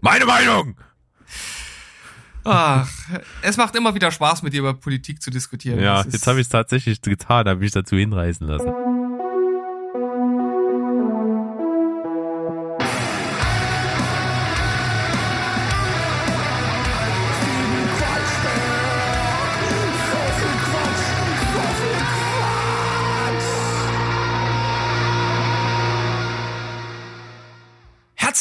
Meine 0.00 0.24
Meinung! 0.26 0.76
Ach, 2.42 2.88
es 3.42 3.56
macht 3.58 3.76
immer 3.76 3.94
wieder 3.94 4.10
Spaß, 4.10 4.42
mit 4.42 4.54
dir 4.54 4.60
über 4.60 4.72
Politik 4.72 5.20
zu 5.20 5.30
diskutieren. 5.30 5.78
Ja, 5.78 6.02
Das 6.02 6.12
jetzt 6.14 6.26
habe 6.26 6.40
ich 6.40 6.46
es 6.46 6.48
tatsächlich 6.48 7.02
getan, 7.02 7.46
habe 7.46 7.60
mich 7.60 7.72
dazu 7.72 7.96
hinreißen 7.96 8.46
lassen. 8.46 8.72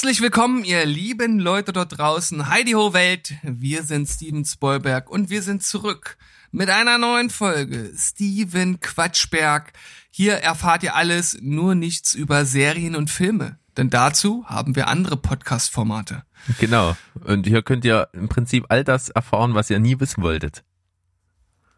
Herzlich 0.09 0.23
willkommen, 0.23 0.63
ihr 0.63 0.87
lieben 0.87 1.37
Leute 1.37 1.71
dort 1.71 1.99
draußen. 1.99 2.49
Heidi 2.49 2.71
Ho 2.71 2.93
Welt, 2.93 3.35
wir 3.43 3.83
sind 3.83 4.09
Steven 4.09 4.43
Spoilberg 4.43 5.07
und 5.07 5.29
wir 5.29 5.43
sind 5.43 5.61
zurück 5.61 6.17
mit 6.49 6.71
einer 6.71 6.97
neuen 6.97 7.29
Folge. 7.29 7.91
Steven 7.95 8.79
Quatschberg. 8.79 9.71
Hier 10.09 10.33
erfahrt 10.33 10.81
ihr 10.81 10.95
alles, 10.95 11.37
nur 11.43 11.75
nichts 11.75 12.15
über 12.15 12.45
Serien 12.45 12.95
und 12.95 13.11
Filme. 13.11 13.59
Denn 13.77 13.91
dazu 13.91 14.45
haben 14.47 14.75
wir 14.75 14.87
andere 14.87 15.15
Podcast-Formate. 15.15 16.23
Genau. 16.59 16.97
Und 17.23 17.45
hier 17.45 17.61
könnt 17.61 17.85
ihr 17.85 18.09
im 18.11 18.29
Prinzip 18.29 18.65
all 18.69 18.83
das 18.83 19.09
erfahren, 19.09 19.53
was 19.53 19.69
ihr 19.69 19.77
nie 19.77 19.99
wissen 19.99 20.23
wolltet. 20.23 20.63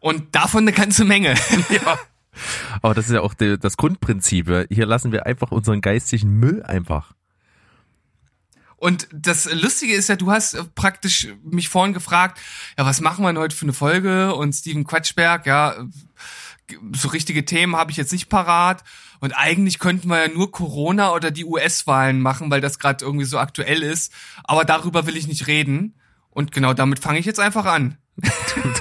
Und 0.00 0.34
davon 0.34 0.62
eine 0.62 0.72
ganze 0.72 1.04
Menge. 1.04 1.34
Ja. 1.68 1.98
Aber 2.80 2.94
das 2.94 3.08
ist 3.08 3.12
ja 3.12 3.20
auch 3.20 3.34
das 3.34 3.76
Grundprinzip. 3.76 4.68
Hier 4.70 4.86
lassen 4.86 5.12
wir 5.12 5.26
einfach 5.26 5.50
unseren 5.50 5.82
geistigen 5.82 6.30
Müll 6.38 6.62
einfach. 6.62 7.12
Und 8.82 9.06
das 9.12 9.48
Lustige 9.52 9.94
ist 9.94 10.08
ja, 10.08 10.16
du 10.16 10.32
hast 10.32 10.54
äh, 10.54 10.64
praktisch 10.74 11.28
mich 11.44 11.68
vorhin 11.68 11.94
gefragt, 11.94 12.40
ja, 12.76 12.84
was 12.84 13.00
machen 13.00 13.22
wir 13.22 13.28
denn 13.28 13.40
heute 13.40 13.54
für 13.54 13.64
eine 13.64 13.72
Folge? 13.72 14.34
Und 14.34 14.54
Steven 14.54 14.82
Quatschberg, 14.82 15.46
ja, 15.46 15.74
äh, 15.74 16.74
so 16.92 17.06
richtige 17.06 17.44
Themen 17.44 17.76
habe 17.76 17.92
ich 17.92 17.96
jetzt 17.96 18.10
nicht 18.10 18.28
parat. 18.28 18.82
Und 19.20 19.34
eigentlich 19.34 19.78
könnten 19.78 20.08
wir 20.08 20.26
ja 20.26 20.34
nur 20.34 20.50
Corona 20.50 21.12
oder 21.12 21.30
die 21.30 21.44
US-Wahlen 21.44 22.20
machen, 22.20 22.50
weil 22.50 22.60
das 22.60 22.80
gerade 22.80 23.04
irgendwie 23.04 23.24
so 23.24 23.38
aktuell 23.38 23.84
ist. 23.84 24.12
Aber 24.42 24.64
darüber 24.64 25.06
will 25.06 25.16
ich 25.16 25.28
nicht 25.28 25.46
reden. 25.46 25.94
Und 26.30 26.50
genau 26.50 26.74
damit 26.74 26.98
fange 26.98 27.20
ich 27.20 27.24
jetzt 27.24 27.38
einfach 27.38 27.66
an. 27.66 27.98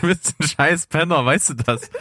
Du 0.01 0.07
bist 0.07 0.33
ein 0.39 0.47
scheiß 0.47 0.87
Penner, 0.87 1.23
weißt 1.25 1.49
du 1.49 1.53
das? 1.53 1.91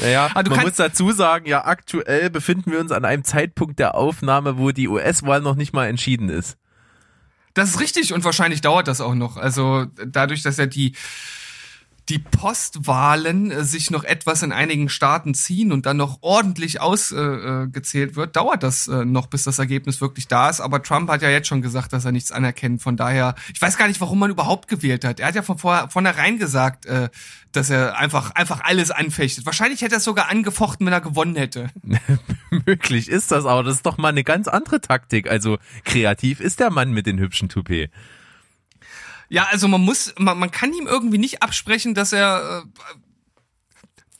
Naja, 0.00 0.30
Ah, 0.34 0.42
du 0.42 0.50
man 0.50 0.60
muss 0.60 0.74
dazu 0.74 1.12
sagen, 1.12 1.46
ja, 1.46 1.64
aktuell 1.64 2.30
befinden 2.30 2.70
wir 2.72 2.80
uns 2.80 2.92
an 2.92 3.04
einem 3.04 3.24
Zeitpunkt 3.24 3.78
der 3.78 3.94
Aufnahme, 3.94 4.58
wo 4.58 4.70
die 4.70 4.88
US-Wahl 4.88 5.40
noch 5.40 5.56
nicht 5.56 5.72
mal 5.72 5.86
entschieden 5.86 6.28
ist. 6.28 6.56
Das 7.54 7.70
ist 7.70 7.80
richtig 7.80 8.12
und 8.12 8.24
wahrscheinlich 8.24 8.60
dauert 8.60 8.86
das 8.88 9.00
auch 9.00 9.14
noch. 9.14 9.36
Also 9.36 9.86
dadurch, 10.06 10.42
dass 10.42 10.56
ja 10.56 10.66
die 10.66 10.94
die 12.10 12.18
Postwahlen 12.18 13.50
äh, 13.50 13.64
sich 13.64 13.90
noch 13.90 14.04
etwas 14.04 14.42
in 14.42 14.52
einigen 14.52 14.88
Staaten 14.88 15.34
ziehen 15.34 15.70
und 15.72 15.86
dann 15.86 15.96
noch 15.96 16.18
ordentlich 16.20 16.80
ausgezählt 16.80 17.68
äh, 17.68 17.70
gezählt 17.70 18.16
wird, 18.16 18.36
dauert 18.36 18.62
das 18.62 18.88
äh, 18.88 19.04
noch, 19.04 19.28
bis 19.28 19.44
das 19.44 19.58
Ergebnis 19.58 20.00
wirklich 20.00 20.26
da 20.28 20.50
ist. 20.50 20.60
Aber 20.60 20.82
Trump 20.82 21.08
hat 21.08 21.22
ja 21.22 21.30
jetzt 21.30 21.48
schon 21.48 21.62
gesagt, 21.62 21.92
dass 21.92 22.04
er 22.04 22.12
nichts 22.12 22.32
anerkennt. 22.32 22.82
Von 22.82 22.96
daher, 22.96 23.34
ich 23.54 23.62
weiß 23.62 23.76
gar 23.76 23.88
nicht, 23.88 24.00
warum 24.00 24.18
man 24.18 24.30
überhaupt 24.30 24.68
gewählt 24.68 25.04
hat. 25.04 25.20
Er 25.20 25.28
hat 25.28 25.34
ja 25.34 25.42
von 25.42 25.58
vor, 25.58 25.88
vornherein 25.88 26.38
gesagt, 26.38 26.86
äh, 26.86 27.08
dass 27.52 27.70
er 27.70 27.96
einfach 27.98 28.32
einfach 28.32 28.60
alles 28.62 28.90
anfechtet. 28.90 29.46
Wahrscheinlich 29.46 29.82
hätte 29.82 29.94
er 29.94 29.98
es 29.98 30.04
sogar 30.04 30.28
angefochten, 30.28 30.86
wenn 30.86 30.92
er 30.92 31.00
gewonnen 31.00 31.36
hätte. 31.36 31.70
Möglich 32.66 33.08
ist 33.08 33.30
das, 33.30 33.44
aber 33.44 33.62
das 33.62 33.76
ist 33.76 33.86
doch 33.86 33.98
mal 33.98 34.08
eine 34.08 34.24
ganz 34.24 34.48
andere 34.48 34.80
Taktik. 34.80 35.30
Also 35.30 35.58
kreativ 35.84 36.40
ist 36.40 36.60
der 36.60 36.70
Mann 36.70 36.92
mit 36.92 37.06
den 37.06 37.18
hübschen 37.18 37.48
Toupet. 37.48 37.90
Ja, 39.30 39.44
also 39.44 39.68
man 39.68 39.80
muss, 39.80 40.12
man, 40.18 40.38
man 40.38 40.50
kann 40.50 40.74
ihm 40.74 40.88
irgendwie 40.88 41.18
nicht 41.18 41.42
absprechen, 41.42 41.94
dass 41.94 42.12
er, 42.12 42.64
äh, 42.64 42.82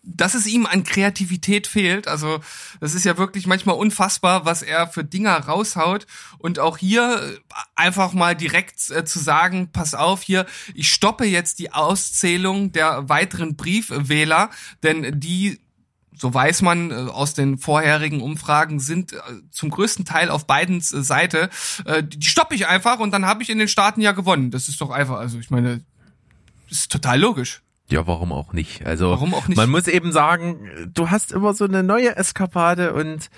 dass 0.03 0.35
es 0.35 0.47
ihm 0.47 0.67
an 0.67 0.85
Kreativität 0.85 1.67
fehlt. 1.67 2.07
Also 2.07 2.39
das 2.81 2.95
ist 2.95 3.05
ja 3.05 3.19
wirklich 3.19 3.49
manchmal 3.49 3.75
unfassbar, 3.75 4.45
was 4.45 4.63
er 4.63 4.87
für 4.87 5.03
Dinger 5.03 5.37
raushaut. 5.37 6.07
Und 6.39 6.61
auch 6.61 6.79
hier 6.79 7.21
äh, 7.23 7.55
einfach 7.75 8.13
mal 8.13 8.37
direkt 8.37 8.89
äh, 8.91 9.05
zu 9.05 9.19
sagen, 9.19 9.71
pass 9.73 9.95
auf 9.95 10.23
hier, 10.23 10.47
ich 10.75 10.93
stoppe 10.93 11.25
jetzt 11.25 11.59
die 11.59 11.73
Auszählung 11.73 12.71
der 12.71 13.09
weiteren 13.09 13.57
Briefwähler, 13.57 14.51
denn 14.85 15.19
die 15.19 15.61
so 16.21 16.35
weiß 16.35 16.61
man 16.63 16.91
äh, 16.91 16.95
aus 16.95 17.33
den 17.33 17.57
vorherigen 17.57 18.21
Umfragen, 18.21 18.79
sind 18.79 19.15
äh, 19.15 19.19
zum 19.51 19.71
größten 19.71 20.05
Teil 20.05 20.29
auf 20.29 20.47
beiden 20.47 20.79
äh, 20.79 20.81
Seite. 20.81 21.49
Die 22.03 22.27
stoppe 22.27 22.55
ich 22.55 22.67
einfach 22.67 22.99
und 22.99 23.11
dann 23.13 23.25
habe 23.25 23.43
ich 23.43 23.49
in 23.49 23.59
den 23.59 23.69
Staaten 23.69 24.03
ja 24.03 24.13
gewonnen. 24.13 24.51
Das 24.51 24.69
ist 24.69 24.81
doch 24.81 24.91
einfach, 24.91 25.19
also 25.19 25.39
ich 25.39 25.51
meine, 25.51 25.83
das 26.69 26.79
ist 26.81 26.93
total 26.93 27.19
logisch. 27.19 27.63
Ja, 27.89 28.07
warum 28.07 28.33
auch 28.33 28.53
nicht? 28.53 28.87
Also 28.87 29.11
Warum 29.11 29.35
auch 29.35 29.49
nicht? 29.49 29.57
man 29.57 29.71
muss 29.71 29.89
eben 29.89 30.13
sagen, 30.13 30.91
du 30.93 31.11
hast 31.11 31.33
immer 31.33 31.55
so 31.55 31.65
eine 31.65 31.83
neue 31.83 32.15
Eskapade 32.15 32.93
und 32.93 33.31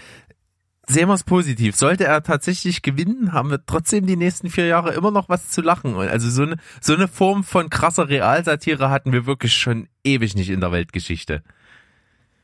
sehen 0.86 1.08
wir 1.08 1.14
es 1.14 1.24
positiv. 1.24 1.76
Sollte 1.76 2.04
er 2.04 2.22
tatsächlich 2.22 2.82
gewinnen, 2.82 3.32
haben 3.32 3.50
wir 3.50 3.64
trotzdem 3.64 4.06
die 4.06 4.16
nächsten 4.16 4.50
vier 4.50 4.66
Jahre 4.66 4.92
immer 4.92 5.10
noch 5.10 5.28
was 5.28 5.48
zu 5.48 5.62
lachen. 5.62 5.94
Und 5.94 6.08
Also 6.08 6.28
so 6.28 6.42
eine, 6.42 6.56
so 6.80 6.94
eine 6.94 7.08
Form 7.08 7.44
von 7.44 7.70
krasser 7.70 8.08
Realsatire 8.08 8.90
hatten 8.90 9.12
wir 9.12 9.24
wirklich 9.24 9.54
schon 9.54 9.88
ewig 10.04 10.34
nicht 10.34 10.50
in 10.50 10.60
der 10.60 10.72
Weltgeschichte. 10.72 11.42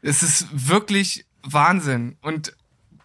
Es 0.03 0.23
ist 0.23 0.47
wirklich 0.53 1.27
Wahnsinn. 1.43 2.17
Und 2.21 2.55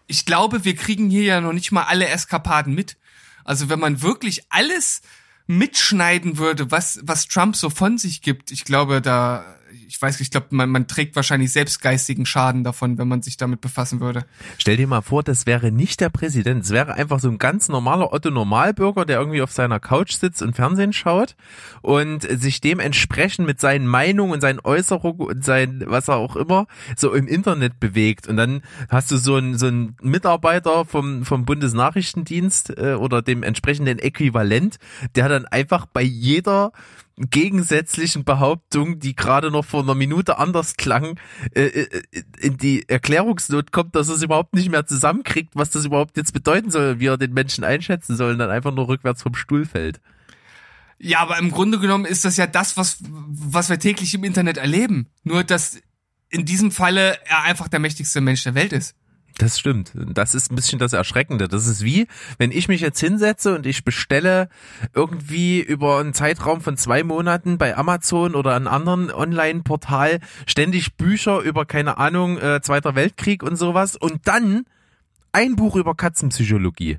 ich 0.06 0.26
glaube, 0.26 0.64
wir 0.64 0.76
kriegen 0.76 1.10
hier 1.10 1.24
ja 1.24 1.40
noch 1.40 1.52
nicht 1.52 1.72
mal 1.72 1.84
alle 1.84 2.08
Eskapaden 2.08 2.74
mit. 2.74 2.96
Also 3.44 3.68
wenn 3.68 3.80
man 3.80 4.02
wirklich 4.02 4.42
alles 4.50 5.02
mitschneiden 5.46 6.38
würde, 6.38 6.70
was, 6.70 7.00
was 7.02 7.28
Trump 7.28 7.56
so 7.56 7.68
von 7.70 7.98
sich 7.98 8.22
gibt, 8.22 8.50
ich 8.50 8.64
glaube, 8.64 9.02
da, 9.02 9.44
ich 9.86 10.00
weiß 10.00 10.18
nicht, 10.18 10.28
ich 10.28 10.30
glaube, 10.30 10.48
man, 10.50 10.70
man 10.70 10.86
trägt 10.86 11.16
wahrscheinlich 11.16 11.52
selbst 11.52 11.80
geistigen 11.80 12.26
Schaden 12.26 12.64
davon, 12.64 12.98
wenn 12.98 13.08
man 13.08 13.22
sich 13.22 13.36
damit 13.36 13.60
befassen 13.60 14.00
würde. 14.00 14.24
Stell 14.58 14.76
dir 14.76 14.86
mal 14.86 15.02
vor, 15.02 15.22
das 15.22 15.46
wäre 15.46 15.72
nicht 15.72 16.00
der 16.00 16.08
Präsident. 16.08 16.64
Es 16.64 16.70
wäre 16.70 16.94
einfach 16.94 17.20
so 17.20 17.28
ein 17.28 17.38
ganz 17.38 17.68
normaler 17.68 18.12
Otto 18.12 18.30
Normalbürger, 18.30 19.04
der 19.04 19.18
irgendwie 19.18 19.42
auf 19.42 19.52
seiner 19.52 19.80
Couch 19.80 20.12
sitzt 20.12 20.42
und 20.42 20.54
Fernsehen 20.56 20.92
schaut 20.92 21.36
und 21.82 22.22
sich 22.22 22.60
dementsprechend 22.60 23.46
mit 23.46 23.60
seinen 23.60 23.86
Meinungen 23.86 24.32
und 24.32 24.40
seinen 24.40 24.60
Äußerungen 24.60 25.26
und 25.26 25.44
sein, 25.44 25.82
was 25.86 26.08
auch 26.08 26.36
immer, 26.36 26.66
so 26.96 27.12
im 27.12 27.26
Internet 27.26 27.80
bewegt. 27.80 28.26
Und 28.28 28.36
dann 28.36 28.62
hast 28.88 29.10
du 29.10 29.16
so 29.16 29.36
einen, 29.36 29.58
so 29.58 29.66
einen 29.66 29.96
Mitarbeiter 30.02 30.84
vom, 30.84 31.24
vom 31.24 31.44
Bundesnachrichtendienst 31.44 32.78
äh, 32.78 32.94
oder 32.94 33.22
dem 33.22 33.42
entsprechenden 33.42 33.98
Äquivalent, 33.98 34.78
der 35.14 35.28
dann 35.28 35.46
einfach 35.46 35.86
bei 35.86 36.02
jeder 36.02 36.72
gegensätzlichen 37.16 38.24
Behauptung, 38.24 38.98
die 38.98 39.14
gerade 39.14 39.50
noch 39.50 39.64
vor 39.64 39.82
einer 39.82 39.94
Minute 39.94 40.38
anders 40.38 40.74
klang, 40.74 41.18
äh, 41.54 41.62
äh, 41.62 42.02
in 42.40 42.56
die 42.56 42.88
Erklärungsnot 42.88 43.72
kommt, 43.72 43.94
dass 43.94 44.08
er 44.08 44.16
es 44.16 44.22
überhaupt 44.22 44.54
nicht 44.54 44.70
mehr 44.70 44.86
zusammenkriegt, 44.86 45.54
was 45.54 45.70
das 45.70 45.84
überhaupt 45.84 46.16
jetzt 46.16 46.32
bedeuten 46.32 46.70
soll, 46.70 46.98
wie 46.98 47.06
er 47.06 47.16
den 47.16 47.32
Menschen 47.32 47.64
einschätzen 47.64 48.16
soll 48.16 48.32
und 48.32 48.38
dann 48.38 48.50
einfach 48.50 48.74
nur 48.74 48.88
rückwärts 48.88 49.22
vom 49.22 49.34
Stuhl 49.34 49.64
fällt. 49.64 50.00
Ja, 50.98 51.20
aber 51.20 51.38
im 51.38 51.50
Grunde 51.50 51.78
genommen 51.78 52.04
ist 52.04 52.24
das 52.24 52.36
ja 52.36 52.46
das, 52.46 52.76
was, 52.76 52.98
was 53.00 53.68
wir 53.68 53.78
täglich 53.78 54.14
im 54.14 54.24
Internet 54.24 54.56
erleben. 54.56 55.08
Nur, 55.22 55.44
dass 55.44 55.80
in 56.30 56.44
diesem 56.44 56.70
Falle 56.70 57.18
er 57.26 57.42
einfach 57.42 57.68
der 57.68 57.80
mächtigste 57.80 58.20
Mensch 58.20 58.42
der 58.42 58.54
Welt 58.54 58.72
ist. 58.72 58.96
Das 59.38 59.58
stimmt. 59.58 59.92
Das 59.94 60.34
ist 60.34 60.52
ein 60.52 60.54
bisschen 60.54 60.78
das 60.78 60.92
Erschreckende. 60.92 61.48
Das 61.48 61.66
ist 61.66 61.84
wie, 61.84 62.06
wenn 62.38 62.52
ich 62.52 62.68
mich 62.68 62.80
jetzt 62.80 63.00
hinsetze 63.00 63.56
und 63.56 63.66
ich 63.66 63.84
bestelle 63.84 64.48
irgendwie 64.94 65.60
über 65.60 65.98
einen 65.98 66.14
Zeitraum 66.14 66.60
von 66.60 66.76
zwei 66.76 67.02
Monaten 67.02 67.58
bei 67.58 67.76
Amazon 67.76 68.36
oder 68.36 68.54
einem 68.54 68.68
anderen 68.68 69.10
Online-Portal 69.10 70.20
ständig 70.46 70.96
Bücher 70.96 71.40
über, 71.40 71.66
keine 71.66 71.98
Ahnung, 71.98 72.38
äh, 72.38 72.60
Zweiter 72.62 72.94
Weltkrieg 72.94 73.42
und 73.42 73.56
sowas 73.56 73.96
und 73.96 74.28
dann 74.28 74.66
ein 75.32 75.56
Buch 75.56 75.74
über 75.74 75.96
Katzenpsychologie. 75.96 76.98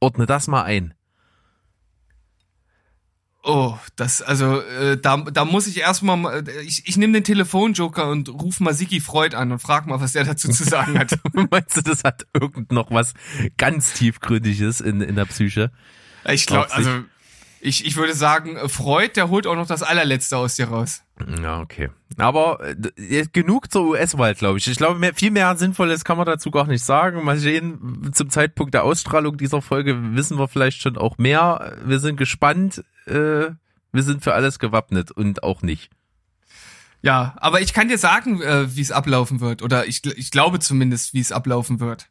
Ordne 0.00 0.24
das 0.24 0.46
mal 0.46 0.62
ein. 0.62 0.94
Oh, 3.50 3.78
das, 3.96 4.20
also, 4.20 4.60
äh, 4.60 4.98
da, 5.00 5.16
da 5.16 5.46
muss 5.46 5.66
ich 5.66 5.80
erstmal, 5.80 6.46
ich, 6.66 6.86
ich 6.86 6.98
nehme 6.98 7.14
den 7.14 7.24
Telefonjoker 7.24 8.10
und 8.10 8.28
ruf 8.28 8.60
mal 8.60 8.74
Sigi 8.74 9.00
Freud 9.00 9.34
an 9.34 9.52
und 9.52 9.58
frag 9.58 9.86
mal, 9.86 10.02
was 10.02 10.12
der 10.12 10.24
dazu 10.24 10.50
zu 10.50 10.64
sagen 10.64 10.98
hat. 10.98 11.18
Meinst 11.50 11.78
du, 11.78 11.80
das 11.80 12.04
hat 12.04 12.26
irgend 12.34 12.72
noch 12.72 12.90
was 12.90 13.14
ganz 13.56 13.94
tiefgründiges 13.94 14.82
in, 14.82 15.00
in 15.00 15.16
der 15.16 15.24
Psyche? 15.24 15.72
Ich 16.26 16.44
glaube, 16.44 16.70
also, 16.74 16.90
ich, 17.60 17.84
ich 17.84 17.96
würde 17.96 18.14
sagen, 18.14 18.56
Freud, 18.68 19.12
der 19.16 19.28
holt 19.28 19.46
auch 19.46 19.56
noch 19.56 19.66
das 19.66 19.82
allerletzte 19.82 20.36
aus 20.36 20.56
dir 20.56 20.68
raus. 20.68 21.02
Ja, 21.42 21.60
okay. 21.60 21.90
Aber 22.16 22.60
äh, 22.96 23.26
genug 23.32 23.70
zur 23.72 23.88
US-Wahl, 23.88 24.34
glaube 24.34 24.58
ich. 24.58 24.66
Ich 24.66 24.76
glaube, 24.76 24.98
mehr, 24.98 25.14
viel 25.14 25.30
mehr 25.30 25.56
Sinnvolles 25.56 26.04
kann 26.04 26.16
man 26.16 26.26
dazu 26.26 26.50
gar 26.50 26.66
nicht 26.66 26.84
sagen. 26.84 27.24
Mal 27.24 27.38
sehen, 27.38 28.10
zum 28.12 28.30
Zeitpunkt 28.30 28.74
der 28.74 28.84
Ausstrahlung 28.84 29.36
dieser 29.36 29.62
Folge 29.62 29.96
wissen 30.14 30.38
wir 30.38 30.48
vielleicht 30.48 30.80
schon 30.80 30.96
auch 30.96 31.18
mehr. 31.18 31.76
Wir 31.84 32.00
sind 32.00 32.16
gespannt. 32.16 32.84
Äh, 33.06 33.50
wir 33.92 34.02
sind 34.02 34.22
für 34.22 34.34
alles 34.34 34.58
gewappnet 34.58 35.10
und 35.10 35.42
auch 35.42 35.62
nicht. 35.62 35.90
Ja, 37.00 37.36
aber 37.38 37.60
ich 37.60 37.72
kann 37.72 37.88
dir 37.88 37.98
sagen, 37.98 38.42
äh, 38.42 38.74
wie 38.74 38.80
es 38.80 38.92
ablaufen 38.92 39.40
wird. 39.40 39.62
Oder 39.62 39.86
ich, 39.86 40.04
ich 40.04 40.30
glaube 40.30 40.58
zumindest, 40.58 41.14
wie 41.14 41.20
es 41.20 41.32
ablaufen 41.32 41.80
wird. 41.80 42.08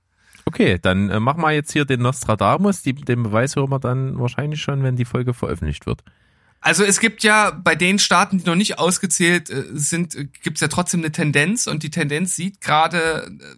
Okay, 0.47 0.79
dann 0.81 1.09
äh, 1.09 1.19
machen 1.19 1.41
wir 1.41 1.51
jetzt 1.51 1.73
hier 1.73 1.83
den 1.83 2.01
Nostradamus. 2.01 2.81
Die, 2.81 2.93
den 2.93 3.21
Beweis 3.21 3.57
hören 3.57 3.69
wir 3.69 3.79
dann 3.79 4.17
wahrscheinlich 4.17 4.61
schon, 4.61 4.81
wenn 4.81 4.95
die 4.95 5.03
Folge 5.03 5.33
veröffentlicht 5.33 5.85
wird. 5.85 6.05
Also 6.61 6.85
es 6.85 7.01
gibt 7.01 7.21
ja 7.23 7.51
bei 7.51 7.75
den 7.75 7.99
Staaten, 7.99 8.37
die 8.37 8.45
noch 8.45 8.55
nicht 8.55 8.79
ausgezählt 8.79 9.49
äh, 9.49 9.65
sind, 9.73 10.15
äh, 10.15 10.23
gibt 10.23 10.55
es 10.55 10.61
ja 10.61 10.69
trotzdem 10.69 11.01
eine 11.01 11.11
Tendenz 11.11 11.67
und 11.67 11.83
die 11.83 11.89
Tendenz 11.89 12.37
sieht 12.37 12.61
gerade 12.61 13.25
äh, 13.25 13.55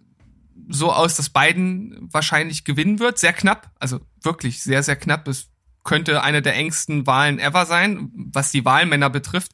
so 0.68 0.92
aus, 0.92 1.14
dass 1.14 1.30
Biden 1.30 2.08
wahrscheinlich 2.10 2.64
gewinnen 2.64 2.98
wird. 2.98 3.20
Sehr 3.20 3.34
knapp, 3.34 3.70
also 3.78 4.00
wirklich 4.20 4.60
sehr, 4.60 4.82
sehr 4.82 4.96
knapp. 4.96 5.28
Es 5.28 5.48
könnte 5.84 6.24
eine 6.24 6.42
der 6.42 6.56
engsten 6.56 7.06
Wahlen 7.06 7.38
ever 7.38 7.66
sein, 7.66 8.10
was 8.32 8.50
die 8.50 8.64
Wahlmänner 8.64 9.10
betrifft. 9.10 9.52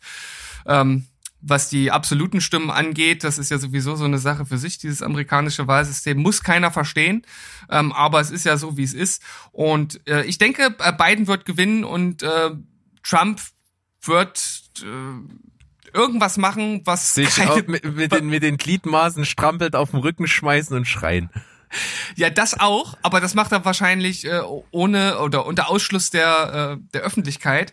Ähm, 0.65 1.05
was 1.41 1.69
die 1.69 1.91
absoluten 1.91 2.41
Stimmen 2.41 2.71
angeht, 2.71 3.23
das 3.23 3.39
ist 3.39 3.51
ja 3.51 3.59
sowieso 3.59 3.95
so 3.97 4.05
eine 4.05 4.19
Sache 4.19 4.47
für 4.47 4.59
sich, 4.59 4.79
dieses 4.79 5.03
amerikanische 5.03 5.67
Wahlsystem, 5.67 6.19
muss 6.19 6.43
keiner 6.43 6.71
verstehen, 6.71 7.23
ähm, 7.71 7.93
aber 7.93 8.21
es 8.21 8.31
ist 8.31 8.45
ja 8.45 8.57
so, 8.57 8.77
wie 8.77 8.83
es 8.83 8.95
ist. 8.95 9.23
Und 9.53 10.01
äh, 10.09 10.25
ich 10.25 10.39
denke, 10.39 10.75
äh, 10.79 10.93
Biden 10.93 11.27
wird 11.27 11.45
gewinnen 11.45 11.85
und 11.85 12.23
äh, 12.23 12.51
Trump 13.03 13.41
wird 14.03 14.63
äh, 14.83 15.97
irgendwas 15.97 16.37
machen, 16.37 16.83
was 16.85 17.15
sich 17.15 17.37
keine, 17.37 17.63
mit, 17.67 17.85
mit, 17.85 18.13
den, 18.13 18.27
mit 18.27 18.43
den 18.43 18.57
Gliedmaßen 18.57 19.25
strampelt, 19.25 19.77
auf 19.77 19.91
den 19.91 20.01
Rücken 20.01 20.27
schmeißen 20.27 20.77
und 20.77 20.87
schreien. 20.87 21.31
Ja, 22.15 22.31
das 22.31 22.59
auch, 22.59 22.97
aber 23.03 23.21
das 23.21 23.35
macht 23.35 23.53
er 23.53 23.65
wahrscheinlich 23.65 24.25
äh, 24.25 24.41
ohne 24.71 25.19
oder 25.19 25.47
unter 25.47 25.69
Ausschluss 25.69 26.11
der, 26.11 26.79
äh, 26.79 26.83
der 26.93 27.03
Öffentlichkeit. 27.03 27.73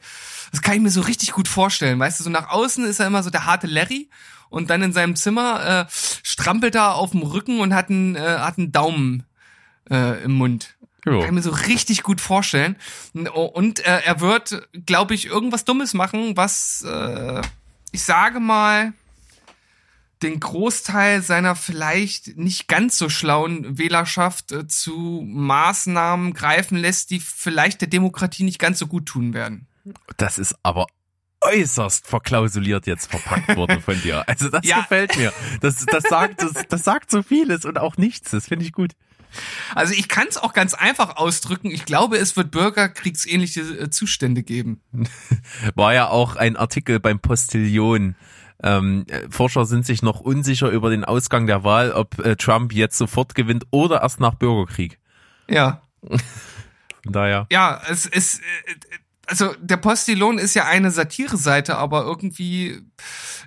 Das 0.54 0.62
kann 0.62 0.76
ich 0.76 0.82
mir 0.82 0.92
so 0.92 1.02
richtig 1.02 1.32
gut 1.32 1.48
vorstellen. 1.48 1.98
Weißt 1.98 2.20
du, 2.20 2.24
so 2.24 2.30
nach 2.30 2.50
außen 2.50 2.86
ist 2.86 3.00
er 3.00 3.08
immer 3.08 3.24
so 3.24 3.32
der 3.32 3.48
harte 3.48 3.66
Larry 3.66 4.12
und 4.50 4.70
dann 4.70 4.84
in 4.84 4.94
seinem 4.94 5.16
Zimmer 5.16 5.88
äh, 5.90 5.92
strampelt 6.22 6.76
er 6.76 6.94
auf 6.94 7.10
dem 7.10 7.24
Rücken 7.24 7.60
und 7.60 7.74
hat 7.74 7.90
einen, 7.90 8.16
äh, 8.16 8.20
hat 8.20 8.60
einen 8.60 8.72
Daumen 8.72 9.24
äh, 9.90 10.24
im 10.24 10.34
Mund. 10.34 10.76
Jo. 11.06 11.22
Kann 11.22 11.30
ich 11.30 11.32
mir 11.32 11.42
so 11.42 11.50
richtig 11.50 12.04
gut 12.04 12.22
vorstellen. 12.22 12.76
Und 13.14 13.80
äh, 13.80 14.02
er 14.06 14.20
wird, 14.20 14.70
glaube 14.86 15.16
ich, 15.16 15.26
irgendwas 15.26 15.66
Dummes 15.66 15.96
machen, 15.96 16.38
was, 16.38 16.84
äh, 16.84 17.42
ich 17.92 18.04
sage 18.04 18.40
mal, 18.40 18.94
den 20.22 20.40
Großteil 20.40 21.24
seiner 21.24 21.56
vielleicht 21.56 22.38
nicht 22.38 22.68
ganz 22.68 23.00
so 23.00 23.10
schlauen 23.10 23.80
Wählerschaft 23.80 24.52
äh, 24.52 24.68
zu 24.68 25.24
Maßnahmen 25.26 26.36
greifen 26.36 26.78
lässt, 26.78 27.10
die 27.10 27.20
vielleicht 27.20 27.82
der 27.82 27.88
Demokratie 27.88 28.44
nicht 28.44 28.60
ganz 28.60 28.78
so 28.78 28.86
gut 28.86 29.08
tun 29.08 29.34
werden. 29.34 29.66
Das 30.18 30.38
ist 30.38 30.56
aber 30.64 30.88
äußerst 31.42 32.08
verklausuliert 32.08 32.88
jetzt 32.88 33.12
verpackt 33.12 33.56
worden 33.56 33.82
von 33.82 34.00
dir. 34.02 34.28
Also 34.28 34.50
das 34.50 34.66
ja. 34.66 34.82
gefällt 34.82 35.18
mir. 35.18 35.34
Das, 35.62 35.86
das, 35.86 36.04
sagt, 36.04 36.42
das, 36.42 36.54
das 36.70 36.84
sagt 36.84 37.12
so 37.12 37.22
vieles 37.22 37.66
und 37.66 37.78
auch 37.78 37.98
nichts. 37.98 38.32
Das 38.32 38.48
finde 38.48 38.66
ich 38.66 38.72
gut. 38.72 38.94
Also 39.74 39.94
ich 39.94 40.08
kann 40.08 40.28
es 40.28 40.38
auch 40.38 40.54
ganz 40.54 40.74
einfach 40.74 41.18
ausdrücken. 41.18 41.72
Ich 41.72 41.86
glaube, 41.86 42.18
es 42.18 42.38
wird 42.38 42.52
bürgerkriegsähnliche 42.52 43.62
äh, 43.62 43.90
Zustände 43.90 44.44
geben. 44.44 44.82
War 45.76 45.94
ja 45.94 46.08
auch 46.08 46.36
ein 46.36 46.56
Artikel 46.56 47.00
beim 47.00 47.20
Postillion. 47.20 48.16
Ähm, 48.62 49.06
Forscher 49.30 49.66
sind 49.66 49.86
sich 49.86 50.02
noch 50.02 50.22
unsicher 50.22 50.70
über 50.70 50.90
den 50.90 51.04
Ausgang 51.04 51.48
der 51.48 51.64
Wahl, 51.64 51.92
ob 51.92 52.20
äh, 52.20 52.36
Trump 52.36 52.72
jetzt 52.72 52.98
sofort 52.98 53.36
gewinnt 53.36 53.66
oder 53.72 54.02
erst 54.02 54.20
nach 54.20 54.36
Bürgerkrieg. 54.36 55.00
Ja. 55.50 55.82
Von 56.02 56.20
daher. 57.12 57.48
Ja, 57.52 57.82
es 57.90 58.06
ist, 58.06 58.40
äh, 58.40 58.44
also 59.34 59.56
der 59.60 59.78
Postillon 59.78 60.38
ist 60.38 60.54
ja 60.54 60.66
eine 60.66 60.92
Satire-Seite, 60.92 61.76
aber 61.76 62.04
irgendwie 62.04 62.84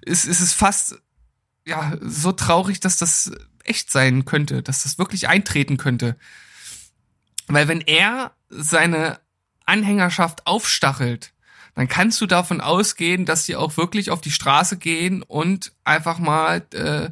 ist, 0.03 0.25
ist 0.25 0.41
es 0.41 0.53
fast 0.53 1.01
ja 1.65 1.97
so 2.01 2.33
traurig, 2.33 2.81
dass 2.81 2.97
das 2.97 3.31
echt 3.63 3.93
sein 3.93 4.25
könnte, 4.25 4.65
dass 4.65 4.83
das 4.83 4.99
wirklich 4.99 5.29
eintreten 5.29 5.77
könnte. 5.77 6.17
Weil 7.47 7.69
wenn 7.69 7.83
er 7.83 8.33
seine 8.49 9.21
Anhängerschaft 9.65 10.49
aufstachelt, 10.49 11.33
dann 11.77 11.87
kannst 11.87 12.21
du 12.21 12.27
davon 12.27 12.61
ausgehen, 12.61 13.25
dass 13.25 13.45
sie 13.45 13.55
auch 13.55 13.77
wirklich 13.77 14.11
auf 14.11 14.21
die 14.21 14.33
Straße 14.33 14.79
gehen 14.79 15.23
und 15.23 15.73
einfach 15.85 16.19
mal 16.19 16.67
äh, 16.73 17.11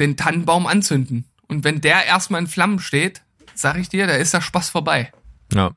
den 0.00 0.16
Tannenbaum 0.16 0.66
anzünden. 0.66 1.26
Und 1.46 1.62
wenn 1.64 1.82
der 1.82 2.06
erstmal 2.06 2.40
in 2.40 2.46
Flammen 2.46 2.78
steht, 2.78 3.20
sag 3.54 3.76
ich 3.76 3.90
dir, 3.90 4.06
da 4.06 4.14
ist 4.14 4.32
der 4.32 4.40
Spaß 4.40 4.70
vorbei. 4.70 5.12
Ja. 5.52 5.72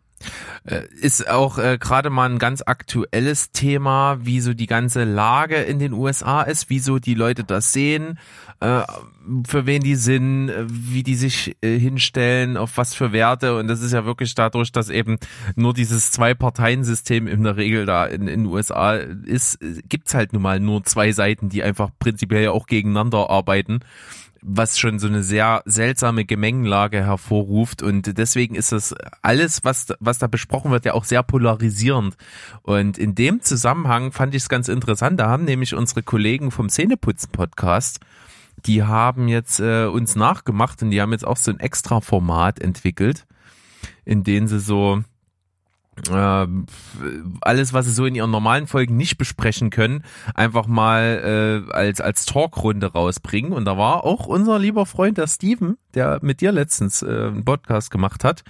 Äh, 0.63 0.81
ist 1.01 1.29
auch 1.29 1.57
äh, 1.57 1.77
gerade 1.79 2.09
mal 2.09 2.29
ein 2.29 2.39
ganz 2.39 2.61
aktuelles 2.65 3.51
Thema, 3.51 4.17
wie 4.21 4.41
so 4.41 4.53
die 4.53 4.65
ganze 4.65 5.03
Lage 5.03 5.57
in 5.57 5.79
den 5.79 5.93
USA 5.93 6.41
ist, 6.41 6.69
wie 6.69 6.79
so 6.79 6.99
die 6.99 7.13
Leute 7.13 7.43
das 7.43 7.71
sehen, 7.71 8.19
äh, 8.59 8.81
für 9.47 9.65
wen 9.65 9.83
die 9.83 9.95
sind, 9.95 10.49
äh, 10.49 10.65
wie 10.67 11.03
die 11.03 11.15
sich 11.15 11.55
äh, 11.61 11.77
hinstellen, 11.77 12.57
auf 12.57 12.77
was 12.77 12.93
für 12.93 13.11
Werte. 13.11 13.57
Und 13.57 13.67
das 13.67 13.81
ist 13.81 13.93
ja 13.93 14.05
wirklich 14.05 14.35
dadurch, 14.35 14.71
dass 14.71 14.89
eben 14.89 15.17
nur 15.55 15.73
dieses 15.73 16.11
Zwei-Parteien-System 16.11 17.27
in 17.27 17.43
der 17.43 17.55
Regel 17.57 17.85
da 17.85 18.05
in, 18.05 18.27
in 18.27 18.43
den 18.43 18.45
USA 18.47 18.95
ist, 18.95 19.59
gibt's 19.87 20.13
halt 20.13 20.33
nun 20.33 20.41
mal 20.41 20.59
nur 20.59 20.83
zwei 20.83 21.11
Seiten, 21.11 21.49
die 21.49 21.63
einfach 21.63 21.89
prinzipiell 21.99 22.43
ja 22.43 22.51
auch 22.51 22.65
gegeneinander 22.65 23.29
arbeiten 23.29 23.79
was 24.49 24.79
schon 24.79 24.97
so 24.97 25.07
eine 25.07 25.23
sehr 25.23 25.61
seltsame 25.65 26.23
Gemengenlage 26.23 27.03
hervorruft 27.03 27.83
und 27.83 28.17
deswegen 28.17 28.55
ist 28.55 28.71
das 28.71 28.95
alles, 29.21 29.63
was, 29.63 29.87
was 29.99 30.19
da 30.19 30.27
besprochen 30.27 30.71
wird, 30.71 30.85
ja 30.85 30.93
auch 30.93 31.03
sehr 31.03 31.21
polarisierend. 31.21 32.15
Und 32.61 32.97
in 32.97 33.13
dem 33.13 33.41
Zusammenhang 33.41 34.13
fand 34.13 34.33
ich 34.33 34.43
es 34.43 34.49
ganz 34.49 34.69
interessant, 34.69 35.19
da 35.19 35.27
haben 35.27 35.43
nämlich 35.43 35.75
unsere 35.75 36.01
Kollegen 36.01 36.51
vom 36.51 36.69
Szeneputzen-Podcast 36.69 37.99
die 38.65 38.83
haben 38.83 39.27
jetzt 39.27 39.59
äh, 39.59 39.85
uns 39.85 40.15
nachgemacht 40.15 40.81
und 40.81 40.91
die 40.91 41.01
haben 41.01 41.11
jetzt 41.11 41.27
auch 41.27 41.37
so 41.37 41.51
ein 41.51 41.59
extra 41.59 42.01
Format 42.01 42.59
entwickelt, 42.59 43.25
in 44.03 44.23
dem 44.23 44.47
sie 44.47 44.59
so 44.59 45.03
äh, 46.09 46.47
alles, 47.41 47.73
was 47.73 47.85
sie 47.85 47.91
so 47.91 48.05
in 48.05 48.15
ihren 48.15 48.31
normalen 48.31 48.67
Folgen 48.67 48.97
nicht 48.97 49.17
besprechen 49.17 49.69
können, 49.69 50.03
einfach 50.35 50.67
mal 50.67 51.65
äh, 51.69 51.73
als 51.73 52.01
als 52.01 52.25
Talkrunde 52.25 52.93
rausbringen. 52.93 53.51
Und 53.51 53.65
da 53.65 53.77
war 53.77 54.03
auch 54.03 54.27
unser 54.27 54.59
lieber 54.59 54.85
Freund 54.85 55.17
der 55.17 55.27
Steven, 55.27 55.77
der 55.97 56.19
mit 56.21 56.41
dir 56.41 56.51
letztens 56.51 57.01
äh, 57.01 57.07
einen 57.07 57.43
Podcast 57.43 57.89
gemacht 57.89 58.23
hat, 58.23 58.43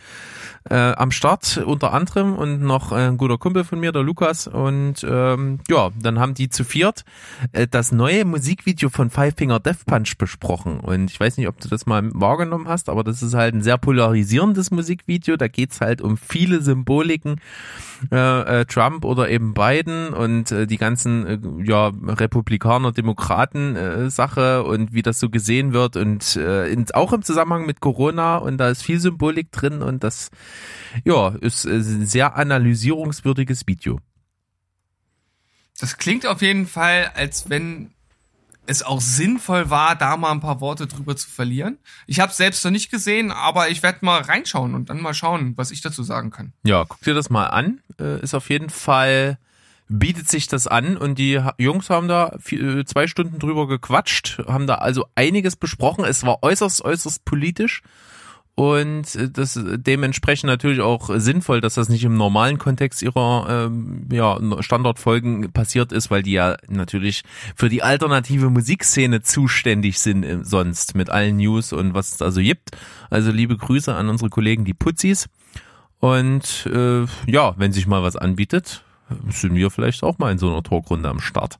äh, 0.70 0.76
am 0.76 1.12
Start 1.12 1.58
unter 1.66 1.94
anderem 1.94 2.36
und 2.36 2.62
noch 2.62 2.92
ein 2.92 3.18
guter 3.18 3.38
Kumpel 3.38 3.64
von 3.64 3.80
mir, 3.80 3.94
der 3.94 4.04
Lukas. 4.04 4.48
Und 4.48 5.06
ähm, 5.08 5.60
ja, 5.70 5.92
dann 5.98 6.20
haben 6.20 6.34
die 6.34 6.50
zu 6.50 6.66
viert 6.66 7.06
äh, 7.54 7.66
das 7.66 7.94
neue 7.94 8.26
Musikvideo 8.26 8.90
von 8.90 9.10
Five 9.10 9.36
Finger 9.38 9.60
Death 9.60 9.86
Punch 9.86 10.18
besprochen. 10.18 10.82
Und 10.82 11.10
ich 11.10 11.20
weiß 11.20 11.38
nicht, 11.38 11.48
ob 11.48 11.60
du 11.62 11.70
das 11.70 11.86
mal 11.86 12.10
wahrgenommen 12.14 12.68
hast, 12.68 12.90
aber 12.90 13.06
das 13.06 13.24
ist 13.24 13.34
halt 13.34 13.56
ein 13.56 13.62
sehr 13.62 13.78
polarisierendes 13.78 14.72
Musikvideo. 14.72 15.38
Da 15.38 15.48
geht's 15.48 15.80
halt 15.80 16.02
um 16.02 16.18
viele 16.18 16.62
Symboliken 16.62 17.40
äh, 18.12 18.62
äh, 18.62 18.66
Trump 18.66 19.06
oder 19.06 19.30
eben 19.30 19.54
Biden 19.54 20.10
und 20.10 20.52
äh, 20.52 20.68
die 20.68 20.78
ganzen 20.78 21.26
äh, 21.26 21.40
ja 21.64 21.92
Republikaner, 22.06 22.92
Demokraten 22.92 23.76
äh, 23.76 24.10
Sache 24.10 24.64
und 24.64 24.94
wie 24.94 25.02
das 25.02 25.20
so 25.20 25.30
gesehen 25.30 25.74
wird 25.74 25.96
und 25.96 26.36
in, 26.36 26.86
auch 26.94 27.14
im 27.14 27.22
Zusammenhang 27.22 27.37
mit 27.46 27.80
Corona 27.80 28.38
und 28.38 28.58
da 28.58 28.70
ist 28.70 28.84
viel 28.84 29.00
Symbolik 29.00 29.52
drin 29.52 29.82
und 29.82 30.04
das 30.04 30.30
ja 31.06 31.30
ist 31.42 31.66
äh, 31.66 31.76
ein 31.78 32.06
sehr 32.06 32.36
analysierungswürdiges 32.36 33.68
Video. 33.68 34.00
Das 35.80 35.98
klingt 35.98 36.26
auf 36.26 36.42
jeden 36.42 36.66
Fall, 36.66 37.12
als 37.16 37.50
wenn 37.50 37.92
es 38.68 38.84
auch 38.84 39.02
sinnvoll 39.02 39.70
war, 39.70 39.96
da 39.96 40.18
mal 40.18 40.32
ein 40.32 40.42
paar 40.42 40.60
Worte 40.60 40.88
drüber 40.88 41.16
zu 41.16 41.30
verlieren. 41.30 41.78
Ich 42.06 42.20
habe 42.20 42.34
selbst 42.34 42.64
noch 42.66 42.72
nicht 42.72 42.92
gesehen, 42.92 43.32
aber 43.32 43.70
ich 43.70 43.82
werde 43.82 44.00
mal 44.02 44.22
reinschauen 44.22 44.76
und 44.76 44.90
dann 44.90 45.02
mal 45.02 45.14
schauen, 45.14 45.54
was 45.56 45.72
ich 45.72 45.82
dazu 45.82 46.04
sagen 46.04 46.32
kann. 46.32 46.54
Ja, 46.64 46.84
guck 46.84 47.02
dir 47.02 47.14
das 47.14 47.30
mal 47.30 47.48
an. 47.48 47.82
Äh, 48.00 48.22
ist 48.22 48.34
auf 48.34 48.50
jeden 48.50 48.70
Fall 48.70 49.38
bietet 49.90 50.30
sich 50.30 50.48
das 50.48 50.68
an 50.68 50.98
und 50.98 51.18
die 51.18 51.42
Jungs 51.58 51.90
haben 51.90 52.08
da 52.08 52.38
vier, 52.40 52.78
äh, 52.78 52.86
zwei 52.86 53.08
Stunden 53.08 53.40
drüber 53.40 53.68
gequatscht, 53.68 54.40
haben 54.48 54.68
da 54.68 54.76
also 54.76 55.06
einiges 55.16 55.56
besprochen. 55.56 56.04
Es 56.06 56.26
war 56.26 56.44
äußerst, 56.44 56.84
äußerst 56.84 57.24
politisch 57.26 57.82
und 58.56 59.16
äh, 59.16 59.30
das 59.30 59.60
dementsprechend 59.64 60.48
natürlich 60.48 60.82
auch 60.82 61.12
sinnvoll, 61.18 61.62
dass 61.62 61.76
das 61.76 61.90
nicht 61.90 62.04
im 62.04 62.18
normalen 62.18 62.58
Kontext 62.58 63.04
ihrer 63.04 63.68
ähm, 63.68 64.08
ja, 64.12 64.40
Standardfolgen 64.62 65.52
passiert 65.52 65.92
ist, 65.92 66.10
weil 66.10 66.24
die 66.24 66.34
ja 66.34 66.58
natürlich 66.68 67.24
für 67.56 67.70
die 67.70 67.84
alternative 67.84 68.50
Musikszene 68.50 69.22
zuständig 69.22 70.00
sind 70.00 70.24
äh, 70.24 70.40
sonst 70.44 70.96
mit 70.96 71.12
allen 71.12 71.38
News 71.38 71.72
und 71.72 71.94
was 71.94 72.16
es 72.16 72.22
also 72.22 72.42
gibt. 72.42 72.72
Also 73.12 73.32
liebe 73.32 73.56
Grüße 73.56 73.94
an 73.94 74.10
unsere 74.10 74.32
Kollegen 74.32 74.66
die 74.66 74.74
Putzis 74.74 75.30
und 76.00 76.68
äh, 76.74 77.06
ja, 77.28 77.54
wenn 77.58 77.72
sich 77.72 77.86
mal 77.86 78.02
was 78.02 78.16
anbietet, 78.16 78.84
sind 79.30 79.56
wir 79.56 79.72
vielleicht 79.72 80.04
auch 80.04 80.18
mal 80.18 80.32
in 80.32 80.38
so 80.38 80.50
einer 80.50 80.64
Talkrunde 80.64 81.10
am 81.10 81.20
Start. 81.20 81.60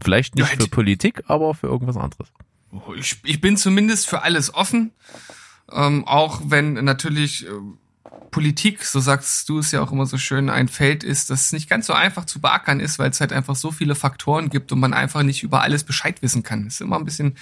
Vielleicht 0.00 0.36
nicht 0.36 0.48
für 0.48 0.68
Politik, 0.68 1.24
aber 1.26 1.54
für 1.54 1.66
irgendwas 1.66 1.96
anderes. 1.96 2.28
Ich, 2.96 3.18
ich 3.24 3.40
bin 3.40 3.56
zumindest 3.56 4.06
für 4.06 4.22
alles 4.22 4.54
offen. 4.54 4.92
Ähm, 5.70 6.06
auch 6.06 6.40
wenn 6.44 6.74
natürlich 6.84 7.46
äh, 7.46 7.50
Politik, 8.30 8.84
so 8.84 9.00
sagst 9.00 9.48
du 9.48 9.58
es 9.58 9.72
ja 9.72 9.82
auch 9.82 9.92
immer 9.92 10.06
so 10.06 10.18
schön, 10.18 10.50
ein 10.50 10.68
Feld 10.68 11.02
ist, 11.02 11.30
das 11.30 11.52
nicht 11.52 11.68
ganz 11.68 11.86
so 11.86 11.92
einfach 11.92 12.24
zu 12.24 12.40
beackern 12.40 12.80
ist, 12.80 12.98
weil 12.98 13.10
es 13.10 13.20
halt 13.20 13.32
einfach 13.32 13.56
so 13.56 13.70
viele 13.70 13.94
Faktoren 13.94 14.50
gibt 14.50 14.70
und 14.72 14.80
man 14.80 14.94
einfach 14.94 15.22
nicht 15.22 15.42
über 15.42 15.62
alles 15.62 15.84
Bescheid 15.84 16.22
wissen 16.22 16.42
kann. 16.42 16.66
Ist 16.66 16.80
immer 16.80 16.96
ein 16.96 17.04
bisschen 17.04 17.36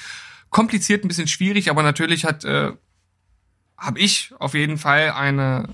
kompliziert, 0.50 1.04
ein 1.04 1.08
bisschen 1.08 1.28
schwierig, 1.28 1.70
aber 1.70 1.82
natürlich 1.82 2.24
hat 2.24 2.44
äh, 2.44 2.72
habe 3.76 3.98
ich 3.98 4.32
auf 4.38 4.54
jeden 4.54 4.78
Fall 4.78 5.10
eine, 5.10 5.68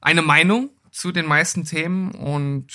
eine 0.00 0.22
Meinung 0.22 0.70
zu 1.00 1.12
den 1.12 1.24
meisten 1.24 1.64
Themen 1.64 2.10
und 2.10 2.66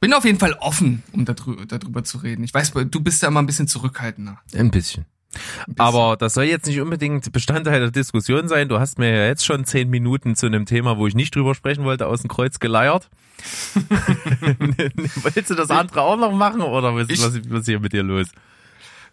bin 0.00 0.12
auf 0.12 0.26
jeden 0.26 0.38
Fall 0.38 0.52
offen, 0.60 1.02
um 1.12 1.24
darüber, 1.24 1.64
darüber 1.64 2.04
zu 2.04 2.18
reden. 2.18 2.44
Ich 2.44 2.52
weiß, 2.52 2.72
du 2.72 3.00
bist 3.00 3.22
da 3.22 3.28
immer 3.28 3.40
ein 3.40 3.46
bisschen 3.46 3.68
zurückhaltender. 3.68 4.38
Ein 4.54 4.70
bisschen. 4.70 5.06
Aber 5.78 6.18
das 6.18 6.34
soll 6.34 6.44
jetzt 6.44 6.66
nicht 6.66 6.78
unbedingt 6.78 7.32
Bestandteil 7.32 7.80
der 7.80 7.90
Diskussion 7.90 8.48
sein. 8.48 8.68
Du 8.68 8.78
hast 8.78 8.98
mir 8.98 9.10
ja 9.10 9.26
jetzt 9.26 9.46
schon 9.46 9.64
zehn 9.64 9.88
Minuten 9.88 10.36
zu 10.36 10.44
einem 10.44 10.66
Thema, 10.66 10.98
wo 10.98 11.06
ich 11.06 11.14
nicht 11.14 11.34
drüber 11.34 11.54
sprechen 11.54 11.84
wollte, 11.84 12.06
aus 12.06 12.20
dem 12.20 12.28
Kreuz 12.28 12.58
geleiert. 12.58 13.08
Willst 13.74 15.50
du 15.50 15.54
das 15.54 15.70
andere 15.70 16.02
auch 16.02 16.18
noch 16.18 16.32
machen 16.32 16.60
oder 16.60 16.94
was, 16.94 17.08
ich, 17.08 17.22
was, 17.22 17.34
ist 17.34 17.66
hier 17.66 17.80
mit 17.80 17.94
dir 17.94 18.02
los? 18.02 18.28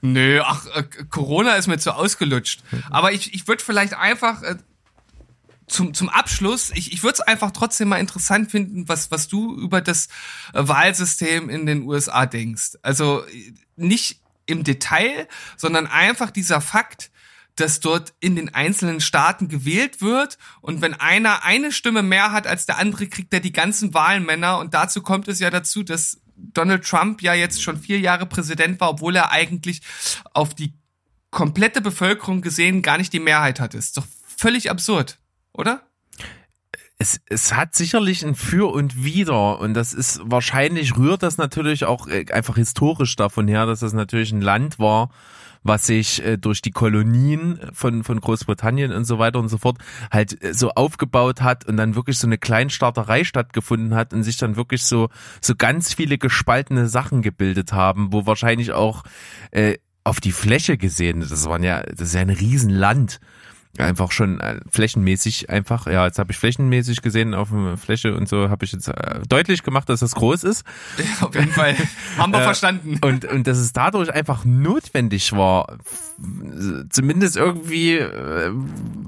Nö, 0.01 0.41
ach, 0.43 0.65
äh, 0.75 0.83
Corona 1.09 1.55
ist 1.55 1.67
mir 1.67 1.77
zu 1.77 1.95
ausgelutscht. 1.95 2.63
Aber 2.89 3.13
ich, 3.13 3.33
ich 3.33 3.47
würde 3.47 3.63
vielleicht 3.63 3.93
einfach 3.93 4.43
äh, 4.43 4.57
zum, 5.73 5.93
zum 5.93 6.09
Abschluss, 6.09 6.71
ich, 6.73 6.93
ich 6.93 7.03
würde 7.03 7.15
es 7.15 7.21
einfach 7.21 7.51
trotzdem 7.51 7.89
mal 7.89 7.97
interessant 7.97 8.51
finden, 8.51 8.87
was, 8.87 9.11
was 9.11 9.27
du 9.27 9.55
über 9.57 9.81
das 9.81 10.07
äh, 10.53 10.67
Wahlsystem 10.67 11.49
in 11.49 11.65
den 11.65 11.83
USA 11.83 12.25
denkst. 12.25 12.77
Also 12.81 13.23
nicht 13.75 14.21
im 14.45 14.63
Detail, 14.63 15.27
sondern 15.57 15.87
einfach 15.87 16.31
dieser 16.31 16.61
Fakt, 16.61 17.11
dass 17.55 17.79
dort 17.79 18.13
in 18.19 18.35
den 18.35 18.53
einzelnen 18.53 18.99
Staaten 18.99 19.47
gewählt 19.47 20.01
wird 20.01 20.37
und 20.61 20.81
wenn 20.81 20.93
einer 20.95 21.43
eine 21.43 21.71
Stimme 21.71 22.01
mehr 22.01 22.31
hat 22.31 22.47
als 22.47 22.65
der 22.65 22.77
andere, 22.77 23.07
kriegt 23.07 23.33
er 23.33 23.39
die 23.39 23.51
ganzen 23.51 23.93
Wahlmänner 23.93 24.57
und 24.57 24.73
dazu 24.73 25.01
kommt 25.01 25.27
es 25.27 25.39
ja 25.39 25.49
dazu, 25.49 25.83
dass 25.83 26.19
Donald 26.35 26.83
Trump 26.83 27.21
ja 27.21 27.33
jetzt 27.33 27.61
schon 27.61 27.79
vier 27.79 27.99
Jahre 27.99 28.25
Präsident 28.25 28.79
war, 28.79 28.89
obwohl 28.89 29.15
er 29.15 29.31
eigentlich 29.31 29.81
auf 30.33 30.55
die 30.55 30.73
komplette 31.29 31.81
Bevölkerung 31.81 32.41
gesehen 32.41 32.81
gar 32.81 32.97
nicht 32.97 33.13
die 33.13 33.19
Mehrheit 33.19 33.59
hatte. 33.59 33.77
Ist 33.77 33.97
doch 33.97 34.05
völlig 34.37 34.71
absurd, 34.71 35.19
oder? 35.53 35.81
es, 37.03 37.19
es 37.27 37.53
hat 37.53 37.75
sicherlich 37.75 38.25
ein 38.25 38.35
Für 38.35 38.71
und 38.71 39.03
Wider 39.03 39.59
und 39.59 39.73
das 39.73 39.93
ist 39.93 40.21
wahrscheinlich 40.23 40.97
rührt 40.97 41.21
das 41.21 41.37
natürlich 41.37 41.85
auch 41.85 42.07
äh, 42.07 42.25
einfach 42.31 42.55
historisch 42.55 43.15
davon 43.15 43.47
her, 43.47 43.65
dass 43.65 43.81
das 43.81 43.91
natürlich 43.93 44.31
ein 44.31 44.41
Land 44.41 44.79
war, 44.79 45.09
was 45.63 45.85
sich 45.85 46.23
äh, 46.23 46.37
durch 46.37 46.61
die 46.61 46.71
Kolonien 46.71 47.59
von, 47.73 48.03
von 48.05 48.21
Großbritannien 48.21 48.93
und 48.93 49.03
so 49.03 49.19
weiter 49.19 49.39
und 49.39 49.49
so 49.49 49.57
fort 49.57 49.79
halt 50.11 50.41
äh, 50.43 50.53
so 50.53 50.71
aufgebaut 50.71 51.41
hat 51.41 51.65
und 51.65 51.75
dann 51.75 51.95
wirklich 51.95 52.17
so 52.17 52.27
eine 52.27 52.37
Kleinstaaterei 52.37 53.25
stattgefunden 53.25 53.95
hat 53.95 54.13
und 54.13 54.23
sich 54.23 54.37
dann 54.37 54.55
wirklich 54.55 54.83
so, 54.83 55.09
so 55.41 55.55
ganz 55.55 55.93
viele 55.93 56.17
gespaltene 56.17 56.87
Sachen 56.87 57.21
gebildet 57.21 57.73
haben, 57.73 58.13
wo 58.13 58.25
wahrscheinlich 58.25 58.71
auch 58.71 59.03
äh, 59.51 59.77
auf 60.05 60.21
die 60.21 60.31
Fläche 60.31 60.77
gesehen, 60.77 61.21
das 61.21 61.47
waren 61.47 61.63
ja, 61.63 61.81
das 61.83 62.09
ist 62.09 62.13
ja 62.13 62.21
ein 62.21 62.29
Riesenland 62.29 63.19
einfach 63.79 64.11
schon 64.11 64.39
äh, 64.39 64.59
flächenmäßig 64.69 65.49
einfach, 65.49 65.87
ja, 65.87 66.05
jetzt 66.05 66.19
habe 66.19 66.31
ich 66.31 66.37
flächenmäßig 66.37 67.01
gesehen 67.01 67.33
auf 67.33 67.49
der 67.49 67.75
Fläche 67.77 68.15
und 68.15 68.29
so 68.29 68.49
habe 68.49 68.65
ich 68.65 68.71
jetzt 68.71 68.87
äh, 68.87 69.21
deutlich 69.27 69.63
gemacht, 69.63 69.89
dass 69.89 70.01
das 70.01 70.13
groß 70.13 70.43
ist. 70.43 70.63
Ja, 70.97 71.25
auf 71.27 71.33
jeden 71.33 71.51
Fall. 71.51 71.75
Haben 72.17 72.33
wir 72.33 72.41
äh, 72.41 72.43
verstanden. 72.43 72.99
Und, 73.01 73.25
und 73.25 73.47
dass 73.47 73.57
es 73.57 73.73
dadurch 73.73 74.13
einfach 74.13 74.45
notwendig 74.45 75.31
war, 75.33 75.77
zumindest 76.89 77.35
irgendwie 77.35 77.99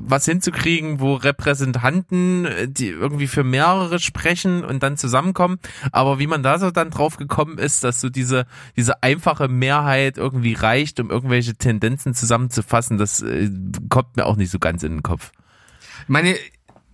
was 0.07 0.25
hinzukriegen, 0.25 1.00
wo 1.00 1.13
Repräsentanten, 1.13 2.48
die 2.67 2.89
irgendwie 2.89 3.27
für 3.27 3.43
mehrere 3.43 4.00
sprechen 4.00 4.63
und 4.63 4.81
dann 4.81 4.98
zusammenkommen. 4.98 5.60
Aber 5.91 6.17
wie 6.17 6.27
man 6.27 6.41
da 6.41 6.57
so 6.57 6.72
dann 6.72 6.89
drauf 6.89 7.17
gekommen 7.17 7.60
ist, 7.60 7.84
dass 7.84 8.01
so 8.01 8.10
diese, 8.10 8.45
diese 8.75 9.03
einfache 9.03 9.48
Mehrheit 9.48 10.17
irgendwie 10.17 10.53
reicht, 10.53 11.00
um 11.00 11.12
irgendwelche 11.12 11.55
Tendenzen 11.55 12.15
zusammenzufassen, 12.15 12.98
das 12.98 13.24
kommt 13.89 14.17
mir 14.17 14.25
auch 14.25 14.36
nicht 14.36 14.50
so 14.50 14.54
ganz 14.59 14.83
in 14.83 14.93
den 14.93 15.03
Kopf. 15.03 15.31
Meine, 16.07 16.38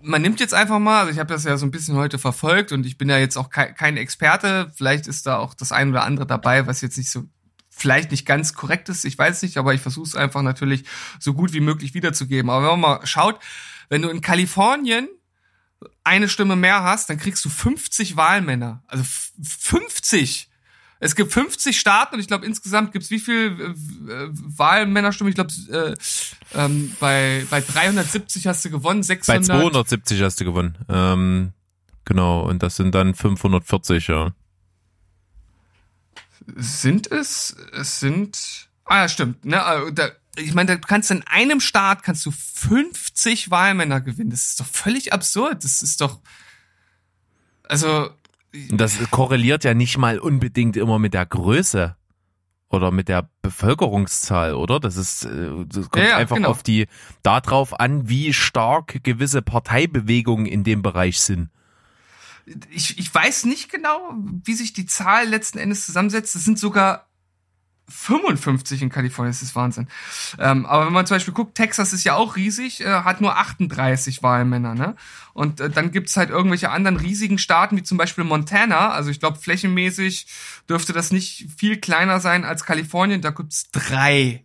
man 0.02 0.22
nimmt 0.22 0.40
jetzt 0.40 0.54
einfach 0.54 0.80
mal, 0.80 1.02
also 1.02 1.12
ich 1.12 1.20
habe 1.20 1.32
das 1.32 1.44
ja 1.44 1.58
so 1.58 1.66
ein 1.66 1.72
bisschen 1.72 1.96
heute 1.96 2.20
verfolgt 2.20 2.72
und 2.72 2.86
ich 2.86 2.98
bin 2.98 3.10
ja 3.10 3.18
jetzt 3.18 3.38
auch 3.38 3.50
kein, 3.50 3.76
kein 3.76 3.98
Experte, 3.98 4.72
vielleicht 4.76 5.08
ist 5.08 5.28
da 5.28 5.38
auch 5.38 5.54
das 5.54 5.72
ein 5.72 5.90
oder 5.90 6.04
andere 6.04 6.26
dabei, 6.26 6.68
was 6.68 6.82
jetzt 6.82 6.98
nicht 6.98 7.10
so 7.10 7.26
vielleicht 7.70 8.12
nicht 8.12 8.26
ganz 8.26 8.54
korrekt 8.54 8.90
ist, 8.90 9.06
ich 9.06 9.18
weiß 9.18 9.42
nicht, 9.42 9.58
aber 9.58 9.74
ich 9.74 9.82
versuche 9.82 10.08
es 10.08 10.16
einfach 10.16 10.42
natürlich 10.42 10.84
so 11.20 11.34
gut 11.34 11.54
wie 11.54 11.62
möglich 11.62 11.94
wiederzugeben. 11.94 12.52
Aber 12.52 12.62
wenn 12.62 12.80
man 12.80 13.00
mal 13.00 13.08
schaut, 13.08 13.40
wenn 13.90 14.02
du 14.02 14.10
in 14.10 14.22
Kalifornien 14.22 15.08
eine 16.04 16.30
Stimme 16.30 16.56
mehr 16.56 16.84
hast, 16.84 17.10
dann 17.10 17.18
kriegst 17.18 17.44
du 17.44 17.50
50 17.50 18.18
Wahlmänner. 18.18 18.84
Also 18.88 19.04
50! 19.42 20.51
Es 21.04 21.16
gibt 21.16 21.34
50 21.34 21.80
Staaten 21.80 22.16
und 22.16 22.22
ich 22.22 22.28
glaube 22.28 22.46
insgesamt 22.46 22.92
gibt 22.94 23.04
es 23.04 23.12
wie 23.12 23.20
viel 23.20 23.76
äh, 24.08 24.30
Wahlmännerstimmen? 24.32 25.30
Ich 25.30 25.36
glaube 25.36 25.52
äh, 25.72 25.96
ähm, 26.54 26.96
bei 27.00 27.46
bei 27.50 27.60
370 27.60 28.48
hast 28.48 28.64
du 28.64 28.70
gewonnen, 28.70 29.04
600. 29.04 29.40
Bei 29.40 29.44
270 29.46 30.22
hast 30.22 30.40
du 30.40 30.46
gewonnen. 30.46 30.78
Ähm, 30.88 31.54
genau 32.06 32.42
und 32.48 32.64
das 32.64 32.76
sind 32.76 32.96
dann 32.96 33.16
540, 33.16 34.08
ja 34.08 34.32
sind 36.56 37.12
es, 37.12 37.56
es 37.74 38.00
sind, 38.00 38.70
ah 38.86 39.02
ja, 39.02 39.10
stimmt, 39.10 39.46
ne, 39.46 39.64
also 39.64 39.92
da, 39.92 40.10
ich 40.36 40.54
meine, 40.54 40.76
da 40.76 40.76
kannst 40.78 41.10
du 41.10 41.16
in 41.16 41.24
einem 41.28 41.60
Staat 41.60 42.04
kannst 42.04 42.26
du 42.26 42.32
50 42.32 43.52
Wahlmänner 43.52 44.00
gewinnen. 44.00 44.30
Das 44.30 44.48
ist 44.50 44.60
doch 44.62 44.66
völlig 44.66 45.12
absurd. 45.12 45.64
Das 45.64 45.84
ist 45.84 46.00
doch, 46.00 46.20
also. 47.64 48.12
Das 48.72 48.98
korreliert 49.12 49.64
ja 49.64 49.74
nicht 49.74 49.98
mal 49.98 50.20
unbedingt 50.20 50.76
immer 50.76 51.00
mit 51.00 51.14
der 51.14 51.26
Größe 51.26 51.96
oder 52.70 52.92
mit 52.92 53.08
der 53.08 53.30
Bevölkerungszahl, 53.42 54.54
oder? 54.54 54.80
Das 54.80 54.98
ist, 54.98 55.26
äh, 55.26 55.66
das 55.68 55.90
kommt 55.90 56.06
ja, 56.06 56.12
ja, 56.12 56.18
einfach 56.18 56.38
genau. 56.38 56.50
auf 56.50 56.64
die, 56.64 56.88
darauf 57.24 57.80
an, 57.80 58.10
wie 58.10 58.34
stark 58.34 59.04
gewisse 59.04 59.42
Parteibewegungen 59.42 60.46
in 60.46 60.64
dem 60.64 60.82
Bereich 60.82 61.20
sind 61.20 61.50
ich, 62.70 62.98
ich 62.98 63.14
weiß 63.14 63.46
nicht 63.46 63.72
genau, 63.72 64.14
wie 64.44 64.54
sich 64.54 64.74
die 64.74 64.86
Zahl 64.86 65.28
letzten 65.28 65.58
Endes 65.58 65.86
zusammensetzt. 65.86 66.36
Es 66.36 66.46
sind 66.46 66.60
sogar 66.60 67.08
55 67.92 68.82
in 68.82 68.90
Kalifornien, 68.90 69.32
das 69.32 69.42
ist 69.42 69.56
Wahnsinn. 69.56 69.88
Ähm, 70.40 70.66
aber 70.66 70.86
wenn 70.86 70.94
man 70.94 71.06
zum 71.06 71.16
Beispiel 71.16 71.34
guckt, 71.34 71.56
Texas 71.56 71.94
ist 71.94 72.04
ja 72.04 72.16
auch 72.16 72.36
riesig, 72.36 72.82
äh, 72.82 72.86
hat 72.86 73.22
nur 73.22 73.38
38 73.38 74.24
Wahlmänner, 74.24 74.74
ne? 74.74 74.96
Und 75.34 75.60
äh, 75.60 75.70
dann 75.70 75.92
gibt's 75.92 76.18
halt 76.18 76.30
irgendwelche 76.30 76.72
anderen 76.72 76.98
riesigen 76.98 77.38
Staaten, 77.38 77.78
wie 77.78 77.84
zum 77.84 77.98
Beispiel 77.98 78.24
Montana. 78.24 78.90
Also 78.90 79.10
ich 79.10 79.20
glaube, 79.20 79.40
flächenmäßig 79.40 80.28
dürfte 80.70 80.94
das 80.94 81.12
nicht 81.12 81.48
viel 81.58 81.78
kleiner 81.78 82.20
sein 82.20 82.46
als 82.46 82.64
Kalifornien. 82.66 83.22
Da 83.22 83.32
gibt's 83.32 83.70
drei. 83.72 84.44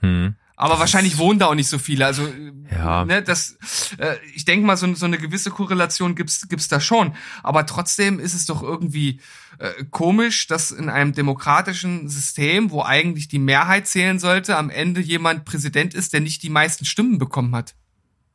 Hm. 0.00 0.34
Aber 0.60 0.78
wahrscheinlich 0.78 1.16
wohnen 1.16 1.38
da 1.38 1.46
auch 1.46 1.54
nicht 1.54 1.70
so 1.70 1.78
viele. 1.78 2.04
Also 2.04 2.28
ja. 2.70 3.06
ne, 3.06 3.22
das, 3.22 3.56
äh, 3.96 4.16
ich 4.34 4.44
denke 4.44 4.66
mal, 4.66 4.76
so, 4.76 4.94
so 4.94 5.06
eine 5.06 5.16
gewisse 5.16 5.50
Korrelation 5.50 6.14
gibt's 6.14 6.46
gibt's 6.50 6.68
da 6.68 6.80
schon. 6.80 7.14
Aber 7.42 7.64
trotzdem 7.64 8.20
ist 8.20 8.34
es 8.34 8.44
doch 8.44 8.62
irgendwie 8.62 9.20
äh, 9.58 9.84
komisch, 9.90 10.48
dass 10.48 10.70
in 10.70 10.90
einem 10.90 11.14
demokratischen 11.14 12.10
System, 12.10 12.70
wo 12.70 12.82
eigentlich 12.82 13.28
die 13.28 13.38
Mehrheit 13.38 13.88
zählen 13.88 14.18
sollte, 14.18 14.58
am 14.58 14.68
Ende 14.68 15.00
jemand 15.00 15.46
Präsident 15.46 15.94
ist, 15.94 16.12
der 16.12 16.20
nicht 16.20 16.42
die 16.42 16.50
meisten 16.50 16.84
Stimmen 16.84 17.16
bekommen 17.16 17.56
hat. 17.56 17.74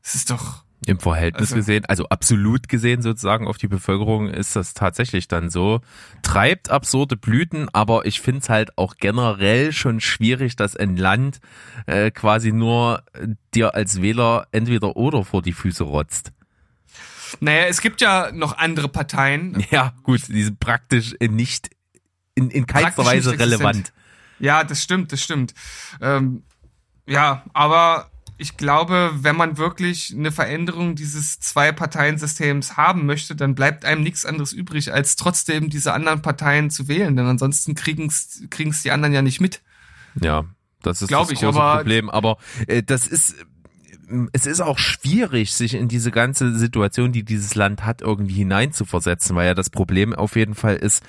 Das 0.01 0.15
ist 0.15 0.31
doch 0.31 0.64
im 0.85 0.99
Verhältnis 0.99 1.51
also, 1.51 1.55
gesehen, 1.55 1.85
also 1.85 2.07
absolut 2.09 2.69
gesehen 2.69 3.01
sozusagen 3.01 3.47
auf 3.47 3.57
die 3.57 3.67
Bevölkerung 3.67 4.29
ist 4.29 4.55
das 4.55 4.73
tatsächlich 4.73 5.27
dann 5.27 5.49
so. 5.49 5.81
Treibt 6.21 6.69
absurde 6.69 7.15
Blüten, 7.15 7.69
aber 7.73 8.05
ich 8.05 8.21
finde 8.21 8.41
es 8.41 8.49
halt 8.49 8.77
auch 8.77 8.95
generell 8.97 9.71
schon 9.71 9.99
schwierig, 9.99 10.55
dass 10.55 10.75
ein 10.75 10.97
Land 10.97 11.39
äh, 11.87 12.11
quasi 12.11 12.51
nur 12.51 13.03
dir 13.53 13.73
als 13.73 14.01
Wähler 14.01 14.47
entweder 14.51 14.95
oder 14.95 15.23
vor 15.25 15.41
die 15.41 15.53
Füße 15.53 15.83
rotzt. 15.83 16.31
Naja, 17.39 17.65
es 17.65 17.81
gibt 17.81 18.01
ja 18.01 18.31
noch 18.31 18.57
andere 18.57 18.87
Parteien. 18.89 19.63
Ja, 19.71 19.93
gut, 20.03 20.27
die 20.27 20.43
sind 20.43 20.59
praktisch 20.59 21.15
nicht 21.19 21.69
in, 22.35 22.51
in 22.51 22.65
keinster 22.67 23.05
Weise 23.05 23.37
relevant. 23.37 23.93
Ja, 24.39 24.63
das 24.63 24.83
stimmt, 24.83 25.11
das 25.11 25.21
stimmt. 25.21 25.53
Ähm, 26.01 26.43
ja, 27.07 27.45
aber 27.53 28.11
ich 28.37 28.57
glaube, 28.57 29.11
wenn 29.15 29.35
man 29.35 29.57
wirklich 29.57 30.13
eine 30.13 30.31
Veränderung 30.31 30.95
dieses 30.95 31.39
Zwei-Parteien-Systems 31.39 32.75
haben 32.75 33.05
möchte, 33.05 33.35
dann 33.35 33.55
bleibt 33.55 33.85
einem 33.85 34.03
nichts 34.03 34.25
anderes 34.25 34.51
übrig, 34.51 34.93
als 34.93 35.15
trotzdem 35.15 35.69
diese 35.69 35.93
anderen 35.93 36.21
Parteien 36.21 36.69
zu 36.69 36.87
wählen. 36.87 37.15
Denn 37.15 37.25
ansonsten 37.25 37.75
kriegen 37.75 38.07
es 38.07 38.81
die 38.83 38.91
anderen 38.91 39.13
ja 39.13 39.21
nicht 39.21 39.39
mit. 39.39 39.61
Ja, 40.21 40.45
das 40.81 41.01
ist 41.01 41.07
Glaub 41.07 41.29
das 41.29 41.39
große 41.39 41.57
ich, 41.57 41.75
Problem. 41.77 42.09
Aber 42.09 42.37
äh, 42.67 42.83
das 42.83 43.07
ist 43.07 43.35
es 44.33 44.45
ist 44.45 44.61
auch 44.61 44.77
schwierig, 44.77 45.53
sich 45.53 45.73
in 45.73 45.87
diese 45.87 46.11
ganze 46.11 46.55
Situation, 46.55 47.11
die 47.11 47.23
dieses 47.23 47.55
Land 47.55 47.85
hat, 47.85 48.01
irgendwie 48.01 48.33
hineinzuversetzen, 48.33 49.35
weil 49.35 49.47
ja 49.47 49.53
das 49.53 49.69
Problem 49.69 50.13
auf 50.13 50.35
jeden 50.35 50.55
Fall 50.55 50.75
ist, 50.75 51.03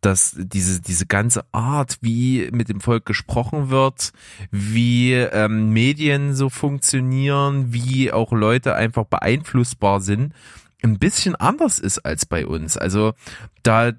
dass 0.00 0.34
diese, 0.36 0.80
diese 0.80 1.06
ganze 1.06 1.44
Art, 1.52 1.98
wie 2.00 2.50
mit 2.52 2.68
dem 2.68 2.80
Volk 2.80 3.06
gesprochen 3.06 3.70
wird, 3.70 4.12
wie 4.50 5.12
ähm, 5.12 5.70
Medien 5.72 6.34
so 6.34 6.50
funktionieren, 6.50 7.72
wie 7.72 8.12
auch 8.12 8.32
Leute 8.32 8.74
einfach 8.74 9.04
beeinflussbar 9.04 10.00
sind, 10.00 10.32
ein 10.82 10.98
bisschen 10.98 11.36
anders 11.36 11.78
ist 11.78 12.00
als 12.00 12.26
bei 12.26 12.46
uns. 12.46 12.76
Also 12.76 13.14
da 13.62 13.92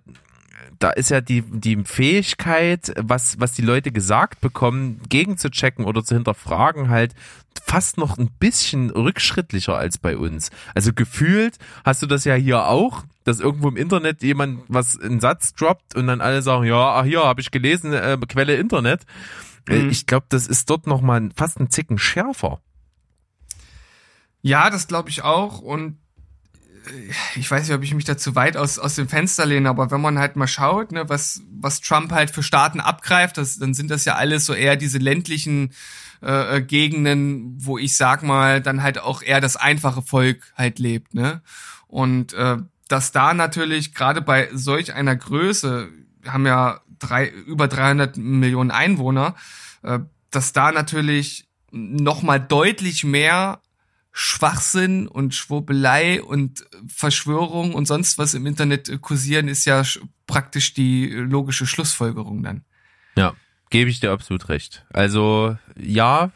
da 0.79 0.89
ist 0.89 1.09
ja 1.09 1.21
die, 1.21 1.41
die 1.41 1.83
Fähigkeit, 1.83 2.93
was, 2.97 3.39
was 3.39 3.53
die 3.53 3.61
Leute 3.61 3.91
gesagt 3.91 4.41
bekommen, 4.41 5.01
gegenzuchecken 5.09 5.85
oder 5.85 6.03
zu 6.03 6.15
hinterfragen, 6.15 6.89
halt 6.89 7.13
fast 7.65 7.97
noch 7.97 8.17
ein 8.17 8.29
bisschen 8.39 8.89
rückschrittlicher 8.89 9.75
als 9.75 9.97
bei 9.97 10.17
uns. 10.17 10.49
Also 10.75 10.93
gefühlt 10.93 11.57
hast 11.83 12.01
du 12.01 12.07
das 12.07 12.25
ja 12.25 12.35
hier 12.35 12.67
auch, 12.67 13.03
dass 13.23 13.39
irgendwo 13.39 13.69
im 13.69 13.77
Internet 13.77 14.21
jemand 14.21 14.63
was 14.67 14.99
einen 14.99 15.19
Satz 15.19 15.53
droppt 15.53 15.95
und 15.95 16.07
dann 16.07 16.21
alle 16.21 16.41
sagen, 16.41 16.65
ja, 16.65 16.95
ach 16.95 17.05
hier 17.05 17.23
habe 17.23 17.41
ich 17.41 17.51
gelesen, 17.51 17.93
äh, 17.93 18.17
Quelle 18.27 18.55
Internet. 18.55 19.03
Äh, 19.69 19.79
mhm. 19.79 19.89
Ich 19.89 20.05
glaube, 20.05 20.25
das 20.29 20.47
ist 20.47 20.69
dort 20.69 20.87
noch 20.87 21.01
mal 21.01 21.29
fast 21.35 21.59
ein 21.59 21.69
Zicken 21.69 21.97
schärfer. 21.97 22.59
Ja, 24.41 24.69
das 24.69 24.87
glaube 24.87 25.09
ich 25.09 25.23
auch 25.23 25.59
und 25.59 25.97
ich 27.35 27.49
weiß 27.49 27.67
nicht, 27.67 27.75
ob 27.75 27.83
ich 27.83 27.93
mich 27.93 28.05
da 28.05 28.17
zu 28.17 28.35
weit 28.35 28.57
aus, 28.57 28.79
aus 28.79 28.95
dem 28.95 29.07
Fenster 29.07 29.45
lehne, 29.45 29.69
aber 29.69 29.91
wenn 29.91 30.01
man 30.01 30.19
halt 30.19 30.35
mal 30.35 30.47
schaut, 30.47 30.91
ne, 30.91 31.07
was, 31.09 31.41
was 31.51 31.81
Trump 31.81 32.11
halt 32.11 32.31
für 32.31 32.43
Staaten 32.43 32.79
abgreift, 32.79 33.37
das, 33.37 33.57
dann 33.57 33.73
sind 33.73 33.89
das 33.89 34.05
ja 34.05 34.15
alles 34.15 34.45
so 34.45 34.53
eher 34.53 34.75
diese 34.75 34.97
ländlichen 34.97 35.71
äh, 36.21 36.57
äh, 36.57 36.61
Gegenden, 36.61 37.55
wo 37.57 37.77
ich 37.77 37.97
sag 37.97 38.23
mal, 38.23 38.61
dann 38.61 38.83
halt 38.83 38.99
auch 38.99 39.21
eher 39.21 39.41
das 39.41 39.55
einfache 39.55 40.01
Volk 40.01 40.53
halt 40.55 40.79
lebt, 40.79 41.13
ne? 41.13 41.41
Und 41.87 42.33
äh, 42.33 42.57
dass 42.87 43.11
da 43.11 43.33
natürlich 43.33 43.93
gerade 43.93 44.21
bei 44.21 44.49
solch 44.53 44.93
einer 44.93 45.15
Größe, 45.15 45.89
wir 46.21 46.33
haben 46.33 46.45
ja 46.45 46.81
drei, 46.99 47.27
über 47.27 47.67
300 47.67 48.17
Millionen 48.17 48.71
Einwohner, 48.71 49.35
äh, 49.83 49.99
dass 50.31 50.53
da 50.53 50.71
natürlich 50.71 51.47
noch 51.71 52.21
mal 52.21 52.39
deutlich 52.39 53.03
mehr 53.03 53.59
Schwachsinn 54.15 55.07
und 55.07 55.33
Schwurbelei 55.33 56.21
und 56.21 56.63
Verschwörung 56.87 57.73
und 57.73 57.87
sonst 57.87 58.19
was 58.19 58.35
im 58.35 58.45
Internet 58.45 59.01
kursieren, 59.01 59.47
ist 59.47 59.65
ja 59.65 59.81
praktisch 60.27 60.75
die 60.75 61.07
logische 61.07 61.65
Schlussfolgerung 61.65 62.43
dann. 62.43 62.63
Ja, 63.17 63.33
gebe 63.71 63.89
ich 63.89 63.99
dir 63.99 64.11
absolut 64.11 64.49
recht. 64.49 64.85
Also 64.93 65.57
ja, 65.75 66.31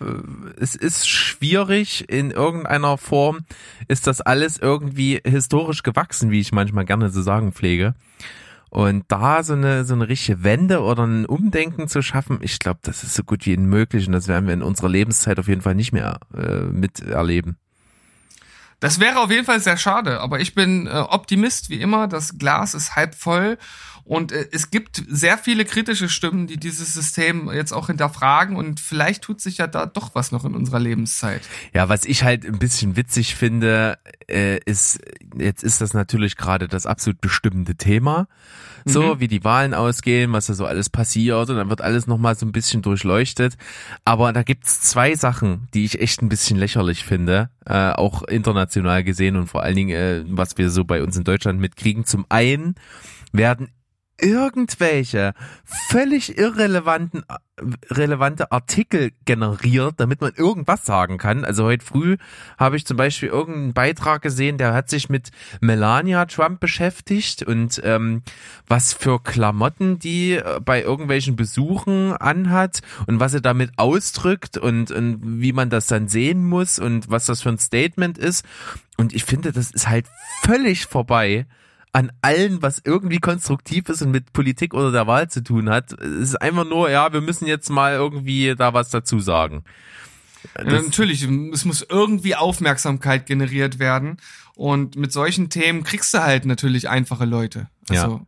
es 0.59 0.73
ist 0.73 1.07
schwierig 1.07 2.09
in 2.09 2.31
irgendeiner 2.31 2.97
Form, 2.97 3.45
ist 3.87 4.07
das 4.07 4.21
alles 4.21 4.57
irgendwie 4.57 5.21
historisch 5.23 5.83
gewachsen, 5.83 6.31
wie 6.31 6.39
ich 6.39 6.51
manchmal 6.51 6.85
gerne 6.85 7.11
zu 7.11 7.21
sagen 7.21 7.53
pflege. 7.53 7.93
Und 8.71 9.05
da 9.07 9.43
so 9.43 9.53
eine, 9.53 9.85
so 9.85 9.93
eine 9.93 10.09
richtige 10.09 10.43
Wende 10.43 10.81
oder 10.81 11.05
ein 11.05 11.27
Umdenken 11.27 11.87
zu 11.87 12.01
schaffen, 12.01 12.39
ich 12.41 12.57
glaube, 12.57 12.79
das 12.81 13.03
ist 13.03 13.13
so 13.13 13.23
gut 13.23 13.45
wie 13.45 13.55
unmöglich 13.55 14.07
und 14.07 14.13
das 14.13 14.27
werden 14.27 14.47
wir 14.47 14.55
in 14.55 14.63
unserer 14.63 14.89
Lebenszeit 14.89 15.37
auf 15.37 15.47
jeden 15.47 15.61
Fall 15.61 15.75
nicht 15.75 15.93
mehr 15.93 16.19
äh, 16.35 16.63
miterleben. 16.63 17.57
Das 18.79 18.99
wäre 18.99 19.19
auf 19.19 19.31
jeden 19.31 19.45
Fall 19.45 19.59
sehr 19.59 19.77
schade, 19.77 20.19
aber 20.19 20.39
ich 20.39 20.53
bin 20.53 20.87
äh, 20.87 20.91
Optimist 20.91 21.69
wie 21.69 21.81
immer. 21.81 22.07
Das 22.07 22.37
Glas 22.37 22.73
ist 22.73 22.95
halb 22.95 23.15
voll 23.15 23.57
und 24.07 24.31
äh, 24.31 24.47
es 24.51 24.71
gibt 24.71 25.03
sehr 25.09 25.37
viele 25.37 25.65
kritische 25.65 26.07
Stimmen, 26.07 26.47
die 26.47 26.57
dieses 26.57 26.93
System 26.93 27.51
jetzt 27.51 27.73
auch 27.73 27.87
hinterfragen 27.87 28.55
und 28.55 28.79
vielleicht 28.79 29.23
tut 29.23 29.41
sich 29.41 29.57
ja 29.57 29.67
da 29.67 29.85
doch 29.85 30.15
was 30.15 30.31
noch 30.31 30.45
in 30.45 30.55
unserer 30.55 30.79
Lebenszeit. 30.79 31.41
Ja, 31.73 31.89
was 31.89 32.05
ich 32.05 32.23
halt 32.23 32.45
ein 32.45 32.57
bisschen 32.57 32.95
witzig 32.95 33.35
finde, 33.35 33.97
äh, 34.29 34.59
ist, 34.65 34.99
jetzt 35.37 35.63
ist 35.63 35.81
das 35.81 35.93
natürlich 35.93 36.37
gerade 36.37 36.67
das 36.67 36.85
absolut 36.85 37.19
bestimmende 37.19 37.75
Thema 37.75 38.27
so 38.87 39.15
mhm. 39.15 39.19
wie 39.19 39.27
die 39.27 39.43
Wahlen 39.43 39.73
ausgehen, 39.73 40.33
was 40.33 40.47
da 40.47 40.53
so 40.53 40.65
alles 40.65 40.89
passiert 40.89 41.49
und 41.49 41.55
dann 41.55 41.69
wird 41.69 41.81
alles 41.81 42.07
nochmal 42.07 42.35
so 42.35 42.45
ein 42.45 42.51
bisschen 42.51 42.81
durchleuchtet. 42.81 43.57
Aber 44.05 44.33
da 44.33 44.43
gibt's 44.43 44.81
zwei 44.81 45.15
Sachen, 45.15 45.67
die 45.73 45.85
ich 45.85 45.99
echt 45.99 46.21
ein 46.21 46.29
bisschen 46.29 46.57
lächerlich 46.57 47.03
finde, 47.03 47.49
äh, 47.65 47.91
auch 47.91 48.23
international 48.23 49.03
gesehen 49.03 49.35
und 49.35 49.47
vor 49.47 49.63
allen 49.63 49.75
Dingen, 49.75 49.95
äh, 49.95 50.23
was 50.27 50.57
wir 50.57 50.69
so 50.69 50.83
bei 50.83 51.03
uns 51.03 51.17
in 51.17 51.23
Deutschland 51.23 51.59
mitkriegen. 51.59 52.05
Zum 52.05 52.25
einen 52.29 52.75
werden 53.31 53.69
irgendwelche 54.19 55.33
völlig 55.65 56.37
irrelevanten 56.37 57.23
relevante 57.89 58.51
Artikel 58.51 59.11
generiert, 59.25 59.95
damit 59.97 60.21
man 60.21 60.33
irgendwas 60.35 60.85
sagen 60.85 61.17
kann. 61.17 61.43
Also 61.43 61.63
heute 61.63 61.83
früh 61.83 62.17
habe 62.57 62.77
ich 62.77 62.85
zum 62.85 62.97
Beispiel 62.97 63.29
irgendeinen 63.29 63.73
Beitrag 63.73 64.21
gesehen, 64.21 64.59
der 64.59 64.73
hat 64.73 64.89
sich 64.89 65.09
mit 65.09 65.31
Melania 65.59 66.25
Trump 66.25 66.59
beschäftigt 66.59 67.41
und 67.43 67.81
ähm, 67.83 68.21
was 68.67 68.93
für 68.93 69.21
Klamotten 69.21 69.97
die 69.97 70.33
äh, 70.33 70.59
bei 70.63 70.83
irgendwelchen 70.83 71.35
Besuchen 71.35 72.13
anhat 72.13 72.81
und 73.07 73.19
was 73.19 73.31
sie 73.31 73.41
damit 73.41 73.71
ausdrückt 73.77 74.57
und, 74.57 74.91
und 74.91 75.19
wie 75.41 75.53
man 75.53 75.71
das 75.71 75.87
dann 75.87 76.07
sehen 76.07 76.45
muss 76.45 76.77
und 76.77 77.09
was 77.09 77.25
das 77.25 77.41
für 77.41 77.49
ein 77.49 77.59
Statement 77.59 78.19
ist. 78.19 78.45
Und 78.97 79.13
ich 79.13 79.25
finde, 79.25 79.51
das 79.51 79.71
ist 79.71 79.89
halt 79.89 80.05
völlig 80.43 80.85
vorbei 80.85 81.47
an 81.97 82.11
allen, 82.21 82.61
was 82.61 82.79
irgendwie 82.85 83.17
konstruktiv 83.17 83.89
ist 83.89 84.03
und 84.03 84.11
mit 84.11 84.31
Politik 84.31 84.75
oder 84.75 84.91
der 84.91 85.07
Wahl 85.07 85.31
zu 85.31 85.43
tun 85.43 85.67
hat. 85.67 85.93
Es 85.93 86.29
ist 86.29 86.35
einfach 86.35 86.63
nur, 86.63 86.91
ja, 86.91 87.11
wir 87.11 87.21
müssen 87.21 87.47
jetzt 87.47 87.71
mal 87.71 87.93
irgendwie 87.93 88.53
da 88.55 88.75
was 88.75 88.91
dazu 88.91 89.19
sagen. 89.19 89.63
Ja, 90.59 90.63
natürlich, 90.65 91.23
es 91.23 91.65
muss 91.65 91.83
irgendwie 91.89 92.35
Aufmerksamkeit 92.35 93.25
generiert 93.25 93.79
werden. 93.79 94.17
Und 94.53 94.95
mit 94.95 95.11
solchen 95.11 95.49
Themen 95.49 95.83
kriegst 95.83 96.13
du 96.13 96.21
halt 96.21 96.45
natürlich 96.45 96.87
einfache 96.87 97.25
Leute. 97.25 97.67
Also, 97.89 98.07
ja. 98.07 98.21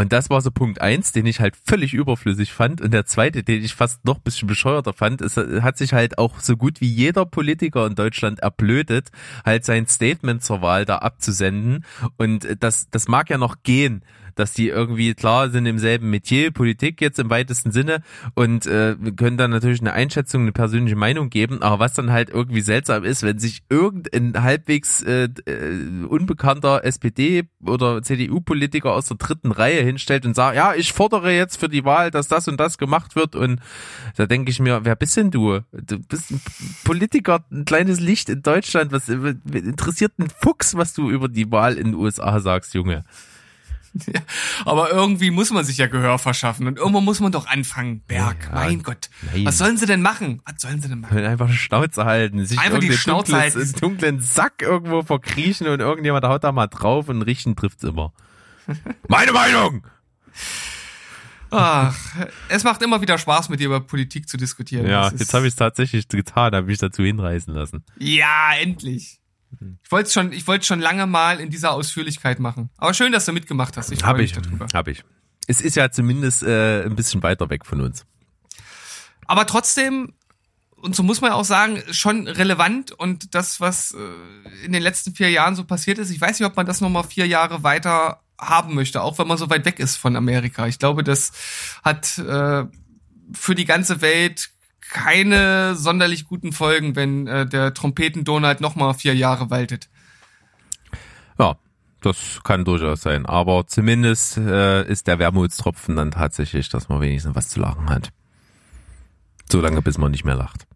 Und 0.00 0.14
das 0.14 0.30
war 0.30 0.40
so 0.40 0.50
Punkt 0.50 0.80
eins, 0.80 1.12
den 1.12 1.26
ich 1.26 1.40
halt 1.40 1.54
völlig 1.62 1.92
überflüssig 1.92 2.54
fand. 2.54 2.80
Und 2.80 2.94
der 2.94 3.04
zweite, 3.04 3.42
den 3.42 3.62
ich 3.62 3.74
fast 3.74 4.02
noch 4.06 4.18
bisschen 4.18 4.48
bescheuerter 4.48 4.94
fand, 4.94 5.20
ist, 5.20 5.36
hat 5.36 5.76
sich 5.76 5.92
halt 5.92 6.16
auch 6.16 6.40
so 6.40 6.56
gut 6.56 6.80
wie 6.80 6.88
jeder 6.88 7.26
Politiker 7.26 7.86
in 7.86 7.96
Deutschland 7.96 8.40
erblödet, 8.40 9.10
halt 9.44 9.66
sein 9.66 9.86
Statement 9.86 10.42
zur 10.42 10.62
Wahl 10.62 10.86
da 10.86 10.96
abzusenden. 10.96 11.84
Und 12.16 12.48
das, 12.60 12.88
das 12.90 13.08
mag 13.08 13.28
ja 13.28 13.36
noch 13.36 13.56
gehen 13.62 14.02
dass 14.40 14.54
die 14.54 14.68
irgendwie 14.68 15.14
klar 15.14 15.50
sind 15.50 15.66
im 15.66 15.78
selben 15.78 16.08
Metier, 16.08 16.50
Politik 16.50 17.00
jetzt 17.02 17.18
im 17.18 17.28
weitesten 17.28 17.70
Sinne 17.70 18.02
und 18.34 18.66
äh, 18.66 18.96
können 19.16 19.36
dann 19.36 19.50
natürlich 19.50 19.80
eine 19.80 19.92
Einschätzung, 19.92 20.42
eine 20.42 20.52
persönliche 20.52 20.96
Meinung 20.96 21.28
geben, 21.28 21.62
aber 21.62 21.78
was 21.78 21.92
dann 21.92 22.10
halt 22.10 22.30
irgendwie 22.30 22.62
seltsam 22.62 23.04
ist, 23.04 23.22
wenn 23.22 23.38
sich 23.38 23.62
irgendein 23.68 24.42
halbwegs 24.42 25.02
äh, 25.02 25.28
äh, 25.44 26.04
unbekannter 26.08 26.84
SPD 26.84 27.44
oder 27.64 28.02
CDU-Politiker 28.02 28.92
aus 28.92 29.06
der 29.06 29.18
dritten 29.18 29.52
Reihe 29.52 29.82
hinstellt 29.82 30.24
und 30.24 30.34
sagt, 30.34 30.56
ja, 30.56 30.74
ich 30.74 30.94
fordere 30.94 31.32
jetzt 31.32 31.60
für 31.60 31.68
die 31.68 31.84
Wahl, 31.84 32.10
dass 32.10 32.28
das 32.28 32.48
und 32.48 32.58
das 32.58 32.78
gemacht 32.78 33.16
wird 33.16 33.36
und 33.36 33.60
da 34.16 34.24
denke 34.24 34.50
ich 34.50 34.58
mir, 34.58 34.84
wer 34.84 34.96
bist 34.96 35.18
denn 35.18 35.30
du? 35.30 35.60
Du 35.72 35.98
bist 35.98 36.30
ein 36.30 36.40
Politiker, 36.84 37.44
ein 37.52 37.66
kleines 37.66 38.00
Licht 38.00 38.30
in 38.30 38.42
Deutschland, 38.42 38.90
was 38.90 39.10
interessiert 39.10 40.12
ein 40.18 40.30
Fuchs, 40.30 40.76
was 40.76 40.94
du 40.94 41.10
über 41.10 41.28
die 41.28 41.52
Wahl 41.52 41.74
in 41.74 41.92
den 41.92 41.94
USA 41.94 42.40
sagst, 42.40 42.72
Junge. 42.72 43.04
Ja, 44.06 44.20
aber 44.64 44.90
irgendwie 44.90 45.30
muss 45.30 45.50
man 45.50 45.64
sich 45.64 45.76
ja 45.76 45.86
Gehör 45.86 46.18
verschaffen 46.18 46.66
und 46.66 46.78
irgendwo 46.78 47.00
muss 47.00 47.20
man 47.20 47.32
doch 47.32 47.46
anfangen. 47.46 48.02
Berg, 48.06 48.44
ja, 48.44 48.54
mein 48.54 48.82
Gott. 48.82 49.10
Nein. 49.32 49.44
Was 49.44 49.58
sollen 49.58 49.76
sie 49.76 49.86
denn 49.86 50.02
machen? 50.02 50.40
Was 50.44 50.62
sollen 50.62 50.80
sie 50.80 50.88
denn 50.88 51.00
machen? 51.00 51.18
Einfach 51.18 51.46
eine 51.46 51.54
Schnauze 51.54 52.04
halten. 52.04 52.44
Sich 52.44 52.58
Einfach 52.58 52.78
die 52.78 52.92
Schnauze 52.92 53.32
dunkles, 53.32 53.54
halten. 53.56 53.80
Dunklen 53.80 54.20
Sack 54.20 54.62
irgendwo 54.62 55.02
verkriechen 55.02 55.66
und 55.66 55.80
irgendjemand 55.80 56.24
haut 56.24 56.44
da 56.44 56.52
mal 56.52 56.68
drauf 56.68 57.08
und 57.08 57.22
richten 57.22 57.56
trifft's 57.56 57.84
immer. 57.84 58.12
Meine 59.08 59.32
Meinung! 59.32 59.86
Ach, 61.50 61.96
es 62.48 62.62
macht 62.62 62.80
immer 62.82 63.00
wieder 63.00 63.18
Spaß, 63.18 63.48
mit 63.48 63.58
dir 63.58 63.66
über 63.66 63.80
Politik 63.80 64.28
zu 64.28 64.36
diskutieren. 64.36 64.86
Ja, 64.86 65.10
jetzt 65.10 65.34
habe 65.34 65.46
ich 65.46 65.52
es 65.52 65.56
tatsächlich 65.56 66.06
getan, 66.06 66.54
habe 66.54 66.66
mich 66.66 66.78
dazu 66.78 67.02
hinreißen 67.02 67.52
lassen. 67.52 67.84
Ja, 67.98 68.54
endlich. 68.54 69.19
Ich 69.82 69.90
wollte 69.90 70.06
es 70.06 70.12
schon, 70.12 70.32
ich 70.32 70.46
wollte 70.46 70.64
schon 70.64 70.80
lange 70.80 71.06
mal 71.06 71.40
in 71.40 71.50
dieser 71.50 71.72
Ausführlichkeit 71.72 72.38
machen. 72.38 72.70
Aber 72.76 72.94
schön, 72.94 73.12
dass 73.12 73.24
du 73.24 73.32
mitgemacht 73.32 73.76
hast. 73.76 73.90
Ich 73.90 74.04
habe 74.04 74.22
ich, 74.22 74.32
darüber. 74.32 74.66
Hab 74.72 74.88
ich. 74.88 75.04
Es 75.46 75.60
ist 75.60 75.76
ja 75.76 75.90
zumindest 75.90 76.42
äh, 76.42 76.84
ein 76.84 76.94
bisschen 76.94 77.22
weiter 77.22 77.50
weg 77.50 77.66
von 77.66 77.80
uns. 77.80 78.06
Aber 79.26 79.46
trotzdem, 79.46 80.14
und 80.76 80.94
so 80.94 81.02
muss 81.02 81.20
man 81.20 81.32
auch 81.32 81.44
sagen, 81.44 81.82
schon 81.90 82.28
relevant 82.28 82.92
und 82.92 83.34
das, 83.34 83.60
was 83.60 83.92
äh, 83.92 84.64
in 84.64 84.72
den 84.72 84.82
letzten 84.82 85.14
vier 85.14 85.30
Jahren 85.30 85.56
so 85.56 85.64
passiert 85.64 85.98
ist, 85.98 86.10
ich 86.10 86.20
weiß 86.20 86.38
nicht, 86.38 86.46
ob 86.46 86.56
man 86.56 86.66
das 86.66 86.80
nochmal 86.80 87.04
vier 87.04 87.26
Jahre 87.26 87.62
weiter 87.62 88.20
haben 88.38 88.74
möchte, 88.74 89.02
auch 89.02 89.18
wenn 89.18 89.28
man 89.28 89.38
so 89.38 89.50
weit 89.50 89.64
weg 89.64 89.78
ist 89.78 89.96
von 89.96 90.16
Amerika. 90.16 90.66
Ich 90.66 90.78
glaube, 90.78 91.04
das 91.04 91.32
hat 91.84 92.18
äh, 92.18 92.64
für 93.32 93.54
die 93.54 93.64
ganze 93.64 94.00
Welt 94.00 94.50
keine 94.90 95.74
sonderlich 95.76 96.26
guten 96.26 96.52
Folgen, 96.52 96.96
wenn 96.96 97.26
äh, 97.26 97.46
der 97.46 97.72
Trompeten-Donald 97.74 98.60
nochmal 98.60 98.94
vier 98.94 99.14
Jahre 99.14 99.50
waltet. 99.50 99.88
Ja, 101.38 101.56
das 102.00 102.40
kann 102.44 102.64
durchaus 102.64 103.02
sein. 103.02 103.26
Aber 103.26 103.66
zumindest 103.66 104.36
äh, 104.36 104.86
ist 104.86 105.06
der 105.06 105.18
Wermutstropfen 105.18 105.96
dann 105.96 106.10
tatsächlich, 106.10 106.68
dass 106.68 106.88
man 106.88 107.00
wenigstens 107.00 107.34
was 107.34 107.48
zu 107.48 107.60
lachen 107.60 107.88
hat. 107.88 108.10
So 109.48 109.60
lange, 109.60 109.82
bis 109.82 109.98
man 109.98 110.10
nicht 110.10 110.24
mehr 110.24 110.36
lacht. 110.36 110.66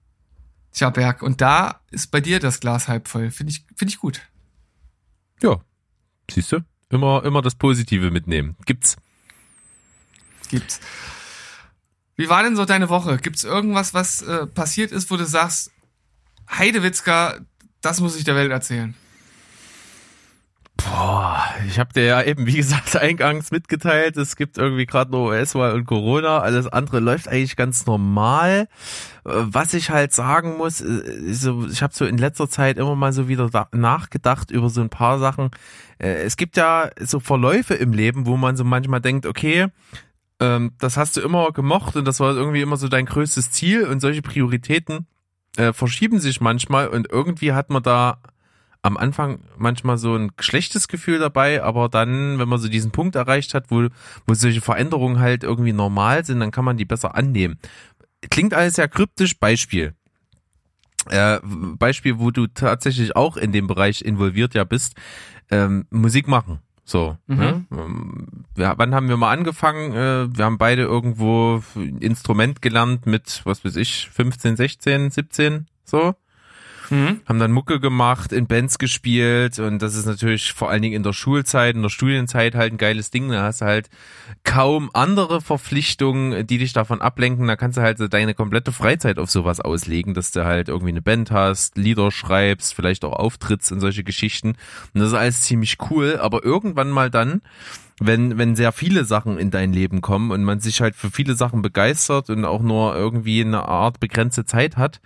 Tja, 0.73 0.91
Berg, 0.91 1.23
und 1.23 1.41
da 1.41 1.81
ist 1.91 2.11
bei 2.11 2.21
dir 2.21 2.41
das 2.41 2.61
Glas 2.61 2.89
halb 2.89 3.09
voll. 3.09 3.31
Finde 3.31 3.53
ich, 3.53 3.65
finde 3.77 3.93
ich 3.93 3.99
gut. 3.99 4.23
Ja, 5.43 5.61
siehst 6.31 6.53
du? 6.53 6.61
Immer, 6.89 7.25
immer 7.25 7.43
das 7.43 7.55
Positive 7.55 8.11
mitnehmen. 8.11 8.57
Gibt's. 8.67 8.97
Gibt's. 10.49 10.81
Wie 12.17 12.29
war 12.29 12.43
denn 12.43 12.57
so 12.57 12.65
deine 12.65 12.89
Woche? 12.89 13.17
Gibt 13.19 13.37
es 13.37 13.45
irgendwas, 13.45 13.95
was 13.95 14.23
äh, 14.23 14.47
passiert 14.47 14.93
ist, 14.93 15.11
wo 15.11 15.17
du 15.17 15.27
sagst, 15.27 15.73
Heidewitzka, 16.51 17.39
das 17.81 18.01
muss 18.01 18.17
ich 18.17 18.25
der 18.25 18.37
Welt 18.37 18.51
erzählen? 18.51 18.95
Boah, 20.77 21.45
ich 21.69 21.79
habe 21.79 21.93
dir 21.93 22.05
ja 22.05 22.23
eben, 22.23 22.47
wie 22.47 22.57
gesagt, 22.57 22.97
eingangs 23.01 23.51
mitgeteilt, 23.51 24.17
es 24.17 24.37
gibt 24.37 24.59
irgendwie 24.59 24.87
gerade 24.87 25.11
nur 25.11 25.29
US-Wahl 25.29 25.73
und 25.73 25.87
Corona, 25.87 26.41
alles 26.41 26.67
andere 26.67 27.01
läuft 27.01 27.29
eigentlich 27.29 27.57
ganz 27.57 27.87
normal. 27.87 28.69
Was 29.25 29.73
ich 29.73 29.91
halt 29.91 30.13
sagen 30.13 30.57
muss, 30.57 30.81
äh, 30.81 31.03
ich 31.71 31.83
habe 31.83 31.95
so 31.95 32.05
in 32.05 32.19
letzter 32.19 32.49
Zeit 32.49 32.77
immer 32.79 32.97
mal 32.97 33.13
so 33.13 33.29
wieder 33.29 33.69
nachgedacht 33.73 34.51
über 34.51 34.69
so 34.69 34.81
ein 34.81 34.91
paar 34.91 35.19
Sachen. 35.19 35.51
Äh, 35.99 36.23
es 36.25 36.37
gibt 36.37 36.57
ja 36.57 36.91
so 37.01 37.21
Verläufe 37.21 37.75
im 37.75 37.93
Leben, 37.93 38.27
wo 38.27 38.37
man 38.37 38.57
so 38.57 38.65
manchmal 38.65 39.01
denkt, 39.01 39.27
okay, 39.27 39.69
ähm, 40.45 40.73
das 40.79 40.97
hast 40.97 41.17
du 41.17 41.21
immer 41.21 41.53
gemocht 41.53 41.97
und 41.97 42.05
das 42.07 42.21
war 42.21 42.35
irgendwie 42.35 42.61
immer 42.61 42.77
so 42.77 42.89
dein 42.89 43.07
größtes 43.07 43.51
Ziel 43.51 43.87
und 43.87 44.01
solche 44.01 44.23
Prioritäten 44.23 45.07
äh, 45.57 45.73
verschieben 45.73 46.21
sich 46.21 46.41
manchmal 46.41 46.89
und 46.89 47.11
irgendwie 47.11 47.53
hat 47.53 47.71
man 47.71 47.83
da 47.83 48.19
am 48.83 48.99
Anfang 48.99 49.41
manchmal 49.57 49.97
so 49.97 50.15
ein 50.15 50.31
schlechtes 50.39 50.89
Gefühl 50.89 51.19
dabei, 51.19 51.63
aber 51.63 51.89
dann, 51.89 52.39
wenn 52.39 52.49
man 52.49 52.59
so 52.59 52.69
diesen 52.69 52.91
Punkt 52.91 53.17
erreicht 53.17 53.55
hat, 53.55 53.71
wo, 53.71 53.89
wo 54.27 54.35
solche 54.35 54.61
Veränderungen 54.61 55.21
halt 55.21 55.43
irgendwie 55.43 55.73
normal 55.73 56.25
sind, 56.25 56.41
dann 56.41 56.51
kann 56.51 56.67
man 56.67 56.77
die 56.77 56.85
besser 56.85 57.15
annehmen. 57.15 57.59
Klingt 58.29 58.53
alles 58.53 58.75
sehr 58.75 58.89
kryptisch. 58.89 59.39
Beispiel. 59.39 59.95
Äh, 61.09 61.39
Beispiel, 61.43 62.19
wo 62.19 62.31
du 62.31 62.47
tatsächlich 62.47 63.17
auch 63.17 63.39
in 63.39 63.53
dem 63.53 63.67
Bereich 63.67 64.03
involviert 64.03 64.53
ja 64.53 64.65
bist, 64.65 64.97
ähm, 65.51 65.87
Musik 65.91 66.29
machen. 66.29 66.59
So, 66.85 67.17
mhm. 67.27 67.37
ne? 67.37 67.65
ja, 68.57 68.73
ähm, 68.73 68.79
wann 68.79 68.95
haben 68.95 69.09
wir 69.09 69.17
mal 69.17 69.33
angefangen? 69.33 69.93
Äh, 69.93 70.37
wir 70.37 70.45
haben 70.45 70.59
beide 70.59 70.83
irgendwo 70.83 71.63
ein 71.77 71.99
Instrument 71.99 72.61
gelernt 72.61 73.07
mit, 73.07 73.41
was 73.45 73.65
weiß 73.65 73.77
ich, 73.77 74.11
15, 74.11 74.57
16, 74.57 75.11
17, 75.11 75.67
so. 75.85 76.15
Mhm. 76.91 77.21
Haben 77.27 77.39
dann 77.39 77.53
Mucke 77.53 77.81
gemacht, 77.81 78.33
in 78.33 78.47
Bands 78.47 78.79
gespielt 78.79 79.59
und 79.59 79.81
das 79.81 79.95
ist 79.95 80.07
natürlich 80.07 80.53
vor 80.53 80.71
allen 80.71 80.83
Dingen 80.83 80.95
in 80.95 81.03
der 81.03 81.13
Schulzeit, 81.13 81.75
in 81.75 81.83
der 81.83 81.89
Studienzeit 81.89 82.55
halt 82.55 82.73
ein 82.73 82.79
geiles 82.79 83.11
Ding. 83.11 83.31
Da 83.31 83.43
hast 83.43 83.61
du 83.61 83.67
halt 83.67 83.89
kaum 84.45 84.91
andere 84.93 85.41
Verpflichtungen, 85.41 86.47
die 86.47 86.59
dich 86.59 86.73
davon 86.73 87.01
ablenken. 87.01 87.47
Da 87.47 87.57
kannst 87.57 87.79
du 87.79 87.83
halt 87.83 87.99
deine 88.13 88.35
komplette 88.35 88.73
Freizeit 88.73 89.19
auf 89.19 89.31
sowas 89.31 89.61
auslegen, 89.61 90.15
dass 90.15 90.33
du 90.33 90.45
halt 90.45 90.69
irgendwie 90.69 90.91
eine 90.91 91.03
Band 91.03 91.31
hast, 91.31 91.77
Lieder 91.77 92.11
schreibst, 92.11 92.75
vielleicht 92.75 93.05
auch 93.05 93.13
auftrittst 93.13 93.73
in 93.73 93.81
solche 93.81 94.05
Geschichten. 94.05 94.57
Und 94.93 95.01
das 95.01 95.09
ist 95.09 95.15
alles 95.15 95.43
ziemlich 95.43 95.79
cool, 95.91 96.19
aber 96.21 96.45
irgendwann 96.45 96.91
mal 96.91 97.11
dann 97.11 97.41
wenn, 98.01 98.39
wenn 98.39 98.57
sehr 98.57 98.73
viele 98.73 99.05
Sachen 99.05 99.39
in 99.39 99.51
dein 99.51 99.73
Leben 99.73 100.01
kommen 100.01 100.31
und 100.31 100.43
man 100.43 100.61
sich 100.61 100.81
halt 100.81 100.97
für 100.97 101.11
viele 101.11 101.35
Sachen 101.35 101.63
begeistert 101.63 102.29
und 102.31 102.45
auch 102.45 102.63
nur 102.63 102.95
irgendwie 102.95 103.41
eine 103.41 103.69
Art 103.69 104.01
begrenzte 104.01 104.45
Zeit 104.45 104.77
hat, 104.77 105.01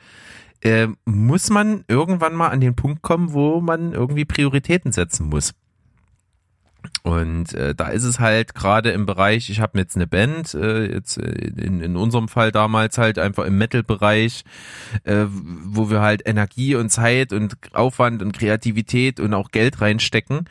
äh, 0.62 0.88
muss 1.05 1.51
man 1.51 1.85
irgendwann 1.88 2.35
mal 2.35 2.49
an 2.49 2.61
den 2.61 2.75
Punkt 2.75 3.03
kommen, 3.03 3.33
wo 3.33 3.61
man 3.61 3.92
irgendwie 3.92 4.25
Prioritäten 4.25 4.92
setzen 4.92 5.29
muss. 5.29 5.55
Und 7.03 7.55
äh, 7.55 7.75
da 7.75 7.88
ist 7.88 8.05
es 8.05 8.21
halt 8.21 8.55
gerade 8.55 8.91
im 8.91 9.07
Bereich, 9.07 9.51
ich 9.51 9.61
habe 9.61 9.79
jetzt 9.79 9.97
eine 9.97 10.07
Band, 10.07 10.55
äh, 10.55 10.93
jetzt 10.93 11.17
äh, 11.17 11.31
in, 11.31 11.81
in 11.81 11.97
unserem 11.97 12.29
Fall 12.29 12.53
damals 12.53 12.99
halt 12.99 13.19
einfach 13.19 13.47
im 13.47 13.57
Metal-Bereich, 13.57 14.45
äh, 15.05 15.25
wo 15.29 15.91
wir 15.91 16.01
halt 16.01 16.23
Energie 16.27 16.75
und 16.75 16.91
Zeit 16.91 17.33
und 17.33 17.57
Aufwand 17.73 18.23
und 18.23 18.33
Kreativität 18.33 19.21
und 19.21 19.33
auch 19.33 19.51
Geld 19.51 19.81
reinstecken. 19.81 20.49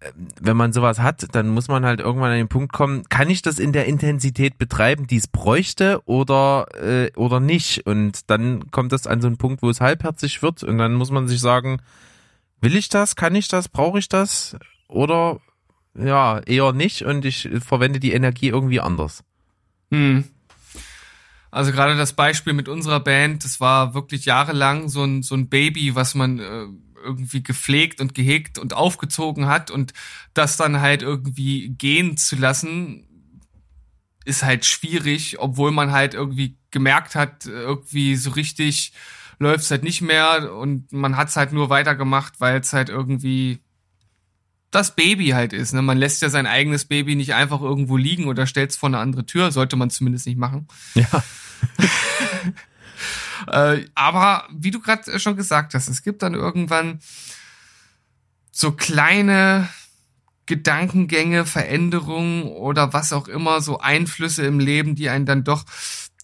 Äh, 0.00 0.12
wenn 0.40 0.56
man 0.56 0.72
sowas 0.72 1.00
hat, 1.00 1.26
dann 1.34 1.48
muss 1.48 1.68
man 1.68 1.84
halt 1.84 2.00
irgendwann 2.00 2.32
an 2.32 2.38
den 2.38 2.48
Punkt 2.48 2.72
kommen, 2.72 3.04
kann 3.08 3.30
ich 3.30 3.42
das 3.42 3.58
in 3.58 3.72
der 3.72 3.86
Intensität 3.86 4.58
betreiben, 4.58 5.06
die 5.06 5.16
es 5.16 5.26
bräuchte 5.26 6.02
oder, 6.04 6.66
äh, 6.74 7.12
oder 7.16 7.40
nicht? 7.40 7.86
Und 7.86 8.30
dann 8.30 8.70
kommt 8.70 8.92
das 8.92 9.06
an 9.06 9.20
so 9.20 9.26
einen 9.26 9.38
Punkt, 9.38 9.62
wo 9.62 9.70
es 9.70 9.80
halbherzig 9.80 10.42
wird 10.42 10.62
und 10.62 10.78
dann 10.78 10.94
muss 10.94 11.10
man 11.10 11.28
sich 11.28 11.40
sagen, 11.40 11.80
will 12.60 12.76
ich 12.76 12.88
das, 12.88 13.16
kann 13.16 13.34
ich 13.34 13.48
das, 13.48 13.68
brauche 13.68 13.98
ich 13.98 14.08
das? 14.08 14.56
Oder 14.88 15.40
ja, 15.96 16.40
eher 16.40 16.72
nicht 16.72 17.04
und 17.04 17.24
ich 17.24 17.48
verwende 17.60 18.00
die 18.00 18.12
Energie 18.12 18.48
irgendwie 18.48 18.80
anders. 18.80 19.22
Hm. 19.90 20.24
Also 21.50 21.70
gerade 21.70 21.96
das 21.96 22.14
Beispiel 22.14 22.52
mit 22.52 22.68
unserer 22.68 23.00
Band, 23.00 23.44
das 23.44 23.60
war 23.60 23.94
wirklich 23.94 24.24
jahrelang 24.24 24.88
so 24.88 25.04
ein, 25.04 25.22
so 25.22 25.36
ein 25.36 25.48
Baby, 25.48 25.94
was 25.94 26.16
man 26.16 26.40
äh, 26.40 26.66
irgendwie 27.04 27.42
gepflegt 27.44 28.00
und 28.00 28.14
gehegt 28.14 28.58
und 28.58 28.74
aufgezogen 28.74 29.46
hat 29.46 29.70
und 29.70 29.92
das 30.32 30.56
dann 30.56 30.80
halt 30.80 31.02
irgendwie 31.02 31.68
gehen 31.68 32.16
zu 32.16 32.34
lassen, 32.34 33.06
ist 34.24 34.42
halt 34.42 34.64
schwierig, 34.64 35.38
obwohl 35.38 35.70
man 35.70 35.92
halt 35.92 36.14
irgendwie 36.14 36.56
gemerkt 36.70 37.14
hat, 37.14 37.46
irgendwie 37.46 38.16
so 38.16 38.30
richtig 38.30 38.92
läuft 39.38 39.64
es 39.64 39.70
halt 39.70 39.82
nicht 39.84 40.00
mehr 40.00 40.52
und 40.54 40.92
man 40.92 41.16
hat 41.16 41.28
es 41.28 41.36
halt 41.36 41.52
nur 41.52 41.68
weitergemacht, 41.68 42.40
weil 42.40 42.60
es 42.60 42.72
halt 42.72 42.88
irgendwie 42.88 43.60
das 44.74 44.96
Baby 44.96 45.28
halt 45.28 45.52
ist. 45.52 45.72
Ne? 45.72 45.82
Man 45.82 45.98
lässt 45.98 46.22
ja 46.22 46.30
sein 46.30 46.46
eigenes 46.46 46.84
Baby 46.84 47.14
nicht 47.14 47.34
einfach 47.34 47.60
irgendwo 47.60 47.96
liegen 47.96 48.26
oder 48.26 48.46
stellt 48.46 48.70
es 48.70 48.76
vor 48.76 48.88
eine 48.88 48.98
andere 48.98 49.26
Tür, 49.26 49.52
sollte 49.52 49.76
man 49.76 49.90
zumindest 49.90 50.26
nicht 50.26 50.38
machen. 50.38 50.66
Ja. 50.94 51.22
äh, 53.76 53.84
aber 53.94 54.48
wie 54.52 54.70
du 54.70 54.80
gerade 54.80 55.18
schon 55.20 55.36
gesagt 55.36 55.74
hast, 55.74 55.88
es 55.88 56.02
gibt 56.02 56.22
dann 56.22 56.34
irgendwann 56.34 56.98
so 58.50 58.72
kleine 58.72 59.68
Gedankengänge, 60.46 61.46
Veränderungen 61.46 62.42
oder 62.44 62.92
was 62.92 63.12
auch 63.12 63.28
immer, 63.28 63.60
so 63.60 63.78
Einflüsse 63.78 64.44
im 64.44 64.58
Leben, 64.58 64.94
die 64.94 65.08
einen 65.08 65.26
dann 65.26 65.44
doch 65.44 65.64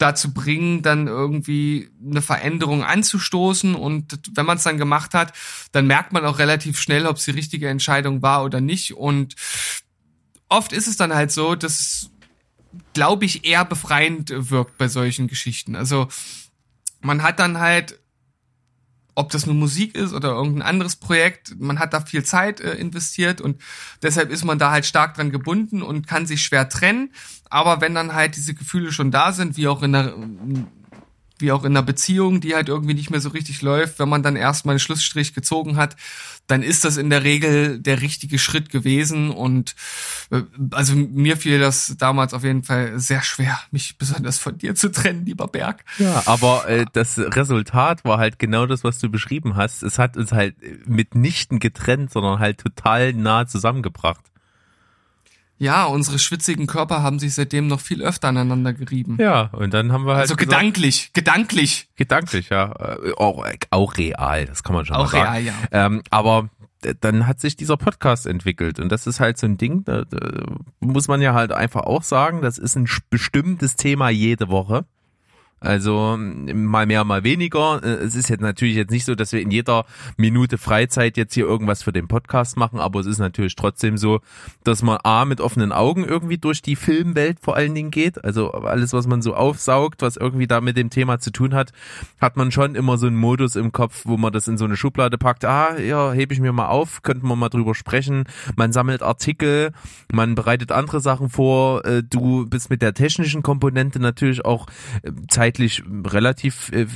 dazu 0.00 0.32
bringen, 0.32 0.82
dann 0.82 1.06
irgendwie 1.06 1.90
eine 2.04 2.22
Veränderung 2.22 2.82
anzustoßen. 2.84 3.74
Und 3.74 4.18
wenn 4.34 4.46
man 4.46 4.56
es 4.56 4.64
dann 4.64 4.78
gemacht 4.78 5.14
hat, 5.14 5.32
dann 5.72 5.86
merkt 5.86 6.12
man 6.12 6.24
auch 6.24 6.38
relativ 6.38 6.80
schnell, 6.80 7.06
ob 7.06 7.16
es 7.16 7.26
die 7.26 7.32
richtige 7.32 7.68
Entscheidung 7.68 8.22
war 8.22 8.44
oder 8.44 8.60
nicht. 8.60 8.94
Und 8.94 9.36
oft 10.48 10.72
ist 10.72 10.86
es 10.86 10.96
dann 10.96 11.14
halt 11.14 11.30
so, 11.30 11.54
dass, 11.54 12.10
glaube 12.94 13.24
ich, 13.26 13.44
eher 13.44 13.64
befreiend 13.64 14.32
wirkt 14.34 14.78
bei 14.78 14.88
solchen 14.88 15.28
Geschichten. 15.28 15.76
Also 15.76 16.08
man 17.00 17.22
hat 17.22 17.38
dann 17.38 17.58
halt 17.58 18.00
ob 19.20 19.30
das 19.30 19.44
nur 19.44 19.54
Musik 19.54 19.94
ist 19.94 20.14
oder 20.14 20.30
irgendein 20.30 20.62
anderes 20.62 20.96
Projekt, 20.96 21.54
man 21.60 21.78
hat 21.78 21.92
da 21.92 22.00
viel 22.00 22.24
Zeit 22.24 22.60
äh, 22.60 22.74
investiert 22.74 23.40
und 23.40 23.60
deshalb 24.02 24.30
ist 24.30 24.44
man 24.44 24.58
da 24.58 24.70
halt 24.70 24.86
stark 24.86 25.14
dran 25.14 25.30
gebunden 25.30 25.82
und 25.82 26.06
kann 26.06 26.26
sich 26.26 26.42
schwer 26.42 26.68
trennen. 26.70 27.12
Aber 27.50 27.80
wenn 27.82 27.94
dann 27.94 28.14
halt 28.14 28.36
diese 28.36 28.54
Gefühle 28.54 28.92
schon 28.92 29.10
da 29.10 29.32
sind, 29.32 29.56
wie 29.58 29.68
auch 29.68 29.82
in 29.82 29.92
der 29.92 30.14
wie 31.40 31.52
auch 31.52 31.64
in 31.64 31.72
einer 31.72 31.82
Beziehung, 31.82 32.40
die 32.40 32.54
halt 32.54 32.68
irgendwie 32.68 32.94
nicht 32.94 33.10
mehr 33.10 33.20
so 33.20 33.30
richtig 33.30 33.62
läuft, 33.62 33.98
wenn 33.98 34.08
man 34.08 34.22
dann 34.22 34.36
erstmal 34.36 34.74
einen 34.74 34.80
Schlussstrich 34.80 35.34
gezogen 35.34 35.76
hat, 35.76 35.96
dann 36.46 36.62
ist 36.62 36.84
das 36.84 36.96
in 36.96 37.10
der 37.10 37.24
Regel 37.24 37.78
der 37.78 38.00
richtige 38.00 38.38
Schritt 38.38 38.70
gewesen 38.70 39.30
und 39.30 39.74
äh, 40.30 40.42
also 40.72 40.94
mir 40.94 41.36
fiel 41.36 41.58
das 41.58 41.94
damals 41.98 42.34
auf 42.34 42.44
jeden 42.44 42.62
Fall 42.62 42.98
sehr 42.98 43.22
schwer, 43.22 43.58
mich 43.70 43.98
besonders 43.98 44.38
von 44.38 44.58
dir 44.58 44.74
zu 44.74 44.90
trennen, 44.90 45.24
lieber 45.24 45.48
Berg. 45.48 45.84
Ja, 45.98 46.22
aber 46.26 46.68
äh, 46.68 46.86
das 46.92 47.18
Resultat 47.18 48.04
war 48.04 48.18
halt 48.18 48.38
genau 48.38 48.66
das, 48.66 48.84
was 48.84 48.98
du 48.98 49.08
beschrieben 49.08 49.56
hast. 49.56 49.82
Es 49.82 49.98
hat 49.98 50.16
uns 50.16 50.32
halt 50.32 50.56
mitnichten 50.86 51.58
getrennt, 51.58 52.10
sondern 52.10 52.38
halt 52.38 52.58
total 52.58 53.12
nah 53.12 53.46
zusammengebracht. 53.46 54.29
Ja, 55.60 55.84
unsere 55.84 56.18
schwitzigen 56.18 56.66
Körper 56.66 57.02
haben 57.02 57.18
sich 57.18 57.34
seitdem 57.34 57.66
noch 57.66 57.80
viel 57.80 58.02
öfter 58.02 58.28
aneinander 58.28 58.72
gerieben. 58.72 59.18
Ja, 59.20 59.50
und 59.52 59.74
dann 59.74 59.92
haben 59.92 60.06
wir 60.06 60.12
halt. 60.12 60.22
Also 60.22 60.34
gesagt, 60.34 60.52
gedanklich, 60.58 61.12
gedanklich. 61.12 61.90
Gedanklich, 61.96 62.48
ja. 62.48 62.72
Äh, 62.72 63.12
auch, 63.18 63.46
auch 63.68 63.96
real, 63.98 64.46
das 64.46 64.62
kann 64.62 64.74
man 64.74 64.86
schon 64.86 64.96
auch 64.96 65.12
mal 65.12 65.20
sagen. 65.20 65.30
Real, 65.30 65.42
ja. 65.44 65.54
Ähm, 65.70 66.02
aber 66.08 66.48
dann 67.00 67.26
hat 67.26 67.40
sich 67.40 67.56
dieser 67.56 67.76
Podcast 67.76 68.26
entwickelt 68.26 68.80
und 68.80 68.90
das 68.90 69.06
ist 69.06 69.20
halt 69.20 69.36
so 69.36 69.46
ein 69.46 69.58
Ding, 69.58 69.84
da, 69.84 70.04
da 70.04 70.46
muss 70.80 71.08
man 71.08 71.20
ja 71.20 71.34
halt 71.34 71.52
einfach 71.52 71.82
auch 71.82 72.02
sagen, 72.02 72.40
das 72.40 72.56
ist 72.56 72.74
ein 72.76 72.88
bestimmtes 73.10 73.76
Thema 73.76 74.08
jede 74.08 74.48
Woche. 74.48 74.86
Also 75.60 76.16
mal 76.18 76.86
mehr, 76.86 77.04
mal 77.04 77.22
weniger. 77.22 77.82
Äh, 77.84 78.04
es 78.04 78.14
ist 78.14 78.30
jetzt 78.30 78.40
natürlich 78.40 78.76
jetzt 78.76 78.90
nicht 78.90 79.04
so, 79.04 79.14
dass 79.14 79.32
wir 79.32 79.42
in 79.42 79.50
jeder 79.50 79.84
Minute 80.16 80.56
Freizeit 80.56 81.18
jetzt 81.18 81.34
hier 81.34 81.44
irgendwas 81.44 81.82
für 81.82 81.92
den 81.92 82.08
Podcast 82.08 82.56
machen, 82.56 82.80
aber 82.80 83.00
es 83.00 83.06
ist 83.06 83.18
natürlich 83.18 83.56
trotzdem 83.56 83.98
so, 83.98 84.20
dass 84.64 84.82
man 84.82 84.98
A 85.04 85.26
mit 85.26 85.42
offenen 85.42 85.70
Augen 85.72 86.04
irgendwie 86.04 86.38
durch 86.38 86.62
die 86.62 86.76
Filmwelt 86.76 87.40
vor 87.40 87.56
allen 87.56 87.74
Dingen 87.74 87.90
geht. 87.90 88.24
Also 88.24 88.52
alles, 88.52 88.94
was 88.94 89.06
man 89.06 89.20
so 89.20 89.34
aufsaugt, 89.34 90.00
was 90.00 90.16
irgendwie 90.16 90.46
da 90.46 90.62
mit 90.62 90.78
dem 90.78 90.88
Thema 90.88 91.18
zu 91.18 91.30
tun 91.30 91.54
hat, 91.54 91.72
hat 92.22 92.38
man 92.38 92.50
schon 92.50 92.74
immer 92.74 92.96
so 92.96 93.06
einen 93.06 93.16
Modus 93.16 93.54
im 93.54 93.70
Kopf, 93.70 94.06
wo 94.06 94.16
man 94.16 94.32
das 94.32 94.48
in 94.48 94.56
so 94.56 94.64
eine 94.64 94.78
Schublade 94.78 95.18
packt. 95.18 95.44
Ah, 95.44 95.78
ja, 95.78 96.12
hebe 96.12 96.32
ich 96.32 96.40
mir 96.40 96.52
mal 96.52 96.68
auf, 96.68 97.02
könnten 97.02 97.28
wir 97.28 97.36
mal 97.36 97.50
drüber 97.50 97.74
sprechen. 97.74 98.24
Man 98.56 98.72
sammelt 98.72 99.02
Artikel, 99.02 99.72
man 100.10 100.34
bereitet 100.34 100.72
andere 100.72 101.00
Sachen 101.00 101.28
vor. 101.28 101.84
Äh, 101.84 102.02
du 102.02 102.46
bist 102.46 102.70
mit 102.70 102.80
der 102.80 102.94
technischen 102.94 103.42
Komponente 103.42 104.00
natürlich 104.00 104.42
auch 104.46 104.66
Zeit 105.28 105.49
äh, 105.49 105.49
zeitlich 105.50 105.82
relativ 106.04 106.70
äh, 106.72 106.86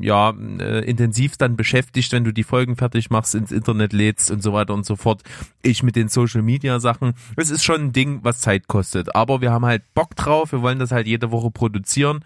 ja 0.00 0.30
äh, 0.30 0.84
intensiv 0.84 1.36
dann 1.36 1.56
beschäftigt, 1.56 2.12
wenn 2.12 2.24
du 2.24 2.32
die 2.32 2.42
Folgen 2.42 2.76
fertig 2.76 3.10
machst, 3.10 3.34
ins 3.34 3.52
Internet 3.52 3.92
lädst 3.92 4.30
und 4.30 4.42
so 4.42 4.52
weiter 4.52 4.74
und 4.74 4.84
so 4.84 4.96
fort. 4.96 5.22
Ich 5.62 5.82
mit 5.82 5.96
den 5.96 6.08
Social 6.08 6.42
Media 6.42 6.78
Sachen. 6.78 7.14
Es 7.36 7.50
ist 7.50 7.64
schon 7.64 7.80
ein 7.80 7.92
Ding, 7.92 8.20
was 8.22 8.40
Zeit 8.40 8.68
kostet. 8.68 9.14
Aber 9.14 9.40
wir 9.40 9.50
haben 9.50 9.64
halt 9.64 9.82
Bock 9.94 10.14
drauf. 10.14 10.52
Wir 10.52 10.62
wollen 10.62 10.78
das 10.78 10.92
halt 10.92 11.06
jede 11.06 11.30
Woche 11.30 11.50
produzieren. 11.50 12.20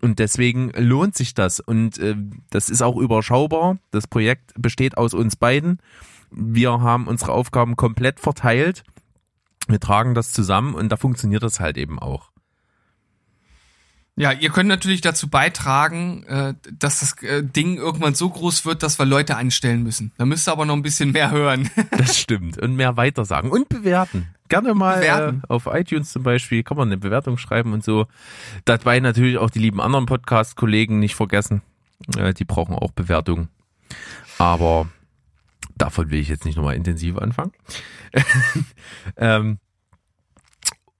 Und 0.00 0.18
deswegen 0.18 0.70
lohnt 0.76 1.14
sich 1.14 1.34
das. 1.34 1.60
Und 1.60 1.98
äh, 1.98 2.16
das 2.48 2.70
ist 2.70 2.82
auch 2.82 2.96
überschaubar. 2.96 3.76
Das 3.90 4.06
Projekt 4.06 4.54
besteht 4.56 4.96
aus 4.96 5.12
uns 5.12 5.36
beiden. 5.36 5.78
wir 6.30 6.80
haben 6.80 7.08
unsere 7.08 7.32
Aufgaben 7.32 7.76
komplett 7.76 8.20
verteilt. 8.20 8.84
Wir 9.68 9.80
tragen 9.80 10.14
das 10.14 10.32
zusammen 10.32 10.74
und 10.74 10.90
da 10.90 10.96
funktioniert 10.96 11.42
das 11.42 11.60
halt 11.60 11.76
eben 11.76 11.98
auch. 11.98 12.30
Ja, 14.20 14.32
ihr 14.32 14.50
könnt 14.50 14.68
natürlich 14.68 15.00
dazu 15.00 15.30
beitragen, 15.30 16.24
äh, 16.24 16.52
dass 16.78 17.00
das 17.00 17.22
äh, 17.22 17.42
Ding 17.42 17.78
irgendwann 17.78 18.14
so 18.14 18.28
groß 18.28 18.66
wird, 18.66 18.82
dass 18.82 18.98
wir 18.98 19.06
Leute 19.06 19.34
einstellen 19.34 19.82
müssen. 19.82 20.12
Da 20.18 20.26
müsst 20.26 20.46
ihr 20.46 20.52
aber 20.52 20.66
noch 20.66 20.74
ein 20.74 20.82
bisschen 20.82 21.12
mehr 21.12 21.30
hören. 21.30 21.70
Das 21.96 22.18
stimmt. 22.18 22.58
Und 22.58 22.76
mehr 22.76 22.96
weitersagen 22.96 23.50
und 23.50 23.68
bewerten. 23.68 24.28
Gerne 24.48 24.74
mal 24.74 25.02
äh, 25.02 25.32
auf 25.48 25.66
iTunes 25.66 26.12
zum 26.12 26.22
Beispiel 26.22 26.62
kann 26.62 26.76
man 26.76 26.88
eine 26.88 26.98
Bewertung 26.98 27.38
schreiben 27.38 27.72
und 27.72 27.82
so. 27.82 28.06
Dabei 28.66 29.00
natürlich 29.00 29.38
auch 29.38 29.48
die 29.48 29.58
lieben 29.58 29.80
anderen 29.80 30.06
Podcast-Kollegen 30.06 30.98
nicht 30.98 31.14
vergessen. 31.14 31.62
Die 32.38 32.44
brauchen 32.44 32.74
auch 32.74 32.90
Bewertungen. 32.92 33.48
Aber 34.38 34.88
davon 35.76 36.10
will 36.10 36.20
ich 36.20 36.28
jetzt 36.28 36.44
nicht 36.44 36.56
nochmal 36.56 36.76
intensiv 36.76 37.16
anfangen. 37.16 37.52
ähm, 39.16 39.58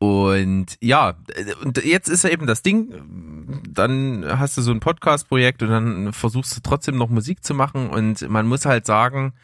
und 0.00 0.78
ja, 0.80 1.14
und 1.62 1.84
jetzt 1.84 2.08
ist 2.08 2.24
ja 2.24 2.30
eben 2.30 2.46
das 2.46 2.62
Ding, 2.62 3.62
dann 3.68 4.24
hast 4.26 4.56
du 4.56 4.62
so 4.62 4.70
ein 4.70 4.80
Podcast-Projekt 4.80 5.62
und 5.62 5.68
dann 5.68 6.12
versuchst 6.14 6.56
du 6.56 6.60
trotzdem 6.62 6.96
noch 6.96 7.10
Musik 7.10 7.44
zu 7.44 7.52
machen 7.52 7.90
und 7.90 8.26
man 8.30 8.46
muss 8.46 8.64
halt 8.64 8.86
sagen, 8.86 9.34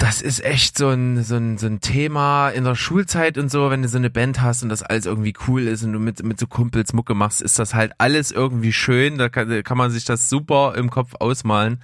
das 0.00 0.22
ist 0.22 0.42
echt 0.42 0.78
so 0.78 0.88
ein, 0.88 1.22
so 1.22 1.36
ein, 1.36 1.58
so 1.58 1.66
ein 1.66 1.82
Thema 1.82 2.48
in 2.48 2.64
der 2.64 2.74
Schulzeit 2.74 3.36
und 3.36 3.50
so, 3.50 3.70
wenn 3.70 3.82
du 3.82 3.88
so 3.88 3.98
eine 3.98 4.08
Band 4.08 4.40
hast 4.40 4.62
und 4.62 4.70
das 4.70 4.82
alles 4.82 5.04
irgendwie 5.04 5.34
cool 5.46 5.68
ist 5.68 5.82
und 5.82 5.92
du 5.92 5.98
mit, 5.98 6.22
mit 6.22 6.40
so 6.40 6.46
Kumpels 6.46 6.94
Mucke 6.94 7.14
machst, 7.14 7.42
ist 7.42 7.58
das 7.58 7.74
halt 7.74 7.92
alles 7.98 8.32
irgendwie 8.32 8.72
schön. 8.72 9.18
Da 9.18 9.28
kann, 9.28 9.62
kann 9.62 9.76
man 9.76 9.90
sich 9.90 10.06
das 10.06 10.30
super 10.30 10.74
im 10.74 10.88
Kopf 10.88 11.16
ausmalen. 11.20 11.82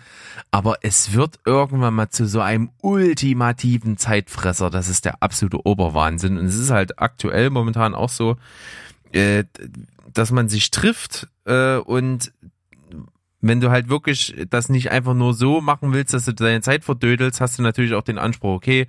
Aber 0.51 0.77
es 0.81 1.13
wird 1.13 1.41
irgendwann 1.45 1.93
mal 1.93 2.09
zu 2.09 2.27
so 2.27 2.41
einem 2.41 2.71
ultimativen 2.81 3.99
Zeitfresser. 3.99 4.71
Das 4.71 4.89
ist 4.89 5.05
der 5.05 5.23
absolute 5.23 5.67
Oberwahnsinn. 5.67 6.39
Und 6.39 6.47
es 6.47 6.57
ist 6.57 6.71
halt 6.71 6.99
aktuell 6.99 7.51
momentan 7.51 7.95
auch 7.95 8.09
so, 8.09 8.39
äh, 9.13 9.45
dass 10.15 10.31
man 10.31 10.49
sich 10.49 10.71
trifft 10.71 11.29
äh, 11.45 11.77
und 11.77 12.33
wenn 13.49 13.61
du 13.61 13.71
halt 13.71 13.89
wirklich 13.89 14.35
das 14.51 14.69
nicht 14.69 14.91
einfach 14.91 15.15
nur 15.15 15.35
so 15.35 15.61
machen 15.61 15.93
willst, 15.93 16.15
dass 16.15 16.25
du 16.25 16.33
deine 16.33 16.61
Zeit 16.61 16.85
verdödelst, 16.85 17.41
hast 17.41 17.59
du 17.59 17.63
natürlich 17.63 17.95
auch 17.95 18.03
den 18.03 18.19
Anspruch, 18.19 18.55
okay, 18.55 18.87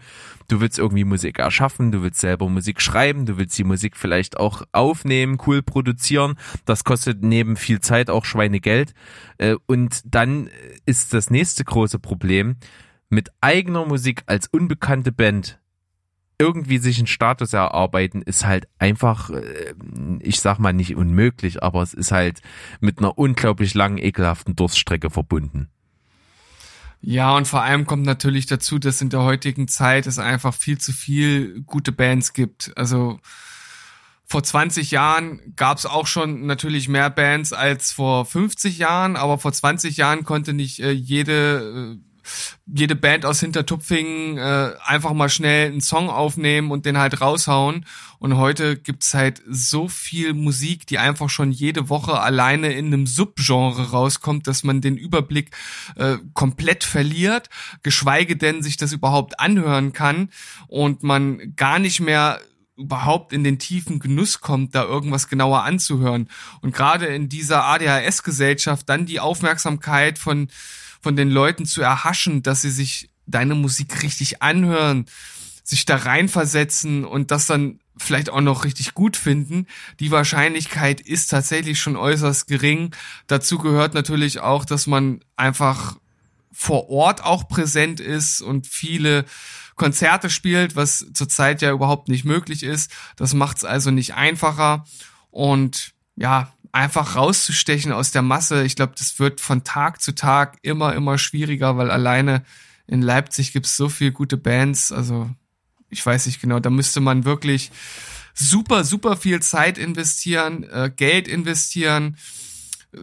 du 0.48 0.62
willst 0.62 0.80
irgendwie 0.80 1.04
Musik 1.04 1.40
erschaffen, 1.40 1.92
du 1.92 2.02
willst 2.04 2.20
selber 2.20 2.50
Musik 2.50 2.82
schreiben, 2.82 3.26
du 3.26 3.38
willst 3.38 3.58
die 3.58 3.64
Musik 3.64 3.98
vielleicht 3.98 4.38
auch 4.38 4.64
aufnehmen, 4.72 5.38
cool 5.46 5.62
produzieren. 5.62 6.36
Das 6.66 6.84
kostet 6.84 7.24
neben 7.24 7.56
viel 7.56 7.80
Zeit 7.80 8.10
auch 8.10 8.26
Schweinegeld. 8.26 8.94
Äh, 9.38 9.56
und 9.66 10.02
dann 10.06 10.50
ist 10.86 11.14
das 11.14 11.30
nächste 11.30 11.64
große 11.64 12.00
Problem, 12.00 12.58
mit 13.10 13.30
eigener 13.42 13.86
Musik 13.86 14.24
als 14.26 14.48
unbekannte 14.48 15.12
Band 15.12 15.60
irgendwie 16.40 16.78
sich 16.78 16.98
einen 16.98 17.08
Status 17.08 17.54
erarbeiten, 17.54 18.22
ist 18.22 18.46
halt 18.46 18.68
einfach, 18.78 19.30
äh, 19.30 19.74
ich 20.20 20.40
sag 20.40 20.60
mal 20.60 20.74
nicht 20.74 20.96
unmöglich, 20.96 21.64
aber 21.64 21.82
es 21.82 21.94
ist 21.94 22.12
halt 22.12 22.42
mit 22.80 23.00
einer 23.00 23.18
unglaublich 23.18 23.74
langen, 23.74 23.98
ekelhaften 23.98 24.56
Durststrecke 24.56 25.10
verbunden. 25.10 25.70
Ja, 27.02 27.36
und 27.36 27.48
vor 27.48 27.62
allem 27.62 27.86
kommt 27.86 28.06
natürlich 28.06 28.48
dazu, 28.48 28.80
dass 28.80 29.02
in 29.02 29.10
der 29.10 29.22
heutigen 29.22 29.68
Zeit 29.68 30.08
es 30.08 30.20
einfach 30.20 30.54
viel 30.54 30.78
zu 30.78 30.92
viel 30.92 31.62
gute 31.62 31.92
Bands 31.92 32.34
gibt. 32.34 32.72
Also 32.76 33.20
vor 34.26 34.44
20 34.44 34.92
Jahren 34.92 35.54
gab 35.56 35.78
es 35.78 35.86
auch 35.86 36.06
schon 36.06 36.46
natürlich 36.46 36.90
mehr 36.90 37.10
Bands 37.10 37.54
als 37.54 37.92
vor 37.92 38.26
50 38.26 38.78
Jahren, 38.78 39.16
aber 39.16 39.38
vor 39.38 39.54
20 39.54 39.96
Jahren 39.96 40.26
konnte 40.26 40.54
nicht 40.54 40.80
äh, 40.80 40.92
jede 40.92 41.98
äh, 41.98 42.07
jede 42.66 42.96
Band 42.96 43.26
aus 43.26 43.40
Hintertupfingen 43.40 44.38
äh, 44.38 44.74
einfach 44.84 45.14
mal 45.14 45.30
schnell 45.30 45.68
einen 45.68 45.82
Song 45.82 46.10
aufnehmen 46.10 46.72
und 46.72 46.86
den 46.86 46.98
halt 46.98 47.22
raushauen. 47.22 47.86
Und 48.20 48.38
heute 48.38 48.78
gibt's 48.78 49.14
halt 49.14 49.42
so 49.48 49.88
viel 49.88 50.34
Musik, 50.34 50.88
die 50.88 50.98
einfach 50.98 51.30
schon 51.30 51.52
jede 51.52 51.90
Woche 51.90 52.20
alleine 52.20 52.74
in 52.74 52.88
einem 52.88 53.08
Subgenre 53.08 53.92
rauskommt, 53.92 54.48
dass 54.48 54.64
man 54.64 54.82
den 54.82 54.98
Überblick 54.98 55.52
äh, 55.96 56.18
komplett 56.34 56.84
verliert, 56.84 57.50
geschweige 57.84 58.36
denn 58.36 58.64
sich 58.64 58.78
das 58.78 58.92
überhaupt 58.92 59.40
anhören 59.40 59.94
kann 59.94 60.30
und 60.68 61.04
man 61.04 61.56
gar 61.56 61.80
nicht 61.80 62.00
mehr 62.00 62.42
überhaupt 62.78 63.34
in 63.34 63.44
den 63.44 63.60
tiefen 63.60 64.00
Genuss 64.00 64.40
kommt, 64.40 64.76
da 64.76 64.84
irgendwas 64.84 65.28
genauer 65.28 65.64
anzuhören. 65.64 66.30
Und 66.62 66.74
gerade 66.74 67.08
in 67.08 67.28
dieser 67.28 67.66
ADHS-Gesellschaft 67.66 68.88
dann 68.88 69.06
die 69.06 69.20
Aufmerksamkeit 69.20 70.20
von 70.20 70.50
von 71.02 71.16
den 71.16 71.30
Leuten 71.30 71.66
zu 71.66 71.82
erhaschen, 71.82 72.44
dass 72.44 72.62
sie 72.62 72.72
sich 72.72 73.10
deine 73.26 73.56
Musik 73.56 74.04
richtig 74.04 74.42
anhören, 74.42 75.06
sich 75.64 75.86
da 75.86 75.98
reinversetzen 75.98 77.06
und 77.06 77.32
das 77.32 77.46
dann 77.46 77.80
vielleicht 77.98 78.30
auch 78.30 78.42
noch 78.42 78.64
richtig 78.64 78.94
gut 78.94 79.18
finden. 79.18 79.68
Die 80.00 80.12
Wahrscheinlichkeit 80.12 81.02
ist 81.02 81.28
tatsächlich 81.30 81.80
schon 81.80 81.96
äußerst 81.96 82.48
gering. 82.48 82.96
Dazu 83.28 83.58
gehört 83.58 83.94
natürlich 83.94 84.40
auch, 84.40 84.66
dass 84.66 84.88
man 84.88 85.22
einfach 85.36 85.98
vor 86.52 86.90
Ort 86.90 87.24
auch 87.24 87.48
präsent 87.48 88.00
ist 88.00 88.42
und 88.42 88.66
viele 88.68 89.26
Konzerte 89.76 90.30
spielt, 90.30 90.76
was 90.76 91.06
zurzeit 91.14 91.62
ja 91.62 91.72
überhaupt 91.72 92.08
nicht 92.08 92.26
möglich 92.26 92.64
ist. 92.64 92.92
Das 93.16 93.34
macht 93.34 93.58
es 93.58 93.64
also 93.64 93.92
nicht 93.92 94.16
einfacher. 94.16 94.86
Und 95.30 95.94
ja, 96.16 96.52
einfach 96.72 97.16
rauszustechen 97.16 97.92
aus 97.92 98.12
der 98.12 98.22
Masse. 98.22 98.64
Ich 98.64 98.76
glaube, 98.76 98.94
das 98.98 99.20
wird 99.20 99.42
von 99.42 99.64
Tag 99.64 100.02
zu 100.02 100.14
Tag 100.14 100.58
immer, 100.62 100.94
immer 100.94 101.18
schwieriger, 101.18 101.78
weil 101.78 101.92
alleine 101.92 102.44
in 102.88 103.02
Leipzig 103.02 103.54
gibt 103.54 103.66
es 103.66 103.78
so 103.78 103.90
viele 103.90 104.12
gute 104.12 104.38
Bands. 104.38 104.92
Also 104.92 105.30
ich 105.90 106.06
weiß 106.06 106.26
nicht 106.26 106.42
genau, 106.42 106.60
da 106.60 106.70
müsste 106.70 107.00
man 107.00 107.26
wirklich 107.26 107.72
super, 108.34 108.84
super 108.84 109.18
viel 109.18 109.42
Zeit 109.42 109.78
investieren, 109.78 110.64
äh, 110.64 110.92
Geld 110.96 111.28
investieren, 111.28 112.18
äh, 112.94 113.00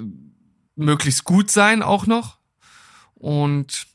möglichst 0.76 1.24
gut 1.24 1.50
sein 1.50 1.82
auch 1.82 2.06
noch. 2.06 2.38
Und 3.14 3.86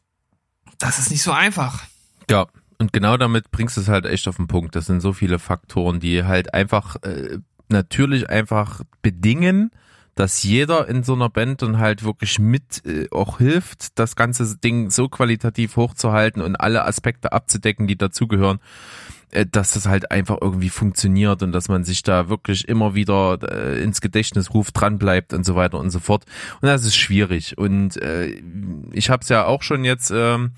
das 0.77 0.99
ist 0.99 1.11
nicht 1.11 1.23
so 1.23 1.31
einfach. 1.31 1.83
Ja, 2.29 2.47
und 2.77 2.93
genau 2.93 3.17
damit 3.17 3.51
bringst 3.51 3.77
du 3.77 3.81
es 3.81 3.89
halt 3.89 4.05
echt 4.05 4.27
auf 4.27 4.37
den 4.37 4.47
Punkt. 4.47 4.75
Das 4.75 4.85
sind 4.85 5.01
so 5.01 5.13
viele 5.13 5.39
Faktoren, 5.39 5.99
die 5.99 6.23
halt 6.23 6.53
einfach 6.53 6.95
äh, 7.03 7.39
natürlich 7.71 8.29
einfach 8.29 8.81
bedingen, 9.01 9.71
dass 10.15 10.43
jeder 10.43 10.89
in 10.89 11.03
so 11.03 11.13
einer 11.13 11.29
Band 11.29 11.61
dann 11.61 11.77
halt 11.79 12.03
wirklich 12.03 12.39
mit 12.39 12.85
äh, 12.85 13.07
auch 13.09 13.37
hilft, 13.37 13.97
das 13.97 14.17
ganze 14.17 14.57
Ding 14.57 14.89
so 14.89 15.07
qualitativ 15.07 15.77
hochzuhalten 15.77 16.41
und 16.41 16.57
alle 16.57 16.83
Aspekte 16.83 17.31
abzudecken, 17.31 17.87
die 17.87 17.95
dazugehören, 17.95 18.59
äh, 19.31 19.45
dass 19.45 19.71
das 19.71 19.87
halt 19.87 20.11
einfach 20.11 20.39
irgendwie 20.41 20.69
funktioniert 20.69 21.41
und 21.41 21.53
dass 21.53 21.69
man 21.69 21.85
sich 21.85 22.03
da 22.03 22.27
wirklich 22.27 22.67
immer 22.67 22.95
wieder 22.95 23.39
äh, 23.49 23.81
ins 23.81 24.01
Gedächtnis 24.01 24.53
ruft, 24.53 24.77
dran 24.79 24.97
bleibt 24.97 25.33
und 25.33 25.45
so 25.45 25.55
weiter 25.55 25.79
und 25.79 25.89
so 25.89 25.99
fort. 25.99 26.25
Und 26.59 26.67
das 26.67 26.83
ist 26.83 26.97
schwierig. 26.97 27.57
Und 27.57 27.95
äh, 28.01 28.41
ich 28.91 29.09
habe 29.09 29.23
es 29.23 29.29
ja 29.29 29.45
auch 29.45 29.63
schon 29.63 29.85
jetzt 29.85 30.11
ähm, 30.13 30.51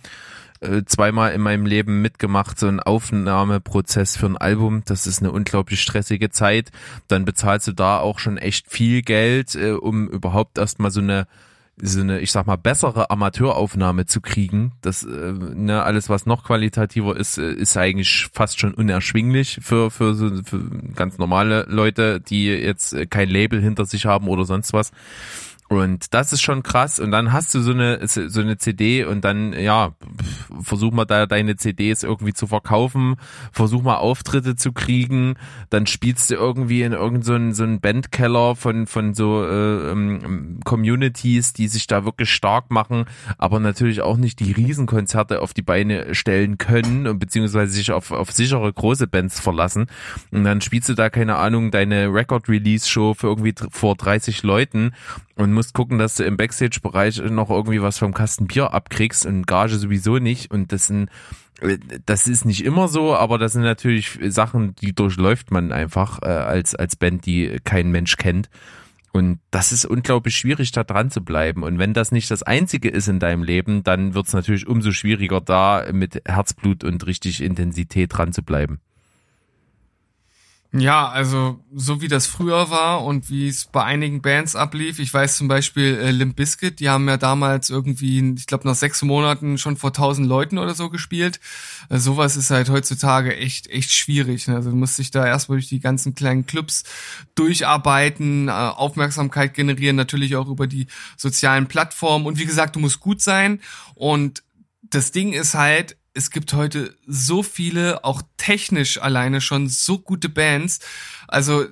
äh, 0.62 0.84
zweimal 0.86 1.34
in 1.34 1.42
meinem 1.42 1.66
Leben 1.66 2.02
mitgemacht, 2.02 2.60
so 2.60 2.68
ein 2.68 2.80
Aufnahmeprozess 2.80 4.16
für 4.16 4.28
ein 4.28 4.38
Album. 4.38 4.84
Das 4.86 5.08
ist 5.08 5.20
eine 5.20 5.32
unglaublich 5.32 5.82
stressige 5.82 6.30
Zeit. 6.30 6.72
Dann 7.08 7.26
bezahlst 7.26 7.68
du 7.68 7.74
da 7.74 8.00
auch 8.00 8.20
schon 8.20 8.38
echt 8.38 8.70
viel 8.70 9.02
Geld, 9.02 9.56
äh, 9.56 9.72
um 9.72 10.08
überhaupt 10.08 10.58
erstmal 10.58 10.92
so 10.92 11.02
eine 11.02 11.28
so 11.84 12.02
eine, 12.02 12.20
ich 12.20 12.32
sag 12.32 12.46
mal, 12.46 12.58
bessere 12.58 13.10
Amateuraufnahme 13.10 14.06
zu 14.06 14.22
kriegen. 14.22 14.74
Das, 14.82 15.04
äh, 15.04 15.34
ne, 15.34 15.82
alles, 15.82 16.10
was 16.10 16.26
noch 16.26 16.44
qualitativer 16.44 17.18
ist, 17.18 17.38
äh, 17.38 17.54
ist 17.54 17.76
eigentlich 17.76 18.30
fast 18.32 18.60
schon 18.60 18.74
unerschwinglich 18.74 19.60
für, 19.62 19.90
für, 19.90 20.14
so, 20.14 20.30
für 20.44 20.60
ganz 20.96 21.18
normale 21.18 21.66
Leute, 21.70 22.20
die 22.20 22.48
jetzt 22.48 22.96
kein 23.10 23.30
Label 23.30 23.62
hinter 23.62 23.86
sich 23.86 24.06
haben 24.06 24.28
oder 24.28 24.46
sonst 24.46 24.74
was. 24.74 24.92
Und 25.72 26.14
das 26.14 26.34
ist 26.34 26.42
schon 26.42 26.64
krass. 26.64 27.00
Und 27.00 27.12
dann 27.12 27.32
hast 27.32 27.56
du 27.56 27.62
so 27.62 27.72
eine, 27.72 28.06
so 28.06 28.42
eine 28.42 28.58
CD 28.58 29.06
und 29.06 29.24
dann, 29.24 29.54
ja, 29.54 29.94
versuch 30.62 30.92
mal 30.92 31.06
da 31.06 31.26
deine 31.28 31.56
CDs 31.56 32.04
irgendwie 32.04 32.34
zu 32.34 32.46
verkaufen, 32.46 33.16
versuch 33.54 33.82
mal 33.82 33.96
Auftritte 33.96 34.58
zu 34.58 34.74
kriegen, 34.74 35.36
dann 35.70 35.88
spielst 35.88 36.30
du 36.30 36.36
irgendwie 36.36 36.82
in 36.82 36.92
irgendeinen 36.92 37.54
so, 37.54 37.60
so 37.60 37.64
einen 37.64 37.80
Bandkeller 37.80 38.58
von, 38.58 38.86
von 38.86 39.14
so 39.14 39.46
äh, 39.46 39.92
ähm, 39.92 40.60
Communities, 40.66 41.54
die 41.54 41.70
sich 41.70 41.88
da 41.88 42.04
wirklich 42.04 42.32
stark 42.32 42.70
machen, 42.70 43.06
aber 43.38 43.62
natürlich 43.62 44.02
auch 44.02 44.18
nicht 44.18 44.42
die 44.42 44.52
Riesenkonzerte 44.52 45.42
auf 45.42 45.54
die 45.54 45.62
Beine 45.62 46.14
stellen 46.14 46.58
können 46.58 47.08
und 47.08 47.20
beziehungsweise 47.20 47.72
sich 47.72 47.94
auf, 47.94 48.12
auf 48.12 48.34
sichere 48.34 48.74
große 48.74 49.08
Bands 49.08 49.40
verlassen. 49.40 49.88
Und 50.32 50.44
dann 50.44 50.60
spielst 50.60 50.90
du 50.90 50.96
da, 50.96 51.10
keine 51.10 51.38
Ahnung, 51.38 51.72
deine 51.72 52.14
Record-Release-Show 52.14 53.14
für 53.14 53.28
irgendwie 53.28 53.56
vor 53.72 53.96
30 53.96 54.44
Leuten 54.44 54.92
und 55.36 55.54
musst 55.54 55.74
gucken, 55.74 55.98
dass 55.98 56.16
du 56.16 56.24
im 56.24 56.38
Backstage-Bereich 56.38 57.22
noch 57.30 57.50
irgendwie 57.50 57.82
was 57.82 57.98
vom 57.98 58.14
Kasten 58.14 58.48
Bier 58.48 58.74
abkriegst 58.74 59.26
und 59.26 59.48
Gage 59.48 59.78
sowieso 59.78 60.18
nicht. 60.18 60.52
Und 60.52 60.72
das 60.72 60.88
sind, 60.88 61.10
das 62.06 62.28
ist 62.28 62.46
nicht 62.46 62.64
immer 62.64 62.88
so, 62.88 63.16
aber 63.16 63.38
das 63.38 63.54
sind 63.54 63.64
natürlich 63.64 64.20
Sachen, 64.28 64.76
die 64.76 64.94
durchläuft 64.94 65.52
man 65.52 65.72
einfach 65.72 66.22
äh, 66.22 66.28
als, 66.28 66.76
als 66.76 66.96
Band, 66.96 67.26
die 67.26 67.60
kein 67.64 67.92
Mensch 67.92 68.18
kennt. 68.18 68.50
Und 69.14 69.40
das 69.52 69.74
ist 69.74 69.86
unglaublich 69.86 70.38
schwierig, 70.38 70.72
da 70.72 70.84
dran 70.84 71.12
zu 71.12 71.22
bleiben. 71.22 71.64
Und 71.64 71.80
wenn 71.80 71.94
das 71.94 72.12
nicht 72.14 72.32
das 72.32 72.44
Einzige 72.44 72.90
ist 72.90 73.10
in 73.10 73.20
deinem 73.20 73.44
Leben, 73.44 73.84
dann 73.84 74.14
wird 74.14 74.28
es 74.28 74.34
natürlich 74.34 74.68
umso 74.68 74.92
schwieriger, 74.92 75.42
da 75.42 75.86
mit 75.92 76.22
Herzblut 76.26 76.84
und 76.86 77.06
richtig 77.06 77.42
Intensität 77.42 78.14
dran 78.14 78.32
zu 78.32 78.42
bleiben. 78.42 78.80
Ja, 80.74 81.10
also 81.10 81.60
so 81.74 82.00
wie 82.00 82.08
das 82.08 82.28
früher 82.28 82.70
war 82.70 83.04
und 83.04 83.30
wie 83.30 83.50
es 83.50 83.66
bei 83.66 83.84
einigen 83.84 84.22
Bands 84.22 84.56
ablief. 84.56 85.00
Ich 85.00 85.14
weiß 85.14 85.36
zum 85.36 85.50
Beispiel 85.50 85.98
äh, 86.00 86.12
Limp 86.12 86.38
Bizkit, 86.38 86.80
die 86.80 86.88
haben 86.88 87.10
ja 87.10 87.18
damals 87.18 87.70
irgendwie, 87.70 88.36
ich 88.38 88.48
glaube 88.48 88.66
nach 88.66 88.76
sechs 88.76 89.02
Monaten 89.02 89.58
schon 89.58 89.76
vor 89.76 89.92
tausend 89.92 90.30
Leuten 90.30 90.58
oder 90.58 90.74
so 90.74 90.90
gespielt. 90.90 91.42
Äh, 91.90 91.98
sowas 91.98 92.38
ist 92.38 92.52
halt 92.52 92.70
heutzutage 92.70 93.36
echt 93.36 93.68
echt 93.68 93.92
schwierig. 93.92 94.48
Ne? 94.48 94.56
Also 94.56 94.70
du 94.70 94.78
musst 94.78 94.98
dich 94.98 95.12
da 95.12 95.28
erstmal 95.28 95.58
durch 95.58 95.68
die 95.68 95.82
ganzen 95.82 96.16
kleinen 96.16 96.46
Clubs 96.46 96.86
durcharbeiten, 97.36 98.48
äh, 98.48 98.52
Aufmerksamkeit 98.52 99.54
generieren, 99.54 99.98
natürlich 99.98 100.38
auch 100.38 100.48
über 100.48 100.68
die 100.68 100.88
sozialen 101.18 101.68
Plattformen. 101.68 102.26
Und 102.26 102.40
wie 102.40 102.46
gesagt, 102.46 102.78
du 102.78 102.80
musst 102.80 103.02
gut 103.02 103.22
sein. 103.22 103.60
Und 103.94 104.42
das 104.84 105.12
Ding 105.12 105.34
ist 105.34 105.54
halt, 105.54 105.98
es 106.14 106.30
gibt 106.30 106.54
heute 106.54 106.96
so 107.08 107.44
viele, 107.44 108.04
auch 108.04 108.22
technisch 108.38 109.02
alleine 109.02 109.42
schon 109.42 109.70
so 109.70 110.00
gute 110.00 110.30
Bands. 110.30 110.80
Also 111.28 111.66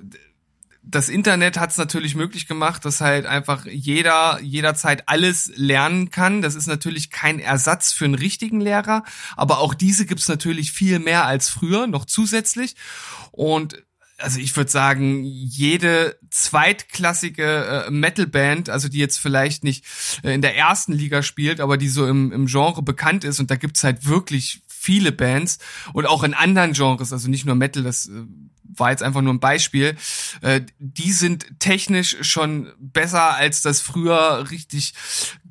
das 0.82 1.08
Internet 1.08 1.58
hat 1.58 1.70
es 1.70 1.76
natürlich 1.76 2.14
möglich 2.14 2.48
gemacht, 2.48 2.84
dass 2.84 3.00
halt 3.00 3.26
einfach 3.26 3.66
jeder 3.66 4.40
jederzeit 4.40 5.08
alles 5.08 5.52
lernen 5.54 6.10
kann. 6.10 6.40
Das 6.42 6.54
ist 6.54 6.66
natürlich 6.66 7.10
kein 7.10 7.38
Ersatz 7.38 7.92
für 7.92 8.06
einen 8.06 8.14
richtigen 8.14 8.60
Lehrer, 8.60 9.04
aber 9.36 9.58
auch 9.58 9.74
diese 9.74 10.06
gibt's 10.06 10.28
natürlich 10.28 10.72
viel 10.72 10.98
mehr 10.98 11.26
als 11.26 11.50
früher, 11.50 11.86
noch 11.86 12.06
zusätzlich. 12.06 12.76
Und 13.30 13.82
also 14.20 14.38
ich 14.38 14.56
würde 14.56 14.70
sagen, 14.70 15.24
jede 15.24 16.18
zweitklassige 16.30 17.86
äh, 17.86 17.90
Metalband, 17.90 18.68
also 18.68 18.88
die 18.88 18.98
jetzt 18.98 19.18
vielleicht 19.18 19.64
nicht 19.64 19.84
äh, 20.22 20.34
in 20.34 20.42
der 20.42 20.56
ersten 20.56 20.92
Liga 20.92 21.22
spielt, 21.22 21.60
aber 21.60 21.76
die 21.76 21.88
so 21.88 22.06
im, 22.06 22.32
im 22.32 22.46
Genre 22.46 22.82
bekannt 22.82 23.24
ist 23.24 23.40
und 23.40 23.50
da 23.50 23.56
gibt's 23.56 23.84
halt 23.84 24.06
wirklich 24.06 24.62
viele 24.68 25.12
Bands 25.12 25.58
und 25.92 26.06
auch 26.06 26.22
in 26.22 26.34
anderen 26.34 26.72
Genres, 26.72 27.12
also 27.12 27.28
nicht 27.28 27.44
nur 27.44 27.54
Metal, 27.54 27.82
das 27.82 28.06
äh, 28.08 28.22
war 28.62 28.90
jetzt 28.90 29.02
einfach 29.02 29.20
nur 29.20 29.34
ein 29.34 29.40
Beispiel, 29.40 29.96
äh, 30.42 30.62
die 30.78 31.12
sind 31.12 31.46
technisch 31.58 32.16
schon 32.22 32.72
besser 32.78 33.34
als 33.34 33.62
das 33.62 33.80
früher 33.80 34.50
richtig 34.50 34.94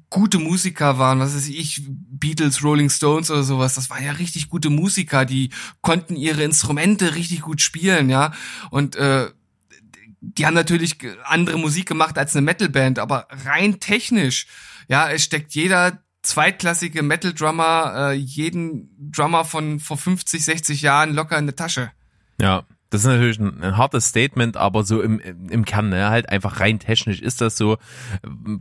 gute 0.09 0.39
Musiker 0.39 0.97
waren, 0.97 1.19
was 1.19 1.35
weiß 1.35 1.49
ich, 1.49 1.83
Beatles, 1.87 2.63
Rolling 2.63 2.89
Stones 2.89 3.29
oder 3.29 3.43
sowas, 3.43 3.75
das 3.75 3.89
waren 3.89 4.03
ja 4.03 4.13
richtig 4.13 4.49
gute 4.49 4.69
Musiker, 4.69 5.25
die 5.25 5.51
konnten 5.81 6.15
ihre 6.15 6.43
Instrumente 6.43 7.15
richtig 7.15 7.41
gut 7.41 7.61
spielen, 7.61 8.09
ja. 8.09 8.33
Und 8.71 8.95
äh, 8.95 9.29
die 10.21 10.45
haben 10.45 10.55
natürlich 10.55 10.97
andere 11.23 11.57
Musik 11.57 11.87
gemacht 11.87 12.17
als 12.17 12.35
eine 12.35 12.45
Metalband, 12.45 12.99
aber 12.99 13.27
rein 13.45 13.79
technisch, 13.79 14.47
ja, 14.87 15.09
es 15.09 15.23
steckt 15.23 15.53
jeder 15.53 16.03
zweitklassige 16.21 17.01
Metal-Drummer, 17.03 18.11
äh, 18.11 18.13
jeden 18.13 18.89
Drummer 19.11 19.45
von 19.45 19.79
vor 19.79 19.97
50, 19.97 20.43
60 20.43 20.81
Jahren 20.81 21.13
locker 21.13 21.37
in 21.37 21.45
der 21.45 21.55
Tasche. 21.55 21.91
Ja, 22.41 22.65
das 22.89 23.01
ist 23.01 23.07
natürlich 23.07 23.39
ein, 23.39 23.61
ein, 23.61 23.77
hartes 23.77 24.07
Statement, 24.07 24.57
aber 24.57 24.83
so 24.83 25.01
im, 25.01 25.19
im 25.19 25.65
Kern, 25.65 25.89
ne, 25.89 26.09
halt 26.09 26.29
einfach 26.29 26.59
rein 26.59 26.79
technisch 26.79 27.21
ist 27.21 27.39
das 27.41 27.57
so. 27.57 27.77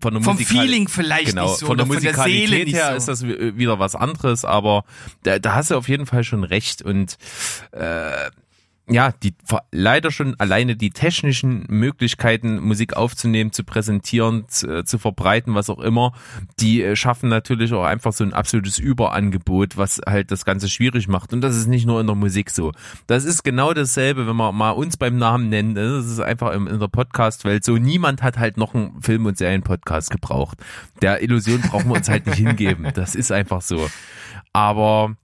Von 0.00 0.14
der 0.14 0.22
Vom 0.22 0.34
Musikal 0.34 0.64
Feeling 0.64 0.88
vielleicht 0.88 1.30
genau, 1.30 1.46
nicht 1.46 1.58
so. 1.58 1.66
Von 1.66 1.78
der 1.78 1.86
Musikalität 1.86 2.48
von 2.48 2.72
der 2.72 2.84
her 2.84 2.90
so. 2.90 2.96
ist 2.96 3.08
das 3.08 3.26
wieder 3.26 3.78
was 3.78 3.94
anderes, 3.94 4.44
aber 4.44 4.84
da, 5.22 5.38
da 5.38 5.54
hast 5.54 5.70
du 5.70 5.76
auf 5.76 5.88
jeden 5.88 6.06
Fall 6.06 6.24
schon 6.24 6.44
recht 6.44 6.82
und 6.82 7.16
äh, 7.72 8.30
ja, 8.90 9.12
die 9.22 9.34
leider 9.70 10.10
schon 10.10 10.34
alleine 10.38 10.74
die 10.74 10.90
technischen 10.90 11.66
Möglichkeiten, 11.68 12.60
Musik 12.60 12.96
aufzunehmen, 12.96 13.52
zu 13.52 13.62
präsentieren, 13.64 14.46
zu, 14.48 14.78
äh, 14.78 14.84
zu 14.84 14.98
verbreiten, 14.98 15.54
was 15.54 15.68
auch 15.68 15.80
immer, 15.80 16.12
die 16.58 16.82
äh, 16.82 16.96
schaffen 16.96 17.28
natürlich 17.28 17.72
auch 17.74 17.84
einfach 17.84 18.12
so 18.12 18.24
ein 18.24 18.32
absolutes 18.32 18.78
Überangebot, 18.78 19.76
was 19.76 20.00
halt 20.06 20.30
das 20.30 20.44
Ganze 20.46 20.68
schwierig 20.68 21.06
macht. 21.06 21.32
Und 21.32 21.42
das 21.42 21.56
ist 21.56 21.66
nicht 21.66 21.86
nur 21.86 22.00
in 22.00 22.06
der 22.06 22.16
Musik 22.16 22.50
so. 22.50 22.72
Das 23.06 23.24
ist 23.24 23.44
genau 23.44 23.74
dasselbe, 23.74 24.26
wenn 24.26 24.36
man 24.36 24.54
mal 24.54 24.70
uns 24.70 24.96
beim 24.96 25.18
Namen 25.18 25.50
nennt. 25.50 25.74
Ne? 25.74 25.96
Das 25.96 26.06
ist 26.06 26.20
einfach 26.20 26.54
in 26.54 26.80
der 26.80 26.88
Podcast-Welt 26.88 27.64
so. 27.64 27.76
Niemand 27.76 28.22
hat 28.22 28.38
halt 28.38 28.56
noch 28.56 28.74
einen 28.74 29.02
Film- 29.02 29.26
und 29.26 29.36
Serien-Podcast 29.36 30.10
gebraucht. 30.10 30.58
Der 31.02 31.22
Illusion 31.22 31.60
brauchen 31.60 31.88
wir 31.88 31.96
uns 31.96 32.08
halt 32.08 32.26
nicht 32.26 32.38
hingeben. 32.38 32.88
Das 32.94 33.14
ist 33.14 33.32
einfach 33.32 33.60
so. 33.60 33.88
Aber 34.52 35.14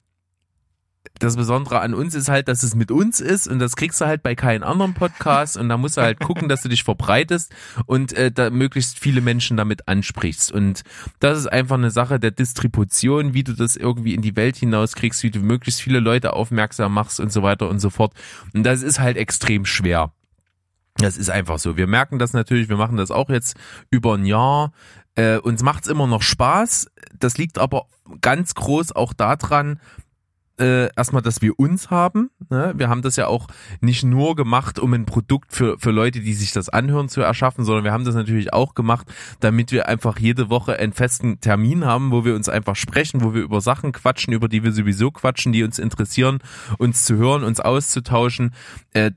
das 1.18 1.36
Besondere 1.36 1.80
an 1.80 1.94
uns 1.94 2.14
ist 2.14 2.28
halt, 2.28 2.48
dass 2.48 2.62
es 2.62 2.74
mit 2.74 2.90
uns 2.90 3.20
ist 3.20 3.46
und 3.46 3.58
das 3.58 3.76
kriegst 3.76 4.00
du 4.00 4.06
halt 4.06 4.22
bei 4.22 4.34
keinem 4.34 4.64
anderen 4.64 4.94
Podcast 4.94 5.56
und 5.56 5.68
da 5.68 5.76
musst 5.76 5.96
du 5.96 6.02
halt 6.02 6.18
gucken, 6.18 6.48
dass 6.48 6.62
du 6.62 6.68
dich 6.68 6.82
verbreitest 6.82 7.54
und 7.86 8.12
äh, 8.14 8.32
da 8.32 8.50
möglichst 8.50 8.98
viele 8.98 9.20
Menschen 9.20 9.56
damit 9.56 9.86
ansprichst 9.86 10.50
und 10.50 10.82
das 11.20 11.38
ist 11.38 11.46
einfach 11.46 11.76
eine 11.76 11.90
Sache 11.90 12.18
der 12.18 12.32
Distribution, 12.32 13.32
wie 13.32 13.44
du 13.44 13.52
das 13.52 13.76
irgendwie 13.76 14.14
in 14.14 14.22
die 14.22 14.36
Welt 14.36 14.56
hinauskriegst, 14.56 15.22
wie 15.22 15.30
du 15.30 15.40
möglichst 15.40 15.80
viele 15.80 16.00
Leute 16.00 16.32
aufmerksam 16.32 16.92
machst 16.92 17.20
und 17.20 17.32
so 17.32 17.42
weiter 17.42 17.68
und 17.68 17.78
so 17.78 17.90
fort 17.90 18.12
und 18.52 18.64
das 18.64 18.82
ist 18.82 18.98
halt 18.98 19.16
extrem 19.16 19.66
schwer. 19.66 20.12
Das 20.96 21.16
ist 21.16 21.28
einfach 21.28 21.58
so. 21.58 21.76
Wir 21.76 21.88
merken 21.88 22.18
das 22.18 22.32
natürlich, 22.32 22.68
wir 22.68 22.76
machen 22.76 22.96
das 22.96 23.10
auch 23.10 23.28
jetzt 23.28 23.56
über 23.90 24.14
ein 24.14 24.26
Jahr. 24.26 24.72
Äh, 25.16 25.38
uns 25.38 25.62
macht's 25.62 25.88
immer 25.88 26.06
noch 26.06 26.22
Spaß. 26.22 26.88
Das 27.18 27.36
liegt 27.36 27.58
aber 27.58 27.86
ganz 28.20 28.54
groß 28.54 28.92
auch 28.92 29.12
daran, 29.12 29.80
äh, 30.58 30.88
erstmal, 30.94 31.22
dass 31.22 31.42
wir 31.42 31.58
uns 31.58 31.90
haben. 31.90 32.30
Ne? 32.50 32.72
Wir 32.76 32.88
haben 32.88 33.02
das 33.02 33.16
ja 33.16 33.26
auch 33.26 33.48
nicht 33.80 34.04
nur 34.04 34.36
gemacht, 34.36 34.78
um 34.78 34.92
ein 34.94 35.04
Produkt 35.04 35.52
für, 35.52 35.78
für 35.78 35.90
Leute, 35.90 36.20
die 36.20 36.34
sich 36.34 36.52
das 36.52 36.68
anhören, 36.68 37.08
zu 37.08 37.20
erschaffen, 37.20 37.64
sondern 37.64 37.84
wir 37.84 37.92
haben 37.92 38.04
das 38.04 38.14
natürlich 38.14 38.52
auch 38.52 38.74
gemacht, 38.74 39.12
damit 39.40 39.72
wir 39.72 39.88
einfach 39.88 40.18
jede 40.18 40.50
Woche 40.50 40.76
einen 40.76 40.92
festen 40.92 41.40
Termin 41.40 41.84
haben, 41.84 42.12
wo 42.12 42.24
wir 42.24 42.34
uns 42.34 42.48
einfach 42.48 42.76
sprechen, 42.76 43.22
wo 43.22 43.34
wir 43.34 43.42
über 43.42 43.60
Sachen 43.60 43.92
quatschen, 43.92 44.32
über 44.32 44.48
die 44.48 44.62
wir 44.62 44.72
sowieso 44.72 45.10
quatschen, 45.10 45.52
die 45.52 45.64
uns 45.64 45.78
interessieren, 45.78 46.38
uns 46.78 47.04
zu 47.04 47.16
hören, 47.16 47.42
uns 47.44 47.60
auszutauschen. 47.60 48.52
Äh, 48.92 49.12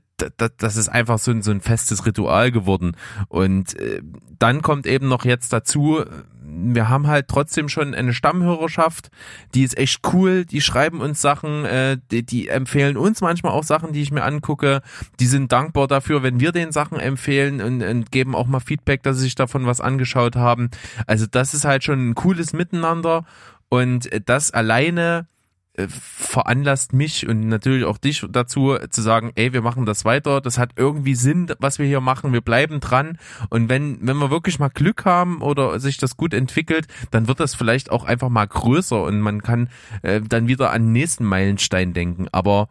das 0.56 0.76
ist 0.76 0.88
einfach 0.88 1.18
so 1.18 1.30
ein, 1.30 1.42
so 1.42 1.52
ein 1.52 1.60
festes 1.60 2.04
Ritual 2.04 2.50
geworden. 2.50 2.96
Und 3.28 3.78
äh, 3.78 4.02
dann 4.38 4.62
kommt 4.62 4.86
eben 4.86 5.06
noch 5.06 5.24
jetzt 5.24 5.52
dazu, 5.52 6.04
wir 6.50 6.88
haben 6.88 7.06
halt 7.06 7.28
trotzdem 7.28 7.68
schon 7.68 7.94
eine 7.94 8.12
Stammhörerschaft, 8.12 9.10
die 9.54 9.62
ist 9.62 9.76
echt 9.76 10.00
cool, 10.12 10.44
die 10.44 10.60
schreiben 10.60 11.00
uns 11.00 11.20
Sachen, 11.20 11.64
äh, 11.64 11.98
die, 12.10 12.24
die 12.24 12.48
empfehlen 12.48 12.96
uns 12.96 13.20
manchmal 13.20 13.52
auch 13.52 13.64
Sachen, 13.64 13.92
die 13.92 14.02
ich 14.02 14.10
mir 14.10 14.24
angucke. 14.24 14.82
Die 15.20 15.26
sind 15.26 15.52
dankbar 15.52 15.86
dafür, 15.86 16.22
wenn 16.22 16.40
wir 16.40 16.52
den 16.52 16.72
Sachen 16.72 16.98
empfehlen 16.98 17.60
und, 17.60 17.82
und 17.82 18.10
geben 18.10 18.34
auch 18.34 18.46
mal 18.46 18.60
Feedback, 18.60 19.02
dass 19.02 19.16
sie 19.16 19.24
sich 19.24 19.34
davon 19.34 19.66
was 19.66 19.80
angeschaut 19.80 20.36
haben. 20.36 20.70
Also 21.06 21.26
das 21.30 21.54
ist 21.54 21.64
halt 21.64 21.84
schon 21.84 22.10
ein 22.10 22.14
cooles 22.14 22.52
Miteinander 22.52 23.24
und 23.68 24.08
das 24.26 24.50
alleine 24.50 25.26
äh, 25.28 25.37
veranlasst 25.86 26.92
mich 26.92 27.28
und 27.28 27.48
natürlich 27.48 27.84
auch 27.84 27.98
dich 27.98 28.26
dazu 28.30 28.76
zu 28.90 29.02
sagen, 29.02 29.32
ey, 29.36 29.52
wir 29.52 29.62
machen 29.62 29.86
das 29.86 30.04
weiter, 30.04 30.40
das 30.40 30.58
hat 30.58 30.72
irgendwie 30.76 31.14
Sinn, 31.14 31.52
was 31.58 31.78
wir 31.78 31.86
hier 31.86 32.00
machen, 32.00 32.32
wir 32.32 32.40
bleiben 32.40 32.80
dran. 32.80 33.18
Und 33.50 33.68
wenn, 33.68 33.98
wenn 34.00 34.16
wir 34.16 34.30
wirklich 34.30 34.58
mal 34.58 34.70
Glück 34.70 35.04
haben 35.04 35.42
oder 35.42 35.78
sich 35.78 35.98
das 35.98 36.16
gut 36.16 36.34
entwickelt, 36.34 36.88
dann 37.10 37.28
wird 37.28 37.40
das 37.40 37.54
vielleicht 37.54 37.90
auch 37.90 38.04
einfach 38.04 38.28
mal 38.28 38.46
größer 38.46 39.02
und 39.02 39.20
man 39.20 39.42
kann 39.42 39.68
äh, 40.02 40.20
dann 40.20 40.48
wieder 40.48 40.72
an 40.72 40.86
den 40.86 40.92
nächsten 40.92 41.24
Meilenstein 41.24 41.92
denken, 41.92 42.26
aber 42.32 42.68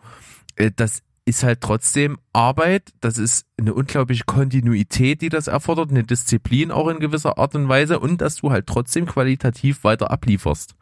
äh, 0.55 0.71
das 0.75 1.03
ist 1.27 1.43
halt 1.43 1.59
trotzdem 1.59 2.19
Arbeit, 2.31 2.93
das 3.01 3.17
ist 3.17 3.45
eine 3.57 3.73
unglaubliche 3.73 4.23
Kontinuität, 4.23 5.21
die 5.21 5.27
das 5.27 5.47
erfordert, 5.47 5.91
eine 5.91 6.05
Disziplin 6.05 6.71
auch 6.71 6.87
in 6.87 6.99
gewisser 6.99 7.37
Art 7.37 7.53
und 7.53 7.67
Weise 7.67 7.99
und 7.99 8.21
dass 8.21 8.37
du 8.37 8.51
halt 8.51 8.65
trotzdem 8.65 9.05
qualitativ 9.05 9.83
weiter 9.83 10.09
ablieferst. 10.09 10.75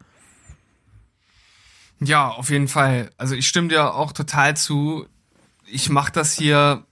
Ja, 2.00 2.28
auf 2.28 2.50
jeden 2.50 2.68
Fall. 2.68 3.10
Also 3.16 3.34
ich 3.34 3.48
stimme 3.48 3.68
dir 3.68 3.94
auch 3.94 4.12
total 4.12 4.56
zu. 4.56 5.06
Ich 5.66 5.88
mache 5.88 6.12
das 6.12 6.34
hier 6.34 6.84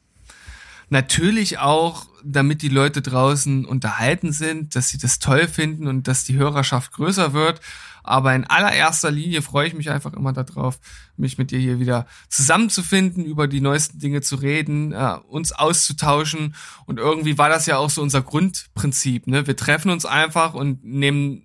natürlich 0.88 1.59
auch, 1.59 2.07
damit 2.25 2.62
die 2.62 2.69
Leute 2.69 3.03
draußen 3.03 3.67
unterhalten 3.67 4.33
sind, 4.33 4.77
dass 4.77 4.88
sie 4.88 4.99
das 4.99 5.19
toll 5.19 5.47
finden 5.47 5.88
und 5.88 6.09
dass 6.09 6.25
die 6.25 6.37
Hörerschaft 6.37 6.93
größer 6.93 7.35
wird. 7.35 7.61
Aber 8.03 8.35
in 8.35 8.45
allererster 8.45 9.11
Linie 9.11 9.40
freue 9.40 9.67
ich 9.67 9.75
mich 9.75 9.90
einfach 9.90 10.12
immer 10.12 10.33
darauf, 10.33 10.79
mich 11.17 11.38
mit 11.38 11.51
dir 11.51 11.59
hier 11.59 11.81
wieder 11.81 12.07
zusammenzufinden, 12.29 13.25
über 13.25 13.49
die 13.49 13.62
neuesten 13.62 13.99
Dinge 13.99 14.21
zu 14.21 14.37
reden, 14.37 14.93
äh, 14.93 15.17
uns 15.27 15.53
auszutauschen. 15.53 16.55
Und 16.85 16.99
irgendwie 16.99 17.38
war 17.38 17.49
das 17.49 17.64
ja 17.67 17.79
auch 17.79 17.88
so 17.88 18.03
unser 18.03 18.21
Grundprinzip. 18.21 19.27
Ne? 19.27 19.47
Wir 19.47 19.57
treffen 19.57 19.91
uns 19.91 20.05
einfach 20.05 20.53
und 20.53 20.85
nehmen 20.85 21.43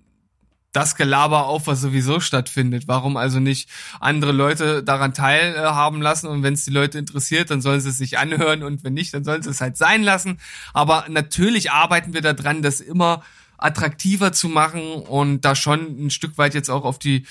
das 0.72 0.94
Gelaber 0.94 1.46
auf, 1.46 1.66
was 1.66 1.80
sowieso 1.80 2.20
stattfindet. 2.20 2.84
Warum 2.86 3.16
also 3.16 3.40
nicht 3.40 3.68
andere 3.98 4.32
Leute 4.32 4.82
daran 4.82 5.14
teilhaben 5.14 6.00
lassen 6.00 6.26
und 6.26 6.42
wenn 6.42 6.54
es 6.54 6.64
die 6.64 6.70
Leute 6.70 6.98
interessiert, 6.98 7.50
dann 7.50 7.60
sollen 7.60 7.80
sie 7.80 7.88
es 7.88 7.98
sich 7.98 8.18
anhören 8.18 8.62
und 8.62 8.84
wenn 8.84 8.94
nicht, 8.94 9.12
dann 9.12 9.24
sollen 9.24 9.42
sie 9.42 9.50
es 9.50 9.60
halt 9.60 9.76
sein 9.76 10.02
lassen. 10.02 10.38
Aber 10.72 11.06
natürlich 11.08 11.72
arbeiten 11.72 12.12
wir 12.12 12.20
daran, 12.20 12.62
das 12.62 12.80
immer 12.80 13.22
attraktiver 13.58 14.32
zu 14.32 14.48
machen 14.48 14.80
und 14.94 15.44
da 15.44 15.54
schon 15.54 16.06
ein 16.06 16.10
Stück 16.10 16.38
weit 16.38 16.54
jetzt 16.54 16.70
auch 16.70 16.84
auf 16.84 16.98
die 16.98 17.26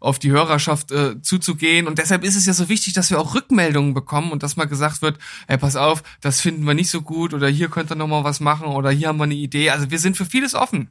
auf 0.00 0.18
die 0.18 0.30
Hörerschaft 0.30 0.92
äh, 0.92 1.20
zuzugehen. 1.20 1.86
Und 1.86 1.98
deshalb 1.98 2.24
ist 2.24 2.34
es 2.34 2.46
ja 2.46 2.54
so 2.54 2.70
wichtig, 2.70 2.94
dass 2.94 3.10
wir 3.10 3.20
auch 3.20 3.34
Rückmeldungen 3.34 3.92
bekommen 3.92 4.32
und 4.32 4.42
dass 4.42 4.56
mal 4.56 4.64
gesagt 4.64 5.02
wird, 5.02 5.18
ey, 5.46 5.58
pass 5.58 5.76
auf, 5.76 6.02
das 6.22 6.40
finden 6.40 6.64
wir 6.66 6.72
nicht 6.72 6.90
so 6.90 7.02
gut 7.02 7.34
oder 7.34 7.48
hier 7.48 7.68
könnt 7.68 7.92
ihr 7.92 7.96
noch 7.96 8.06
mal 8.06 8.24
was 8.24 8.40
machen 8.40 8.66
oder 8.66 8.90
hier 8.90 9.08
haben 9.08 9.18
wir 9.18 9.24
eine 9.24 9.34
Idee. 9.34 9.68
Also 9.68 9.90
wir 9.90 9.98
sind 9.98 10.16
für 10.16 10.24
vieles 10.24 10.54
offen. 10.54 10.90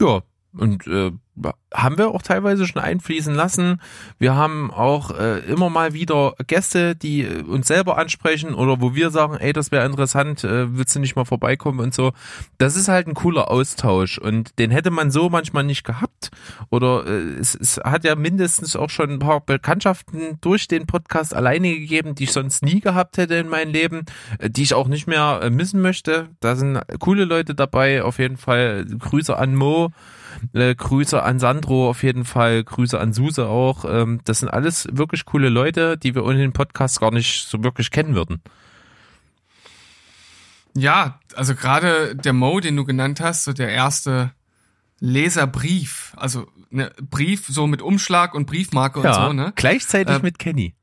Ja, 0.00 0.22
und 0.56 0.86
äh, 0.86 1.12
haben 1.72 1.96
wir 1.96 2.10
auch 2.10 2.20
teilweise 2.20 2.66
schon 2.66 2.82
einfließen 2.82 3.34
lassen. 3.34 3.80
Wir 4.18 4.34
haben 4.34 4.70
auch 4.70 5.10
äh, 5.18 5.38
immer 5.40 5.70
mal 5.70 5.94
wieder 5.94 6.34
Gäste, 6.46 6.94
die 6.94 7.22
äh, 7.22 7.42
uns 7.42 7.68
selber 7.68 7.96
ansprechen 7.96 8.54
oder 8.54 8.82
wo 8.82 8.94
wir 8.94 9.10
sagen, 9.10 9.38
ey, 9.38 9.54
das 9.54 9.70
wäre 9.70 9.86
interessant, 9.86 10.44
äh, 10.44 10.76
willst 10.76 10.94
du 10.94 11.00
nicht 11.00 11.16
mal 11.16 11.24
vorbeikommen 11.24 11.80
und 11.80 11.94
so. 11.94 12.12
Das 12.58 12.76
ist 12.76 12.88
halt 12.88 13.06
ein 13.06 13.14
cooler 13.14 13.50
Austausch 13.50 14.18
und 14.18 14.58
den 14.58 14.70
hätte 14.70 14.90
man 14.90 15.10
so 15.10 15.30
manchmal 15.30 15.64
nicht 15.64 15.84
gehabt. 15.84 16.30
Oder 16.70 17.06
äh, 17.06 17.38
es, 17.40 17.54
es 17.54 17.78
hat 17.78 18.04
ja 18.04 18.14
mindestens 18.14 18.76
auch 18.76 18.90
schon 18.90 19.10
ein 19.10 19.18
paar 19.18 19.40
Bekanntschaften 19.40 20.38
durch 20.42 20.68
den 20.68 20.86
Podcast 20.86 21.34
alleine 21.34 21.70
gegeben, 21.70 22.14
die 22.14 22.24
ich 22.24 22.32
sonst 22.32 22.62
nie 22.62 22.80
gehabt 22.80 23.16
hätte 23.16 23.36
in 23.36 23.48
meinem 23.48 23.72
Leben, 23.72 24.04
äh, 24.38 24.50
die 24.50 24.62
ich 24.62 24.74
auch 24.74 24.88
nicht 24.88 25.06
mehr 25.06 25.40
äh, 25.42 25.48
missen 25.48 25.80
möchte. 25.80 26.28
Da 26.40 26.56
sind 26.56 26.78
coole 26.98 27.24
Leute 27.24 27.54
dabei, 27.54 28.02
auf 28.02 28.18
jeden 28.18 28.36
Fall. 28.36 28.84
Grüße 28.84 29.34
an 29.36 29.56
Mo. 29.56 29.92
Äh, 30.52 30.74
Grüße 30.74 31.22
an 31.22 31.38
Sandro 31.38 31.88
auf 31.88 32.02
jeden 32.02 32.24
Fall, 32.24 32.64
Grüße 32.64 32.98
an 32.98 33.12
Suse 33.12 33.46
auch. 33.46 33.84
Ähm, 33.84 34.20
das 34.24 34.40
sind 34.40 34.48
alles 34.48 34.88
wirklich 34.90 35.24
coole 35.24 35.48
Leute, 35.48 35.96
die 35.96 36.14
wir 36.14 36.24
ohne 36.24 36.38
den 36.38 36.52
Podcast 36.52 37.00
gar 37.00 37.10
nicht 37.10 37.48
so 37.48 37.62
wirklich 37.62 37.90
kennen 37.90 38.14
würden. 38.14 38.42
Ja, 40.74 41.20
also 41.34 41.54
gerade 41.54 42.16
der 42.16 42.32
Mo, 42.32 42.60
den 42.60 42.76
du 42.76 42.84
genannt 42.84 43.20
hast, 43.20 43.44
so 43.44 43.52
der 43.52 43.70
erste 43.70 44.32
Leserbrief, 45.00 46.14
also 46.16 46.46
ne, 46.70 46.92
Brief 47.10 47.46
so 47.48 47.66
mit 47.66 47.82
Umschlag 47.82 48.34
und 48.34 48.46
Briefmarke 48.46 49.02
ja, 49.02 49.10
und 49.10 49.26
so, 49.26 49.32
ne? 49.32 49.52
Gleichzeitig 49.56 50.16
äh, 50.16 50.22
mit 50.22 50.38
Kenny. 50.38 50.74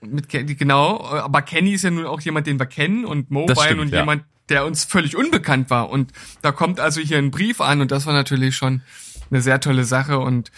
Mit 0.00 0.28
Kenny, 0.28 0.54
genau, 0.54 1.04
aber 1.04 1.42
Kenny 1.42 1.72
ist 1.72 1.82
ja 1.82 1.90
nun 1.90 2.06
auch 2.06 2.20
jemand, 2.20 2.46
den 2.46 2.58
wir 2.58 2.66
kennen 2.66 3.04
und 3.04 3.30
Mo 3.30 3.46
war 3.48 3.68
ja 3.68 3.74
nun 3.74 3.88
ja. 3.88 4.00
jemand, 4.00 4.24
der 4.50 4.66
uns 4.66 4.84
völlig 4.84 5.16
unbekannt 5.16 5.70
war. 5.70 5.90
Und 5.90 6.12
da 6.42 6.52
kommt 6.52 6.80
also 6.80 7.00
hier 7.00 7.18
ein 7.18 7.30
Brief 7.30 7.60
an 7.60 7.80
und 7.80 7.90
das 7.90 8.06
war 8.06 8.12
natürlich 8.12 8.56
schon 8.56 8.82
eine 9.30 9.40
sehr 9.40 9.60
tolle 9.60 9.84
Sache 9.84 10.18
und 10.18 10.50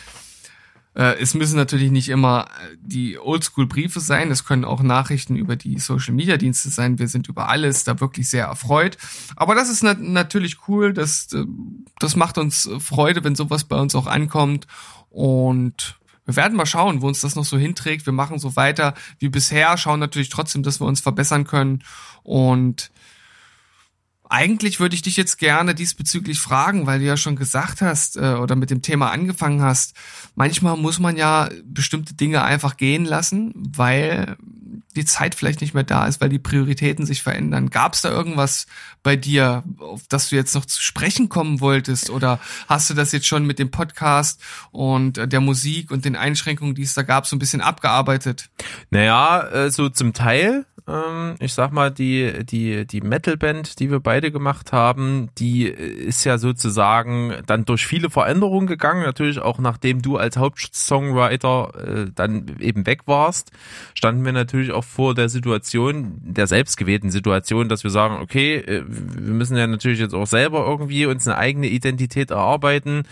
äh, 0.95 1.18
es 1.20 1.34
müssen 1.34 1.57
natürlich 1.57 1.90
nicht 1.90 2.11
immer 2.11 2.47
äh, 2.47 2.76
die 2.80 3.18
Oldschool-Briefe 3.18 4.01
sein, 4.01 4.30
es 4.30 4.45
können 4.45 4.64
auch 4.64 4.82
Nachrichten 4.82 5.36
über 5.36 5.57
die 5.57 5.78
Social-Media-Dienste 5.78 6.68
sein. 6.68 6.99
Wir 6.99 7.09
sind 7.09 7.28
über 7.28 7.49
alles 7.49 7.84
da 7.84 8.01
wirklich 8.01 8.28
sehr 8.28 8.47
erfreut. 8.47 8.99
Aber 9.36 9.55
das 9.55 9.70
ist 9.70 9.82
nat 9.82 10.01
natürlich 10.01 10.68
cool, 10.68 10.93
das, 10.93 11.32
äh, 11.32 11.45
das 11.99 12.16
macht 12.16 12.36
uns 12.36 12.68
Freude, 12.78 13.24
wenn 13.24 13.34
sowas 13.34 13.64
bei 13.64 13.76
uns 13.76 13.95
auch 13.95 14.07
ankommt. 14.07 14.66
Und 15.09 15.99
wir 16.26 16.36
werden 16.36 16.57
mal 16.57 16.66
schauen, 16.66 17.01
wo 17.01 17.09
uns 17.09 17.22
das 17.22 17.36
noch 17.36 17.45
so 17.45 17.57
hinträgt. 17.57 18.05
Wir 18.05 18.12
machen 18.12 18.38
so 18.38 18.55
weiter 18.55 18.95
wie 19.18 19.28
bisher, 19.30 19.76
schauen 19.78 19.99
natürlich 20.01 20.28
trotzdem, 20.28 20.62
dass 20.62 20.80
wir 20.80 20.86
uns 20.86 21.01
verbessern 21.01 21.45
können. 21.45 21.82
Und 22.22 22.93
eigentlich 24.33 24.80
würde 24.80 24.95
ich 24.95 25.03
dich 25.03 25.18
jetzt 25.18 25.39
gerne 25.39 25.74
diesbezüglich 25.74 26.41
fragen, 26.41 26.87
weil 26.87 27.01
du 27.01 27.05
ja 27.05 27.18
schon 27.18 27.37
gesagt 27.37 27.83
hast 27.83 28.16
äh, 28.16 28.37
oder 28.41 28.57
mit 28.57 28.70
dem 28.70 28.80
Thema 28.80 29.11
angefangen 29.11 29.61
hast. 29.61 29.95
Manchmal 30.37 30.78
muss 30.78 30.99
man 30.99 31.18
ja 31.18 31.51
bestimmte 31.64 32.14
Dinge 32.14 32.43
einfach 32.43 32.78
gehen 32.78 33.05
lassen, 33.05 33.53
weil 33.55 34.39
die 34.97 35.05
Zeit 35.05 35.34
vielleicht 35.34 35.61
nicht 35.61 35.74
mehr 35.74 35.84
da 35.84 36.07
ist, 36.07 36.20
weil 36.20 36.28
die 36.28 36.38
Prioritäten 36.38 37.07
sich 37.07 37.22
verändern. 37.22 37.70
Gab 37.70 37.95
es 37.95 38.03
da 38.03 38.11
irgendwas 38.11 38.66
bei 39.03 39.16
dir, 39.16 39.64
auf 39.78 40.03
das 40.09 40.28
du 40.28 40.36
jetzt 40.36 40.55
noch 40.55 40.66
zu 40.66 40.80
sprechen 40.82 41.28
kommen 41.28 41.61
wolltest? 41.61 42.11
Oder 42.11 42.38
hast 42.68 42.90
du 42.90 42.95
das 42.95 43.12
jetzt 43.12 43.26
schon 43.26 43.47
mit 43.47 43.59
dem 43.59 43.70
Podcast 43.70 44.40
und 44.70 45.32
der 45.32 45.40
Musik 45.40 45.90
und 45.90 46.05
den 46.05 46.16
Einschränkungen, 46.16 46.74
die 46.74 46.82
es 46.82 46.95
da 46.95 47.03
gab, 47.03 47.26
so 47.26 47.36
ein 47.36 47.38
bisschen 47.38 47.61
abgearbeitet? 47.61 48.51
Naja, 48.90 49.43
äh, 49.49 49.70
so 49.70 49.88
zum 49.88 50.12
Teil 50.12 50.66
ähm, 50.88 51.36
ich 51.38 51.55
sag 51.55 51.72
mal, 51.72 51.90
die, 51.90 52.45
die, 52.45 52.86
die 52.86 53.01
Metalband, 53.01 53.78
die 53.78 53.90
wir 53.90 54.01
beide 54.01 54.32
gemacht 54.32 54.72
haben, 54.72 55.30
die 55.38 55.64
ist 55.66 56.24
ja 56.24 56.38
sozusagen 56.38 57.34
dann 57.47 57.64
durch 57.64 57.86
viele 57.86 58.11
Veränderungen 58.11 58.66
gegangen. 58.66 59.03
Natürlich 59.03 59.38
auch 59.38 59.59
nachdem 59.59 60.03
du 60.03 60.16
als 60.16 60.36
Hauptsongwriter 60.36 61.72
äh, 61.76 62.11
dann 62.14 62.57
eben 62.59 62.86
weg 62.86 63.03
warst, 63.07 63.53
standen 63.95 64.24
wir 64.24 64.32
natürlich 64.32 64.72
auch 64.72 64.82
vor 64.83 65.14
der 65.14 65.28
Situation, 65.28 66.18
der 66.22 66.47
selbstgewählten 66.47 67.11
Situation, 67.11 67.68
dass 67.68 67.85
wir 67.85 67.91
sagen, 67.91 68.18
okay, 68.20 68.57
äh, 68.57 68.85
wir 68.87 69.35
müssen 69.35 69.57
ja 69.57 69.66
natürlich 69.66 70.01
jetzt 70.01 70.14
auch 70.14 70.26
selber 70.26 70.66
irgendwie 70.66 71.07
uns 71.07 71.26
eine 71.26 71.39
eigene 71.39 71.68
Identität 71.68 72.30
erarbeiten, 72.30 73.05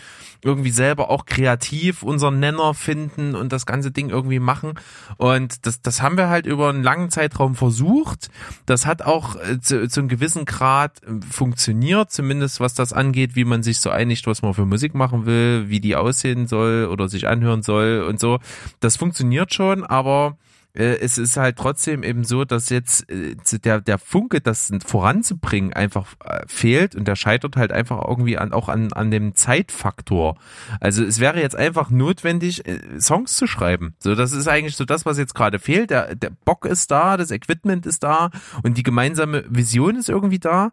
irgendwie 0.43 0.71
selber 0.71 1.11
auch 1.11 1.27
kreativ 1.27 2.03
unseren 2.03 2.41
Nenner 2.41 2.75
finden 2.75 3.35
und 3.35 3.53
das 3.53 3.67
ganze 3.67 3.91
Ding 3.91 4.11
irgendwie 4.11 4.39
machen. 4.39 4.75
Und 5.17 5.67
das, 5.67 5.83
das 5.83 6.03
haben 6.03 6.17
wir 6.17 6.29
halt 6.29 6.47
über 6.47 6.69
einen 6.71 6.83
langen 6.83 7.11
Zeitraum 7.11 7.55
versucht. 7.55 8.31
Das 8.67 8.87
hat 8.87 9.03
auch 9.03 9.37
äh, 9.37 9.61
zu, 9.61 9.89
zu 9.89 10.01
einem 10.01 10.09
gewissen 10.09 10.45
Grad 10.45 11.03
äh, 11.03 11.21
funktioniert, 11.31 12.11
zumindest 12.11 12.61
was 12.61 12.75
das 12.75 12.93
angeht, 12.93 13.37
wie 13.37 13.45
man 13.45 13.63
sich 13.63 13.81
so 13.81 13.91
einigt, 13.91 14.27
was 14.27 14.43
man 14.43 14.55
für 14.55 14.67
Musik 14.67 14.95
machen 14.95 15.27
will, 15.27 15.69
wie 15.69 15.81
die 15.81 15.97
aussehen 15.97 16.47
soll 16.47 16.87
oder 16.91 17.09
sich 17.09 17.29
anhören 17.29 17.63
soll 17.63 18.05
und 18.09 18.19
so. 18.21 18.39
Das 18.81 18.97
funktioniert 18.97 19.53
schon, 19.53 19.85
aber 19.85 20.37
äh, 20.75 20.99
es 20.99 21.19
ist 21.19 21.37
halt 21.37 21.57
trotzdem 21.57 22.03
eben 22.03 22.25
so, 22.25 22.45
dass 22.45 22.69
jetzt 22.69 23.11
äh, 23.11 23.37
der, 23.65 23.81
der 23.81 23.99
Funke, 23.99 24.41
das 24.41 24.71
voranzubringen, 24.85 25.73
einfach 25.73 26.15
äh, 26.25 26.43
fehlt 26.47 26.95
und 26.95 27.09
der 27.09 27.17
scheitert 27.17 27.57
halt 27.57 27.73
einfach 27.73 28.07
irgendwie 28.07 28.39
an, 28.39 28.53
auch 28.53 28.69
an, 28.69 28.93
an 28.93 29.11
dem 29.11 29.35
Zeitfaktor. 29.35 30.37
Also 30.81 31.05
es 31.05 31.19
wäre 31.19 31.41
jetzt 31.41 31.57
einfach 31.57 31.91
notwendig, 31.91 32.63
Songs 32.99 33.37
zu 33.37 33.47
schreiben. 33.47 33.95
So, 33.99 34.15
das 34.15 34.33
ist 34.33 34.49
eigentlich 34.49 34.77
so 34.77 34.85
das, 34.85 35.07
was 35.07 35.19
jetzt 35.19 35.35
gerade 35.35 35.59
fehlt. 35.59 35.91
Der, 35.91 36.15
der 36.15 36.31
Bock 36.45 36.65
ist 36.67 36.91
da, 36.91 37.17
das 37.17 37.31
Equipment 37.31 37.87
ist 37.87 38.03
da 38.03 38.31
und 38.63 38.77
die 38.79 38.83
gemeinsame 38.83 39.45
Vision 39.49 39.97
ist 39.97 40.09
irgendwie 40.09 40.39
da. 40.39 40.71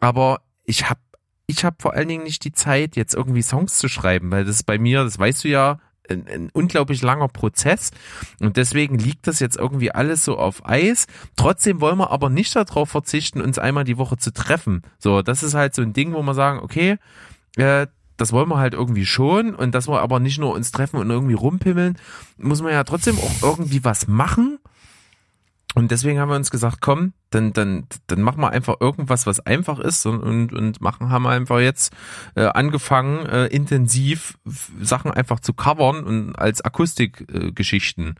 Aber 0.00 0.40
ich 0.64 0.88
habe 0.88 1.00
ich 1.46 1.64
habe 1.64 1.76
vor 1.80 1.94
allen 1.94 2.08
Dingen 2.08 2.22
nicht 2.22 2.44
die 2.44 2.52
Zeit, 2.52 2.94
jetzt 2.94 3.14
irgendwie 3.14 3.42
Songs 3.42 3.78
zu 3.78 3.88
schreiben, 3.88 4.30
weil 4.30 4.44
das 4.44 4.62
bei 4.62 4.78
mir, 4.78 5.02
das 5.02 5.18
weißt 5.18 5.42
du 5.44 5.48
ja, 5.48 5.80
ein, 6.10 6.26
ein 6.26 6.50
unglaublich 6.52 7.02
langer 7.02 7.28
Prozess 7.28 7.90
und 8.40 8.56
deswegen 8.56 8.98
liegt 8.98 9.26
das 9.26 9.40
jetzt 9.40 9.56
irgendwie 9.56 9.92
alles 9.92 10.24
so 10.24 10.38
auf 10.38 10.66
Eis. 10.68 11.06
Trotzdem 11.36 11.80
wollen 11.80 11.98
wir 11.98 12.10
aber 12.10 12.28
nicht 12.28 12.54
darauf 12.54 12.90
verzichten, 12.90 13.40
uns 13.40 13.58
einmal 13.58 13.84
die 13.84 13.98
Woche 13.98 14.16
zu 14.16 14.32
treffen. 14.32 14.82
So, 14.98 15.22
das 15.22 15.42
ist 15.42 15.54
halt 15.54 15.74
so 15.74 15.82
ein 15.82 15.92
Ding, 15.92 16.12
wo 16.12 16.22
wir 16.22 16.34
sagen, 16.34 16.60
okay, 16.60 16.98
äh, 17.56 17.86
das 18.16 18.32
wollen 18.32 18.50
wir 18.50 18.58
halt 18.58 18.74
irgendwie 18.74 19.06
schon 19.06 19.54
und 19.54 19.74
dass 19.74 19.88
wir 19.88 20.00
aber 20.02 20.20
nicht 20.20 20.38
nur 20.38 20.52
uns 20.52 20.72
treffen 20.72 20.98
und 20.98 21.08
irgendwie 21.08 21.34
rumpimmeln, 21.34 21.96
muss 22.36 22.60
man 22.60 22.72
ja 22.72 22.84
trotzdem 22.84 23.18
auch 23.18 23.42
irgendwie 23.42 23.82
was 23.82 24.08
machen 24.08 24.58
und 25.74 25.90
deswegen 25.90 26.18
haben 26.18 26.30
wir 26.30 26.36
uns 26.36 26.50
gesagt, 26.50 26.80
komm, 26.80 27.12
dann, 27.30 27.52
dann, 27.52 27.86
dann 28.08 28.22
machen 28.22 28.40
wir 28.40 28.50
einfach 28.50 28.76
irgendwas, 28.80 29.26
was 29.26 29.40
einfach 29.40 29.78
ist 29.78 30.04
und, 30.04 30.20
und, 30.20 30.52
und 30.52 30.80
machen, 30.80 31.10
haben 31.10 31.26
einfach 31.26 31.60
jetzt 31.60 31.92
äh, 32.34 32.46
angefangen, 32.46 33.24
äh, 33.26 33.46
intensiv 33.46 34.36
Sachen 34.80 35.12
einfach 35.12 35.38
zu 35.40 35.52
covern 35.52 36.04
und 36.04 36.36
als 36.36 36.60
Akustikgeschichten. 36.60 38.16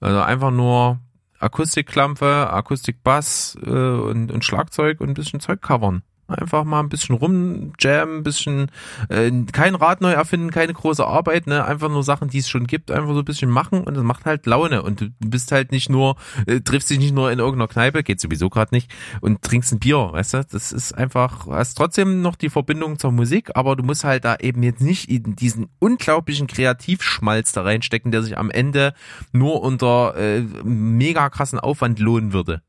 Äh, 0.00 0.04
also 0.04 0.20
einfach 0.20 0.50
nur 0.50 0.98
Akustikklampe, 1.38 2.50
Akustikbass 2.50 3.56
äh, 3.64 3.70
und, 3.70 4.32
und 4.32 4.44
Schlagzeug 4.44 5.00
und 5.00 5.10
ein 5.10 5.14
bisschen 5.14 5.40
Zeug 5.40 5.62
covern. 5.62 6.02
Einfach 6.26 6.64
mal 6.64 6.80
ein 6.80 6.88
bisschen 6.88 7.16
rumjammen, 7.16 8.18
ein 8.18 8.22
bisschen 8.22 8.70
äh, 9.10 9.30
kein 9.52 9.74
Rad 9.74 10.00
neu 10.00 10.12
erfinden, 10.12 10.50
keine 10.50 10.72
große 10.72 11.06
Arbeit, 11.06 11.46
ne? 11.46 11.64
Einfach 11.64 11.90
nur 11.90 12.02
Sachen, 12.02 12.28
die 12.28 12.38
es 12.38 12.48
schon 12.48 12.66
gibt, 12.66 12.90
einfach 12.90 13.12
so 13.12 13.18
ein 13.18 13.24
bisschen 13.24 13.50
machen 13.50 13.84
und 13.84 13.94
das 13.94 14.02
macht 14.02 14.24
halt 14.24 14.46
Laune. 14.46 14.82
Und 14.82 15.00
du 15.02 15.10
bist 15.18 15.52
halt 15.52 15.70
nicht 15.70 15.90
nur, 15.90 16.16
äh, 16.46 16.60
triffst 16.60 16.88
dich 16.88 16.98
nicht 16.98 17.14
nur 17.14 17.30
in 17.30 17.38
irgendeiner 17.38 17.68
Kneipe, 17.68 18.02
geht 18.02 18.20
sowieso 18.20 18.48
gerade 18.48 18.74
nicht, 18.74 18.90
und 19.20 19.42
trinkst 19.42 19.72
ein 19.72 19.80
Bier, 19.80 20.12
weißt 20.12 20.34
du? 20.34 20.44
Das 20.50 20.72
ist 20.72 20.92
einfach, 20.92 21.46
hast 21.46 21.74
trotzdem 21.74 22.22
noch 22.22 22.36
die 22.36 22.50
Verbindung 22.50 22.98
zur 22.98 23.12
Musik, 23.12 23.50
aber 23.54 23.76
du 23.76 23.82
musst 23.82 24.04
halt 24.04 24.24
da 24.24 24.36
eben 24.36 24.62
jetzt 24.62 24.80
nicht 24.80 25.10
in 25.10 25.36
diesen 25.36 25.68
unglaublichen 25.78 26.46
Kreativschmalz 26.46 27.52
da 27.52 27.62
reinstecken, 27.62 28.12
der 28.12 28.22
sich 28.22 28.38
am 28.38 28.50
Ende 28.50 28.94
nur 29.32 29.62
unter 29.62 30.16
äh, 30.16 30.40
mega 30.64 31.28
krassen 31.28 31.60
Aufwand 31.60 31.98
lohnen 31.98 32.32
würde. 32.32 32.62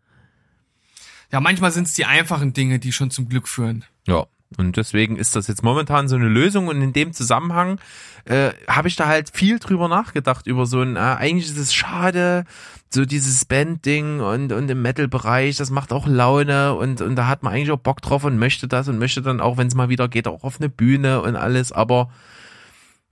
Ja, 1.32 1.40
manchmal 1.40 1.72
sind 1.72 1.88
es 1.88 1.94
die 1.94 2.06
einfachen 2.06 2.54
Dinge, 2.54 2.80
die 2.80 2.92
schon 2.92 3.12
zum 3.12 3.30
Glück 3.30 3.48
führen. 3.48 3.86
Ja. 4.08 4.26
Und 4.58 4.78
deswegen 4.78 5.18
ist 5.18 5.36
das 5.36 5.48
jetzt 5.48 5.64
momentan 5.64 6.08
so 6.08 6.16
eine 6.16 6.30
Lösung 6.30 6.68
und 6.68 6.82
in 6.82 6.94
dem 6.94 7.14
Zusammenhang 7.14 7.80
äh, 8.26 8.52
habe 8.68 8.88
ich 8.88 8.96
da 8.96 9.08
halt 9.08 9.32
viel 9.32 9.60
drüber 9.60 9.88
nachgedacht 9.88 10.48
über 10.48 10.66
so 10.66 10.82
ein, 10.82 10.96
äh, 10.96 11.00
eigentlich 11.00 11.50
ist 11.50 11.58
es 11.58 11.74
schade, 11.74 12.46
so 12.94 13.06
dieses 13.06 13.44
Band-Ding 13.46 14.22
und, 14.22 14.52
und 14.54 14.70
im 14.70 14.82
Metal-Bereich, 14.82 15.58
das 15.58 15.72
macht 15.72 15.92
auch 15.92 16.08
Laune 16.08 16.76
und, 16.76 17.02
und 17.02 17.16
da 17.16 17.28
hat 17.28 17.44
man 17.44 17.54
eigentlich 17.54 17.72
auch 17.72 17.80
Bock 17.80 18.02
drauf 18.02 18.24
und 18.24 18.38
möchte 18.38 18.68
das 18.68 18.88
und 18.88 19.00
möchte 19.00 19.22
dann 19.22 19.42
auch, 19.42 19.58
wenn 19.58 19.68
es 19.68 19.76
mal 19.76 19.90
wieder 19.90 20.08
geht, 20.08 20.28
auch 20.28 20.44
auf 20.44 20.62
eine 20.62 20.70
Bühne 20.70 21.22
und 21.22 21.36
alles, 21.36 21.72
aber 21.72 22.10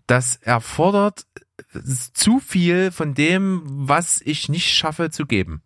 das 0.08 0.36
erfordert 0.38 1.26
zu 2.14 2.40
viel 2.40 2.92
von 2.92 3.14
dem, 3.14 3.62
was 3.66 4.22
ich 4.24 4.50
nicht 4.50 4.74
schaffe 4.74 5.10
zu 5.10 5.26
geben. 5.26 5.62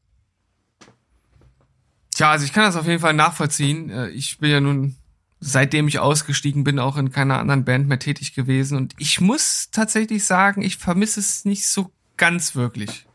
Tja, 2.18 2.32
also 2.32 2.46
ich 2.46 2.52
kann 2.52 2.64
das 2.64 2.76
auf 2.76 2.88
jeden 2.88 3.00
Fall 3.00 3.14
nachvollziehen. 3.14 3.92
Äh, 3.92 4.10
ich 4.10 4.40
bin 4.40 4.50
ja 4.50 4.60
nun 4.60 4.96
seitdem 5.40 5.88
ich 5.88 6.00
ausgestiegen 6.00 6.64
bin, 6.64 6.80
auch 6.80 6.98
in 6.98 7.12
keiner 7.12 7.38
anderen 7.38 7.64
Band 7.64 7.88
mehr 7.88 8.00
tätig 8.00 8.34
gewesen. 8.34 8.76
Und 8.76 8.96
ich 8.98 9.22
muss 9.22 9.70
tatsächlich 9.72 10.26
sagen, 10.26 10.64
ich 10.64 10.78
vermisse 10.78 11.20
es 11.20 11.46
nicht 11.46 11.68
so 11.68 11.92
ganz 12.18 12.56
wirklich. 12.56 13.06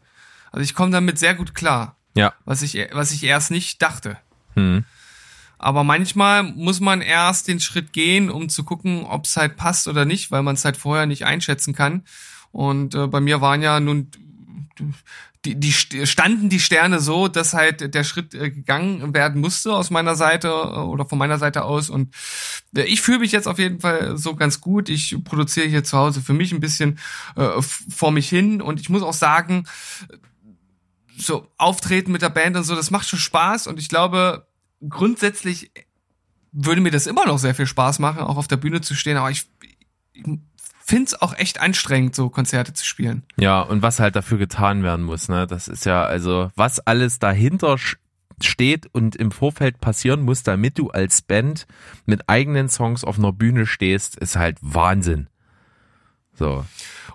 Also 0.52 0.62
ich 0.62 0.76
komme 0.76 0.92
damit 0.92 1.18
sehr 1.18 1.34
gut 1.34 1.52
klar. 1.52 1.96
Ja. 2.14 2.32
Was 2.44 2.62
ich, 2.62 2.78
was 2.92 3.10
ich 3.10 3.24
erst 3.24 3.50
nicht 3.50 3.82
dachte. 3.82 4.18
Hm. 4.54 4.84
Aber 5.58 5.82
manchmal 5.82 6.44
muss 6.44 6.78
man 6.78 7.00
erst 7.00 7.48
den 7.48 7.58
Schritt 7.58 7.92
gehen, 7.92 8.30
um 8.30 8.48
zu 8.48 8.62
gucken, 8.62 9.04
ob 9.04 9.24
es 9.24 9.36
halt 9.36 9.56
passt 9.56 9.88
oder 9.88 10.04
nicht, 10.04 10.30
weil 10.30 10.44
man 10.44 10.54
es 10.54 10.64
halt 10.64 10.76
vorher 10.76 11.06
nicht 11.06 11.24
einschätzen 11.24 11.74
kann. 11.74 12.04
Und 12.52 12.94
äh, 12.94 13.08
bei 13.08 13.18
mir 13.18 13.40
waren 13.40 13.62
ja 13.62 13.80
nun 13.80 14.12
die, 15.44 15.58
die 15.58 15.72
standen 15.72 16.48
die 16.48 16.60
Sterne 16.60 17.00
so, 17.00 17.26
dass 17.26 17.52
halt 17.52 17.94
der 17.94 18.04
Schritt 18.04 18.32
äh, 18.34 18.50
gegangen 18.50 19.12
werden 19.12 19.40
musste 19.40 19.74
aus 19.74 19.90
meiner 19.90 20.14
Seite 20.14 20.48
äh, 20.48 20.78
oder 20.78 21.04
von 21.04 21.18
meiner 21.18 21.38
Seite 21.38 21.64
aus. 21.64 21.90
Und 21.90 22.14
äh, 22.76 22.82
ich 22.82 23.00
fühle 23.00 23.18
mich 23.18 23.32
jetzt 23.32 23.48
auf 23.48 23.58
jeden 23.58 23.80
Fall 23.80 24.16
so 24.16 24.36
ganz 24.36 24.60
gut. 24.60 24.88
Ich 24.88 25.16
produziere 25.24 25.66
hier 25.66 25.82
zu 25.82 25.98
Hause 25.98 26.20
für 26.20 26.32
mich 26.32 26.52
ein 26.52 26.60
bisschen 26.60 26.98
äh, 27.34 27.60
vor 27.60 28.12
mich 28.12 28.28
hin. 28.28 28.62
Und 28.62 28.80
ich 28.80 28.88
muss 28.88 29.02
auch 29.02 29.14
sagen, 29.14 29.64
so 31.16 31.48
auftreten 31.56 32.12
mit 32.12 32.22
der 32.22 32.30
Band 32.30 32.56
und 32.56 32.64
so, 32.64 32.76
das 32.76 32.92
macht 32.92 33.08
schon 33.08 33.18
Spaß. 33.18 33.66
Und 33.66 33.80
ich 33.80 33.88
glaube, 33.88 34.46
grundsätzlich 34.88 35.72
würde 36.52 36.80
mir 36.80 36.92
das 36.92 37.08
immer 37.08 37.26
noch 37.26 37.38
sehr 37.38 37.54
viel 37.54 37.66
Spaß 37.66 37.98
machen, 37.98 38.20
auch 38.20 38.36
auf 38.36 38.46
der 38.46 38.58
Bühne 38.58 38.80
zu 38.80 38.94
stehen. 38.94 39.16
Aber 39.16 39.30
ich, 39.30 39.48
ich 40.12 40.24
finde 40.92 41.06
es 41.06 41.22
auch 41.22 41.34
echt 41.34 41.58
anstrengend, 41.58 42.14
so 42.14 42.28
Konzerte 42.28 42.74
zu 42.74 42.84
spielen. 42.84 43.22
Ja, 43.38 43.62
und 43.62 43.80
was 43.80 43.98
halt 43.98 44.14
dafür 44.14 44.36
getan 44.36 44.82
werden 44.82 45.06
muss, 45.06 45.30
ne? 45.30 45.46
Das 45.46 45.66
ist 45.66 45.86
ja, 45.86 46.04
also, 46.04 46.50
was 46.54 46.80
alles 46.80 47.18
dahinter 47.18 47.78
steht 48.42 48.88
und 48.92 49.16
im 49.16 49.30
Vorfeld 49.30 49.80
passieren 49.80 50.20
muss, 50.20 50.42
damit 50.42 50.78
du 50.78 50.90
als 50.90 51.22
Band 51.22 51.66
mit 52.04 52.28
eigenen 52.28 52.68
Songs 52.68 53.04
auf 53.04 53.16
einer 53.16 53.32
Bühne 53.32 53.64
stehst, 53.64 54.16
ist 54.16 54.36
halt 54.36 54.58
Wahnsinn. 54.60 55.28
So. 56.34 56.66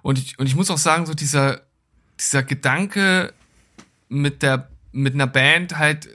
Und 0.02 0.18
ich, 0.18 0.40
und 0.40 0.48
ich 0.48 0.56
muss 0.56 0.72
auch 0.72 0.80
sagen, 0.80 1.06
so 1.06 1.14
dieser, 1.14 1.62
dieser 2.20 2.42
Gedanke 2.42 3.32
mit 4.10 4.42
der, 4.42 4.70
mit 4.92 5.14
einer 5.14 5.28
Band 5.28 5.78
halt 5.78 6.10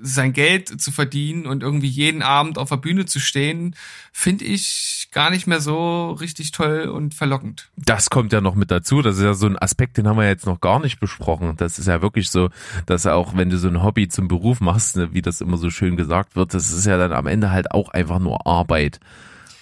sein 0.00 0.32
Geld 0.32 0.80
zu 0.80 0.92
verdienen 0.92 1.46
und 1.46 1.62
irgendwie 1.62 1.88
jeden 1.88 2.22
Abend 2.22 2.58
auf 2.58 2.68
der 2.68 2.76
Bühne 2.76 3.06
zu 3.06 3.20
stehen, 3.20 3.74
finde 4.12 4.44
ich 4.44 5.08
gar 5.12 5.30
nicht 5.30 5.46
mehr 5.46 5.60
so 5.60 6.12
richtig 6.12 6.52
toll 6.52 6.82
und 6.82 7.14
verlockend. 7.14 7.70
Das 7.76 8.10
kommt 8.10 8.32
ja 8.32 8.40
noch 8.40 8.54
mit 8.54 8.70
dazu. 8.70 9.02
Das 9.02 9.16
ist 9.16 9.22
ja 9.22 9.34
so 9.34 9.46
ein 9.46 9.58
Aspekt, 9.58 9.96
den 9.96 10.06
haben 10.06 10.18
wir 10.18 10.26
jetzt 10.26 10.46
noch 10.46 10.60
gar 10.60 10.80
nicht 10.80 11.00
besprochen. 11.00 11.54
Das 11.56 11.78
ist 11.78 11.86
ja 11.86 12.02
wirklich 12.02 12.30
so, 12.30 12.50
dass 12.86 13.06
auch 13.06 13.36
wenn 13.36 13.50
du 13.50 13.58
so 13.58 13.68
ein 13.68 13.82
Hobby 13.82 14.08
zum 14.08 14.28
Beruf 14.28 14.60
machst, 14.60 14.96
ne, 14.96 15.12
wie 15.12 15.22
das 15.22 15.40
immer 15.40 15.56
so 15.56 15.70
schön 15.70 15.96
gesagt 15.96 16.36
wird, 16.36 16.54
das 16.54 16.72
ist 16.72 16.86
ja 16.86 16.98
dann 16.98 17.12
am 17.12 17.26
Ende 17.26 17.50
halt 17.50 17.72
auch 17.72 17.88
einfach 17.90 18.18
nur 18.18 18.46
Arbeit. 18.46 19.00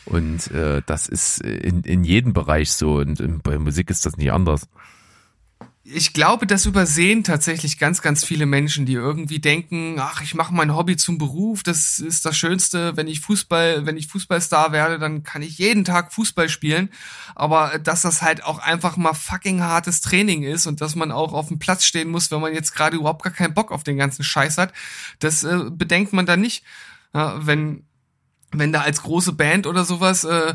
Und 0.06 0.52
äh, 0.52 0.82
das 0.86 1.08
ist 1.08 1.40
in, 1.40 1.82
in 1.82 2.04
jedem 2.04 2.32
Bereich 2.32 2.72
so 2.72 2.98
und 2.98 3.42
bei 3.42 3.58
Musik 3.58 3.90
ist 3.90 4.06
das 4.06 4.16
nicht 4.16 4.32
anders 4.32 4.68
ich 5.88 6.12
glaube, 6.12 6.46
das 6.46 6.66
übersehen 6.66 7.22
tatsächlich 7.22 7.78
ganz, 7.78 8.02
ganz 8.02 8.24
viele 8.24 8.46
Menschen, 8.46 8.86
die 8.86 8.94
irgendwie 8.94 9.38
denken, 9.38 9.96
ach, 10.00 10.20
ich 10.20 10.34
mache 10.34 10.52
mein 10.52 10.74
Hobby 10.74 10.96
zum 10.96 11.16
Beruf, 11.16 11.62
das 11.62 12.00
ist 12.00 12.26
das 12.26 12.36
Schönste, 12.36 12.96
wenn 12.96 13.06
ich 13.06 13.20
Fußball, 13.20 13.86
wenn 13.86 13.96
ich 13.96 14.08
Fußballstar 14.08 14.72
werde, 14.72 14.98
dann 14.98 15.22
kann 15.22 15.42
ich 15.42 15.58
jeden 15.58 15.84
Tag 15.84 16.12
Fußball 16.12 16.48
spielen. 16.48 16.90
Aber 17.36 17.78
dass 17.78 18.02
das 18.02 18.22
halt 18.22 18.42
auch 18.42 18.58
einfach 18.58 18.96
mal 18.96 19.14
fucking 19.14 19.62
hartes 19.62 20.00
Training 20.00 20.42
ist 20.42 20.66
und 20.66 20.80
dass 20.80 20.96
man 20.96 21.12
auch 21.12 21.32
auf 21.32 21.48
dem 21.48 21.60
Platz 21.60 21.84
stehen 21.84 22.08
muss, 22.08 22.30
wenn 22.32 22.40
man 22.40 22.54
jetzt 22.54 22.74
gerade 22.74 22.96
überhaupt 22.96 23.22
gar 23.22 23.32
keinen 23.32 23.54
Bock 23.54 23.70
auf 23.70 23.84
den 23.84 23.96
ganzen 23.96 24.24
Scheiß 24.24 24.58
hat, 24.58 24.72
das 25.20 25.44
äh, 25.44 25.70
bedenkt 25.70 26.12
man 26.12 26.26
dann 26.26 26.40
nicht. 26.40 26.64
Ja, 27.14 27.46
wenn 27.46 27.84
wenn 28.52 28.72
da 28.72 28.82
als 28.82 29.02
große 29.02 29.32
Band 29.32 29.66
oder 29.66 29.84
sowas 29.84 30.24
äh, 30.24 30.54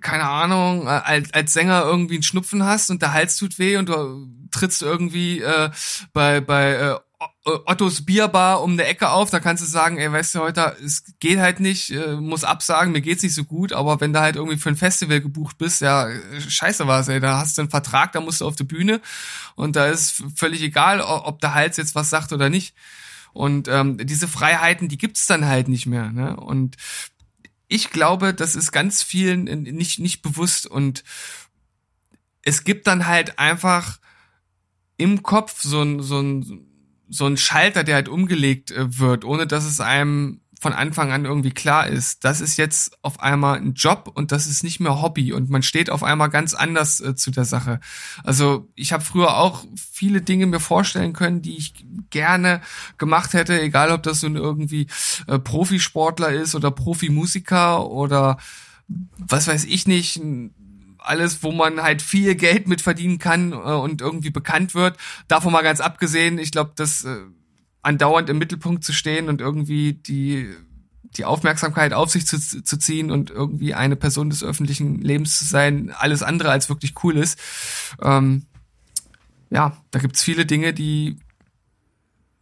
keine 0.00 0.24
Ahnung, 0.24 0.86
äh, 0.86 0.90
als, 0.90 1.32
als 1.32 1.52
Sänger 1.52 1.82
irgendwie 1.84 2.14
einen 2.14 2.22
Schnupfen 2.22 2.64
hast 2.64 2.90
und 2.90 3.02
der 3.02 3.12
Hals 3.12 3.36
tut 3.36 3.58
weh 3.58 3.76
und 3.76 3.88
du 3.88 4.28
trittst 4.50 4.82
irgendwie 4.82 5.40
äh, 5.40 5.70
bei, 6.12 6.40
bei 6.40 6.72
äh, 6.72 6.96
Ottos 7.44 8.04
Bierbar 8.04 8.62
um 8.62 8.72
eine 8.72 8.84
Ecke 8.84 9.10
auf, 9.10 9.30
da 9.30 9.40
kannst 9.40 9.62
du 9.62 9.66
sagen, 9.66 9.98
ey, 9.98 10.10
weißt 10.10 10.34
du, 10.34 10.40
heute, 10.40 10.76
es 10.84 11.04
geht 11.20 11.38
halt 11.38 11.60
nicht, 11.60 11.90
äh, 11.90 12.16
muss 12.16 12.44
absagen, 12.44 12.92
mir 12.92 13.00
geht's 13.00 13.22
nicht 13.22 13.34
so 13.34 13.44
gut, 13.44 13.72
aber 13.72 14.00
wenn 14.00 14.12
du 14.12 14.20
halt 14.20 14.36
irgendwie 14.36 14.58
für 14.58 14.68
ein 14.68 14.76
Festival 14.76 15.20
gebucht 15.20 15.56
bist, 15.56 15.80
ja, 15.80 16.08
scheiße 16.38 16.86
war's, 16.86 17.08
ey, 17.08 17.20
da 17.20 17.38
hast 17.38 17.56
du 17.56 17.62
einen 17.62 17.70
Vertrag, 17.70 18.12
da 18.12 18.20
musst 18.20 18.40
du 18.40 18.46
auf 18.46 18.56
die 18.56 18.64
Bühne 18.64 19.00
und 19.54 19.76
da 19.76 19.86
ist 19.86 20.24
völlig 20.34 20.62
egal, 20.62 21.00
ob 21.00 21.40
der 21.40 21.54
Hals 21.54 21.76
jetzt 21.76 21.94
was 21.94 22.10
sagt 22.10 22.32
oder 22.32 22.50
nicht. 22.50 22.74
Und 23.32 23.68
ähm, 23.68 23.98
diese 23.98 24.28
Freiheiten, 24.28 24.88
die 24.88 24.96
gibt's 24.96 25.26
dann 25.26 25.44
halt 25.44 25.68
nicht 25.68 25.84
mehr. 25.84 26.10
Ne? 26.10 26.36
Und 26.36 26.76
ich 27.68 27.90
glaube, 27.90 28.34
das 28.34 28.56
ist 28.56 28.72
ganz 28.72 29.02
vielen 29.02 29.44
nicht, 29.62 29.98
nicht 29.98 30.22
bewusst 30.22 30.66
und 30.66 31.04
es 32.42 32.64
gibt 32.64 32.86
dann 32.86 33.06
halt 33.06 33.38
einfach 33.38 33.98
im 34.96 35.22
Kopf 35.22 35.62
so 35.62 35.82
ein, 35.82 36.00
so 36.00 36.20
ein, 36.20 36.66
so 37.08 37.26
ein 37.26 37.36
Schalter, 37.36 37.84
der 37.84 37.96
halt 37.96 38.08
umgelegt 38.08 38.70
äh, 38.70 38.98
wird, 38.98 39.24
ohne 39.24 39.46
dass 39.46 39.64
es 39.64 39.80
einem 39.80 40.40
von 40.60 40.72
Anfang 40.72 41.12
an 41.12 41.24
irgendwie 41.24 41.50
klar 41.50 41.86
ist, 41.86 42.24
das 42.24 42.40
ist 42.40 42.56
jetzt 42.56 42.96
auf 43.02 43.20
einmal 43.20 43.58
ein 43.58 43.74
Job 43.74 44.10
und 44.14 44.32
das 44.32 44.46
ist 44.46 44.64
nicht 44.64 44.80
mehr 44.80 45.02
Hobby 45.02 45.32
und 45.32 45.50
man 45.50 45.62
steht 45.62 45.90
auf 45.90 46.02
einmal 46.02 46.30
ganz 46.30 46.54
anders 46.54 47.00
äh, 47.00 47.14
zu 47.14 47.30
der 47.30 47.44
Sache. 47.44 47.80
Also 48.24 48.70
ich 48.74 48.92
habe 48.92 49.04
früher 49.04 49.36
auch 49.36 49.64
viele 49.76 50.22
Dinge 50.22 50.46
mir 50.46 50.60
vorstellen 50.60 51.12
können, 51.12 51.42
die 51.42 51.56
ich 51.56 51.74
gerne 52.10 52.62
gemacht 52.96 53.34
hätte, 53.34 53.60
egal 53.60 53.90
ob 53.90 54.02
das 54.02 54.22
ein 54.22 54.36
irgendwie 54.36 54.86
äh, 55.26 55.38
Profisportler 55.38 56.30
ist 56.30 56.54
oder 56.54 56.70
Profimusiker 56.70 57.86
oder 57.86 58.38
was 59.18 59.48
weiß 59.48 59.64
ich 59.64 59.86
nicht, 59.86 60.20
alles, 60.98 61.42
wo 61.42 61.52
man 61.52 61.82
halt 61.82 62.02
viel 62.02 62.34
Geld 62.34 62.66
mit 62.66 62.80
verdienen 62.80 63.18
kann 63.18 63.52
äh, 63.52 63.56
und 63.56 64.00
irgendwie 64.00 64.30
bekannt 64.30 64.74
wird. 64.74 64.96
Davon 65.28 65.52
mal 65.52 65.62
ganz 65.62 65.80
abgesehen, 65.80 66.38
ich 66.38 66.50
glaube, 66.50 66.72
das 66.76 67.04
äh, 67.04 67.16
andauernd 67.86 68.28
im 68.28 68.38
Mittelpunkt 68.38 68.84
zu 68.84 68.92
stehen 68.92 69.28
und 69.28 69.40
irgendwie 69.40 69.92
die 69.94 70.50
die 71.16 71.24
Aufmerksamkeit 71.24 71.94
auf 71.94 72.10
sich 72.10 72.26
zu, 72.26 72.38
zu 72.38 72.76
ziehen 72.78 73.10
und 73.10 73.30
irgendwie 73.30 73.72
eine 73.72 73.96
Person 73.96 74.28
des 74.28 74.44
öffentlichen 74.44 75.00
Lebens 75.00 75.38
zu 75.38 75.46
sein, 75.46 75.90
alles 75.96 76.22
andere 76.22 76.50
als 76.50 76.68
wirklich 76.68 76.92
cool 77.02 77.16
ist. 77.16 77.38
Ähm, 78.02 78.44
ja, 79.48 79.76
da 79.92 79.98
gibt's 79.98 80.22
viele 80.22 80.44
Dinge, 80.44 80.74
die 80.74 81.16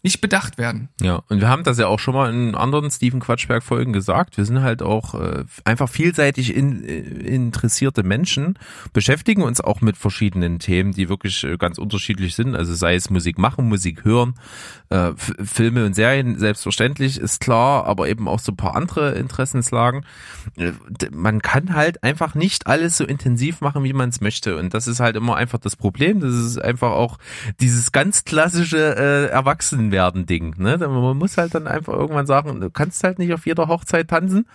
nicht 0.05 0.21
bedacht 0.21 0.59
werden. 0.59 0.91
Ja, 1.01 1.23
und 1.31 1.41
wir 1.41 1.49
haben 1.49 1.65
das 1.65 1.79
ja 1.79 1.87
auch 1.87 1.99
schon 1.99 2.13
mal 2.13 2.31
in 2.31 2.55
anderen 2.55 2.91
Steven 2.91 3.21
Quatschberg 3.21 3.63
Folgen 3.63 3.95
gesagt. 3.95 4.37
Wir 4.37 4.45
sind 4.45 4.61
halt 4.61 4.83
auch 4.83 5.15
äh, 5.15 5.45
einfach 5.65 5.89
vielseitig 5.89 6.55
in, 6.55 6.85
äh, 6.85 6.99
interessierte 6.99 8.03
Menschen, 8.03 8.59
beschäftigen 8.93 9.43
uns 9.43 9.63
auch 9.63 9.81
mit 9.81 9.97
verschiedenen 9.97 10.59
Themen, 10.59 10.93
die 10.93 11.09
wirklich 11.09 11.43
äh, 11.45 11.57
ganz 11.57 11.79
unterschiedlich 11.79 12.35
sind. 12.35 12.55
Also 12.55 12.75
sei 12.75 12.97
es 12.97 13.09
Musik 13.09 13.39
machen, 13.39 13.67
Musik 13.67 14.05
hören, 14.05 14.35
äh, 14.91 15.13
Filme 15.17 15.87
und 15.87 15.95
Serien, 15.95 16.39
selbstverständlich 16.39 17.19
ist 17.19 17.41
klar, 17.41 17.87
aber 17.87 18.07
eben 18.07 18.29
auch 18.29 18.41
so 18.41 18.53
ein 18.53 18.57
paar 18.57 18.77
andere 18.77 19.13
Interessenslagen. 19.13 20.05
Äh, 20.59 20.73
man 21.13 21.41
kann 21.41 21.75
halt 21.75 22.05
einfach 22.05 22.35
nicht 22.35 22.67
alles 22.67 22.99
so 22.99 23.05
intensiv 23.07 23.63
machen, 23.63 23.85
wie 23.85 23.95
man 23.95 24.11
es 24.11 24.21
möchte. 24.21 24.59
Und 24.59 24.75
das 24.75 24.87
ist 24.87 25.01
halt 25.01 25.17
immer 25.17 25.37
einfach 25.37 25.61
das 25.61 25.77
Problem. 25.77 26.21
Das 26.21 26.35
ist 26.35 26.59
einfach 26.59 26.91
auch 26.91 27.17
dieses 27.59 27.91
ganz 27.91 28.25
klassische 28.25 28.97
äh, 28.97 29.31
Erwachsenen 29.31 29.94
werden 29.95 30.27
Ding. 30.27 30.55
Ne? 30.59 30.77
Man 30.77 31.17
muss 31.17 31.39
halt 31.39 31.55
dann 31.55 31.69
einfach 31.69 31.93
irgendwann 31.93 32.27
sagen, 32.27 32.61
du 32.61 32.69
kannst 32.69 33.05
halt 33.05 33.21
nicht 33.21 33.33
auf 33.33 33.47
jeder 33.47 33.69
Hochzeit 33.69 34.09
tanzen. 34.09 34.47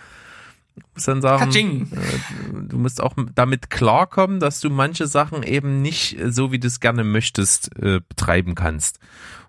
Du 0.76 0.82
musst 0.94 1.08
dann 1.08 1.22
sagen, 1.22 1.88
äh, 1.92 2.68
du 2.68 2.78
musst 2.78 3.02
auch 3.02 3.14
damit 3.34 3.70
klarkommen, 3.70 4.38
dass 4.38 4.60
du 4.60 4.70
manche 4.70 5.06
Sachen 5.06 5.42
eben 5.42 5.82
nicht 5.82 6.18
so, 6.28 6.52
wie 6.52 6.58
du 6.58 6.68
es 6.68 6.80
gerne 6.80 7.04
möchtest, 7.04 7.74
äh, 7.76 8.00
betreiben 8.06 8.54
kannst. 8.54 9.00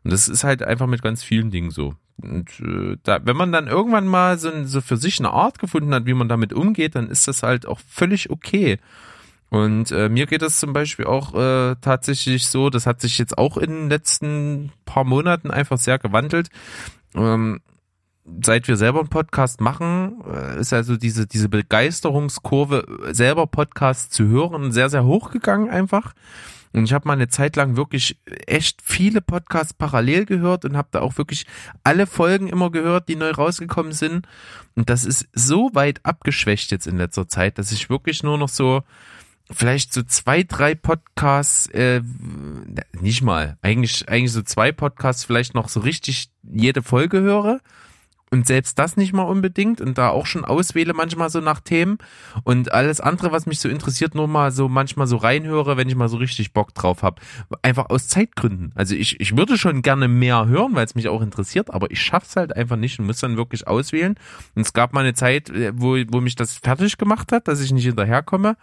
Und 0.03 0.13
das 0.13 0.29
ist 0.29 0.43
halt 0.43 0.63
einfach 0.63 0.87
mit 0.87 1.01
ganz 1.01 1.23
vielen 1.23 1.51
Dingen 1.51 1.71
so. 1.71 1.93
Und 2.21 2.49
äh, 2.59 2.97
da, 3.03 3.19
wenn 3.25 3.35
man 3.35 3.51
dann 3.51 3.67
irgendwann 3.67 4.07
mal 4.07 4.39
so, 4.39 4.49
so 4.65 4.81
für 4.81 4.97
sich 4.97 5.19
eine 5.19 5.31
Art 5.31 5.59
gefunden 5.59 5.93
hat, 5.93 6.05
wie 6.05 6.13
man 6.13 6.29
damit 6.29 6.53
umgeht, 6.53 6.95
dann 6.95 7.09
ist 7.09 7.27
das 7.27 7.43
halt 7.43 7.67
auch 7.67 7.79
völlig 7.87 8.29
okay. 8.29 8.79
Und 9.51 9.91
äh, 9.91 10.07
mir 10.07 10.27
geht 10.27 10.41
das 10.41 10.59
zum 10.59 10.71
Beispiel 10.71 11.05
auch 11.05 11.35
äh, 11.35 11.75
tatsächlich 11.81 12.47
so, 12.47 12.69
das 12.69 12.85
hat 12.85 13.01
sich 13.01 13.17
jetzt 13.17 13.37
auch 13.37 13.57
in 13.57 13.69
den 13.69 13.89
letzten 13.89 14.71
paar 14.85 15.03
Monaten 15.03 15.51
einfach 15.51 15.77
sehr 15.77 15.99
gewandelt. 15.99 16.49
Ähm, 17.15 17.59
seit 18.41 18.69
wir 18.69 18.77
selber 18.77 18.99
einen 19.01 19.09
Podcast 19.09 19.59
machen, 19.59 20.23
äh, 20.25 20.57
ist 20.57 20.71
also 20.71 20.95
diese, 20.95 21.27
diese 21.27 21.49
Begeisterungskurve, 21.49 23.09
selber 23.11 23.45
Podcast 23.45 24.13
zu 24.13 24.25
hören, 24.29 24.71
sehr, 24.71 24.89
sehr 24.89 25.03
hochgegangen 25.03 25.69
einfach. 25.69 26.13
Und 26.71 26.85
ich 26.85 26.93
habe 26.93 27.05
mal 27.05 27.15
eine 27.15 27.27
Zeit 27.27 27.57
lang 27.57 27.75
wirklich 27.75 28.17
echt 28.47 28.81
viele 28.81 29.19
Podcasts 29.19 29.73
parallel 29.73 30.25
gehört 30.25 30.63
und 30.63 30.77
habe 30.77 30.87
da 30.91 31.01
auch 31.01 31.17
wirklich 31.17 31.45
alle 31.83 32.07
Folgen 32.07 32.47
immer 32.47 32.71
gehört, 32.71 33.09
die 33.09 33.17
neu 33.17 33.31
rausgekommen 33.31 33.91
sind. 33.91 34.25
Und 34.75 34.89
das 34.89 35.03
ist 35.03 35.27
so 35.33 35.71
weit 35.73 35.99
abgeschwächt 36.05 36.71
jetzt 36.71 36.87
in 36.87 36.95
letzter 36.95 37.27
Zeit, 37.27 37.57
dass 37.57 37.73
ich 37.73 37.89
wirklich 37.89 38.23
nur 38.23 38.37
noch 38.37 38.47
so 38.47 38.83
vielleicht 39.51 39.93
so 39.93 40.03
zwei, 40.03 40.43
drei 40.43 40.75
Podcasts, 40.75 41.67
äh, 41.67 42.01
nicht 42.99 43.21
mal, 43.21 43.57
eigentlich, 43.61 44.07
eigentlich 44.09 44.31
so 44.31 44.41
zwei 44.41 44.71
Podcasts 44.71 45.25
vielleicht 45.25 45.53
noch 45.53 45.69
so 45.69 45.81
richtig 45.81 46.29
jede 46.43 46.81
Folge 46.81 47.21
höre 47.21 47.59
und 48.33 48.47
selbst 48.47 48.79
das 48.79 48.95
nicht 48.95 49.11
mal 49.11 49.23
unbedingt 49.23 49.81
und 49.81 49.97
da 49.97 50.09
auch 50.09 50.25
schon 50.25 50.45
auswähle 50.45 50.93
manchmal 50.93 51.29
so 51.29 51.41
nach 51.41 51.59
Themen 51.59 51.97
und 52.43 52.71
alles 52.71 53.01
andere, 53.01 53.33
was 53.33 53.45
mich 53.45 53.59
so 53.59 53.67
interessiert, 53.67 54.15
nur 54.15 54.27
mal 54.27 54.51
so 54.51 54.69
manchmal 54.69 55.05
so 55.05 55.17
reinhöre, 55.17 55.75
wenn 55.75 55.89
ich 55.89 55.95
mal 55.95 56.07
so 56.07 56.15
richtig 56.15 56.53
Bock 56.53 56.73
drauf 56.73 57.03
habe. 57.03 57.21
Einfach 57.61 57.89
aus 57.89 58.07
Zeitgründen. 58.07 58.71
Also 58.73 58.95
ich, 58.95 59.19
ich 59.19 59.35
würde 59.35 59.57
schon 59.57 59.81
gerne 59.81 60.07
mehr 60.07 60.47
hören, 60.47 60.75
weil 60.75 60.85
es 60.85 60.95
mich 60.95 61.09
auch 61.09 61.21
interessiert, 61.21 61.73
aber 61.73 61.91
ich 61.91 62.01
schaff's 62.01 62.37
halt 62.37 62.55
einfach 62.55 62.77
nicht 62.77 62.99
und 62.99 63.05
muss 63.05 63.19
dann 63.19 63.35
wirklich 63.35 63.67
auswählen. 63.67 64.15
Und 64.55 64.61
es 64.61 64.71
gab 64.71 64.93
mal 64.93 65.01
eine 65.01 65.13
Zeit, 65.13 65.49
äh, 65.49 65.73
wo, 65.75 65.97
wo 66.07 66.21
mich 66.21 66.35
das 66.35 66.55
fertig 66.57 66.97
gemacht 66.97 67.33
hat, 67.33 67.49
dass 67.49 67.59
ich 67.59 67.73
nicht 67.73 67.85
hinterherkomme. 67.85 68.55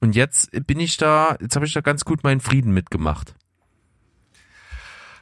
Und 0.00 0.16
jetzt 0.16 0.50
bin 0.66 0.80
ich 0.80 0.96
da, 0.96 1.36
jetzt 1.40 1.56
habe 1.56 1.66
ich 1.66 1.72
da 1.74 1.82
ganz 1.82 2.04
gut 2.04 2.24
meinen 2.24 2.40
Frieden 2.40 2.72
mitgemacht. 2.72 3.34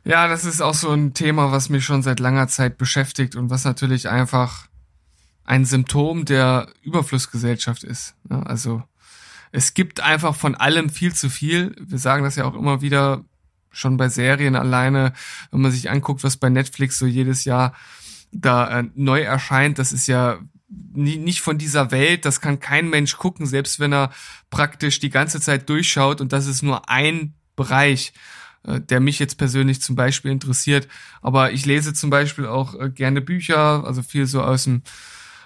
Ja, 0.05 0.29
das 0.29 0.45
ist 0.45 0.63
auch 0.63 0.75
so 0.75 0.91
ein 0.91 1.13
Thema, 1.13 1.53
was 1.53 1.69
mich 1.69 1.85
schon 1.85 2.03
seit 2.03 2.21
langer 2.21 2.49
Zeit 2.49 2.79
beschäftigt 2.79 3.37
und 3.37 3.51
was 3.51 3.65
natürlich 3.65 4.09
einfach 4.09 4.69
ein 5.45 5.65
Symptom 5.65 6.25
der 6.25 6.69
Überflussgesellschaft 6.83 7.83
ist. 7.83 8.15
Also 8.29 8.83
es 9.51 9.75
gibt 9.75 10.01
einfach 10.01 10.35
von 10.35 10.55
allem 10.55 10.91
viel 10.91 11.15
zu 11.15 11.29
viel. 11.29 11.75
Wir 11.81 11.99
sagen 11.99 12.23
das 12.23 12.37
ja 12.37 12.45
auch 12.45 12.55
immer 12.55 12.81
wieder 12.81 13.25
schon 13.71 13.97
bei 13.97 14.09
Serien 14.09 14.57
alleine, 14.57 15.13
wenn 15.51 15.61
man 15.61 15.73
sich 15.73 15.91
anguckt, 15.91 16.25
was 16.25 16.37
bei 16.37 16.49
Netflix 16.49 16.99
so 16.99 17.07
jedes 17.07 17.45
Jahr 17.45 17.75
da 18.33 18.81
äh, 18.81 18.85
neu 18.95 19.23
erscheint, 19.23 19.79
das 19.79 19.93
ist 19.93 20.07
ja 20.07 20.39
nicht 20.69 21.41
von 21.41 21.59
dieser 21.59 21.91
Welt, 21.91 22.25
das 22.25 22.41
kann 22.41 22.61
kein 22.61 22.91
Mensch 22.91 23.17
gucken, 23.17 23.47
selbst 23.47 23.81
wenn 23.81 23.93
er 23.93 24.11
praktisch 24.51 25.01
die 25.01 25.11
ganze 25.11 25.41
Zeit 25.41 25.69
durchschaut 25.69 26.21
und 26.21 26.33
das 26.33 26.47
ist 26.47 26.63
nur 26.63 26.89
ein 26.89 27.35
Bereich. 27.57 28.13
Äh, 28.65 28.81
der 28.81 29.01
mich 29.01 29.19
jetzt 29.19 29.39
persönlich 29.39 29.81
zum 29.81 29.97
Beispiel 29.97 30.31
interessiert. 30.31 30.89
Aber 31.23 31.53
ich 31.53 31.65
lese 31.67 31.95
zum 31.95 32.11
Beispiel 32.11 32.47
auch 32.47 32.75
äh, 32.75 32.91
gerne 32.91 33.21
Bücher, 33.21 33.85
also 33.85 34.03
viel 34.03 34.27
so 34.27 34.43
aus 34.43 34.65
dem 34.65 34.83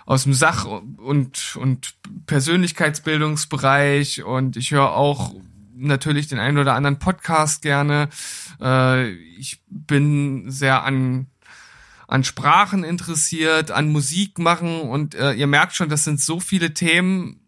aus 0.04 0.24
dem 0.24 0.34
Sach- 0.34 0.64
und, 0.64 1.56
und 1.56 1.94
Persönlichkeitsbildungsbereich 2.26 4.24
und 4.24 4.56
ich 4.56 4.72
höre 4.72 4.90
auch 4.94 5.32
natürlich 5.76 6.26
den 6.26 6.40
einen 6.40 6.58
oder 6.58 6.74
anderen 6.74 6.98
Podcast 6.98 7.62
gerne. 7.62 8.08
Äh, 8.60 9.10
ich 9.12 9.62
bin 9.68 10.50
sehr 10.50 10.82
an 10.82 11.28
an 12.12 12.24
Sprachen 12.24 12.84
interessiert, 12.84 13.70
an 13.70 13.90
Musik 13.90 14.38
machen 14.38 14.82
und 14.82 15.14
äh, 15.14 15.32
ihr 15.32 15.46
merkt 15.46 15.74
schon, 15.74 15.88
das 15.88 16.04
sind 16.04 16.20
so 16.20 16.40
viele 16.40 16.74
Themen. 16.74 17.40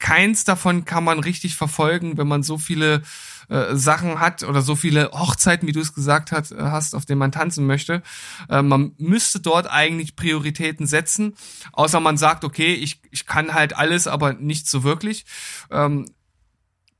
Keins 0.00 0.42
davon 0.42 0.84
kann 0.84 1.04
man 1.04 1.20
richtig 1.20 1.54
verfolgen, 1.54 2.18
wenn 2.18 2.26
man 2.26 2.42
so 2.42 2.58
viele 2.58 3.02
äh, 3.48 3.76
Sachen 3.76 4.18
hat 4.18 4.42
oder 4.42 4.62
so 4.62 4.74
viele 4.74 5.12
Hochzeiten, 5.12 5.68
wie 5.68 5.72
du 5.72 5.78
es 5.78 5.94
gesagt 5.94 6.32
hat, 6.32 6.50
äh, 6.50 6.56
hast, 6.58 6.96
auf 6.96 7.06
denen 7.06 7.20
man 7.20 7.30
tanzen 7.30 7.66
möchte. 7.66 8.02
Äh, 8.48 8.62
man 8.62 8.94
müsste 8.98 9.38
dort 9.38 9.70
eigentlich 9.70 10.16
Prioritäten 10.16 10.88
setzen, 10.88 11.36
außer 11.72 12.00
man 12.00 12.16
sagt, 12.16 12.42
okay, 12.42 12.74
ich, 12.74 13.00
ich 13.12 13.26
kann 13.26 13.54
halt 13.54 13.76
alles, 13.76 14.08
aber 14.08 14.32
nicht 14.32 14.68
so 14.68 14.82
wirklich. 14.82 15.24
Ähm, 15.70 16.06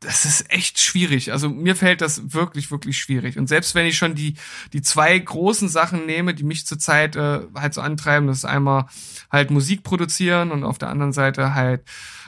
das 0.04 0.24
ist 0.24 0.50
echt 0.52 0.78
schwierig. 0.78 1.32
Also 1.32 1.48
mir 1.48 1.76
fällt 1.76 2.00
das 2.00 2.32
wirklich, 2.32 2.70
wirklich 2.70 2.98
schwierig. 2.98 3.38
Und 3.38 3.48
selbst 3.48 3.74
wenn 3.74 3.86
ich 3.86 3.96
schon 3.96 4.14
die, 4.14 4.34
die 4.72 4.82
zwei 4.82 5.18
großen 5.18 5.68
Sachen 5.68 6.06
nehme, 6.06 6.34
die 6.34 6.44
mich 6.44 6.66
zurzeit 6.66 7.16
äh, 7.16 7.40
halt 7.54 7.74
so 7.74 7.80
antreiben, 7.80 8.26
das 8.26 8.38
ist 8.38 8.44
einmal 8.44 8.86
halt 9.30 9.50
Musik 9.50 9.82
produzieren 9.82 10.52
und 10.52 10.64
auf 10.64 10.78
der 10.78 10.88
anderen 10.88 11.12
Seite 11.12 11.54
halt 11.54 11.82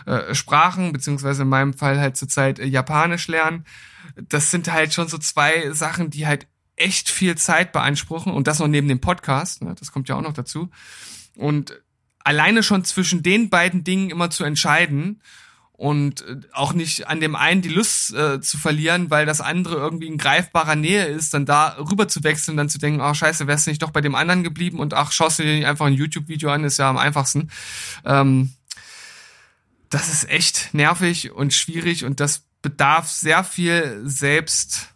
äh, 0.07 0.35
Sprachen, 0.35 0.93
beziehungsweise 0.93 1.43
in 1.43 1.49
meinem 1.49 1.75
Fall 1.75 2.01
halt 2.01 2.17
zurzeit 2.17 2.59
äh, 2.59 2.67
Japanisch 2.67 3.29
lernen 3.29 3.65
das 4.29 4.51
sind 4.51 4.71
halt 4.71 4.95
schon 4.95 5.09
so 5.09 5.19
zwei 5.19 5.73
Sachen, 5.73 6.11
die 6.11 6.27
halt 6.27 6.47
echt 6.77 7.09
viel 7.09 7.37
Zeit 7.37 7.73
beanspruchen 7.73 8.33
und 8.33 8.47
das 8.47 8.59
noch 8.59 8.69
neben 8.69 8.89
dem 8.89 9.01
Podcast, 9.01 9.63
ne, 9.63 9.75
das 9.79 9.93
kommt 9.93 10.09
ja 10.09 10.17
auch 10.17 10.23
noch 10.23 10.35
dazu. 10.35 10.71
Und 11.35 11.81
alleine 12.19 12.63
schon 12.63 12.85
zwischen 12.85 13.23
den 13.23 13.51
beiden 13.51 13.85
Dingen 13.85 14.11
immer 14.11 14.31
zu 14.31 14.45
entscheiden 14.45 15.23
und 15.77 16.23
äh, 16.23 16.41
auch 16.53 16.73
nicht 16.73 17.09
an 17.09 17.21
dem 17.21 17.37
einen 17.37 17.63
die 17.63 17.69
Lust 17.69 18.15
äh, 18.15 18.41
zu 18.41 18.59
verlieren, 18.59 19.11
weil 19.11 19.27
das 19.27 19.41
andere 19.41 19.77
irgendwie 19.77 20.07
in 20.07 20.19
greifbarer 20.19 20.77
Nähe 20.77 21.05
ist, 21.05 21.35
dann 21.35 21.47
da 21.47 21.77
rüber 21.79 22.09
zu 22.09 22.25
wechseln, 22.25 22.57
dann 22.57 22.69
zu 22.69 22.79
denken, 22.79 23.01
ach 23.01 23.15
scheiße, 23.15 23.47
wärst 23.47 23.67
du 23.67 23.71
nicht 23.71 23.83
doch 23.83 23.91
bei 23.91 24.01
dem 24.01 24.15
anderen 24.15 24.43
geblieben 24.43 24.79
und 24.79 24.95
ach, 24.95 25.13
schaust 25.13 25.39
du 25.39 25.43
dir 25.43 25.55
nicht 25.55 25.67
einfach 25.67 25.87
ein 25.87 25.93
YouTube-Video 25.93 26.51
an, 26.51 26.65
ist 26.65 26.79
ja 26.79 26.89
am 26.89 26.97
einfachsten. 26.97 27.51
Ähm, 28.05 28.55
das 29.91 30.13
ist 30.13 30.29
echt 30.29 30.73
nervig 30.73 31.33
und 31.33 31.53
schwierig 31.53 32.05
und 32.05 32.21
das 32.21 32.45
bedarf 32.63 33.09
sehr 33.09 33.45
viel 33.45 34.01
selbst 34.05 34.95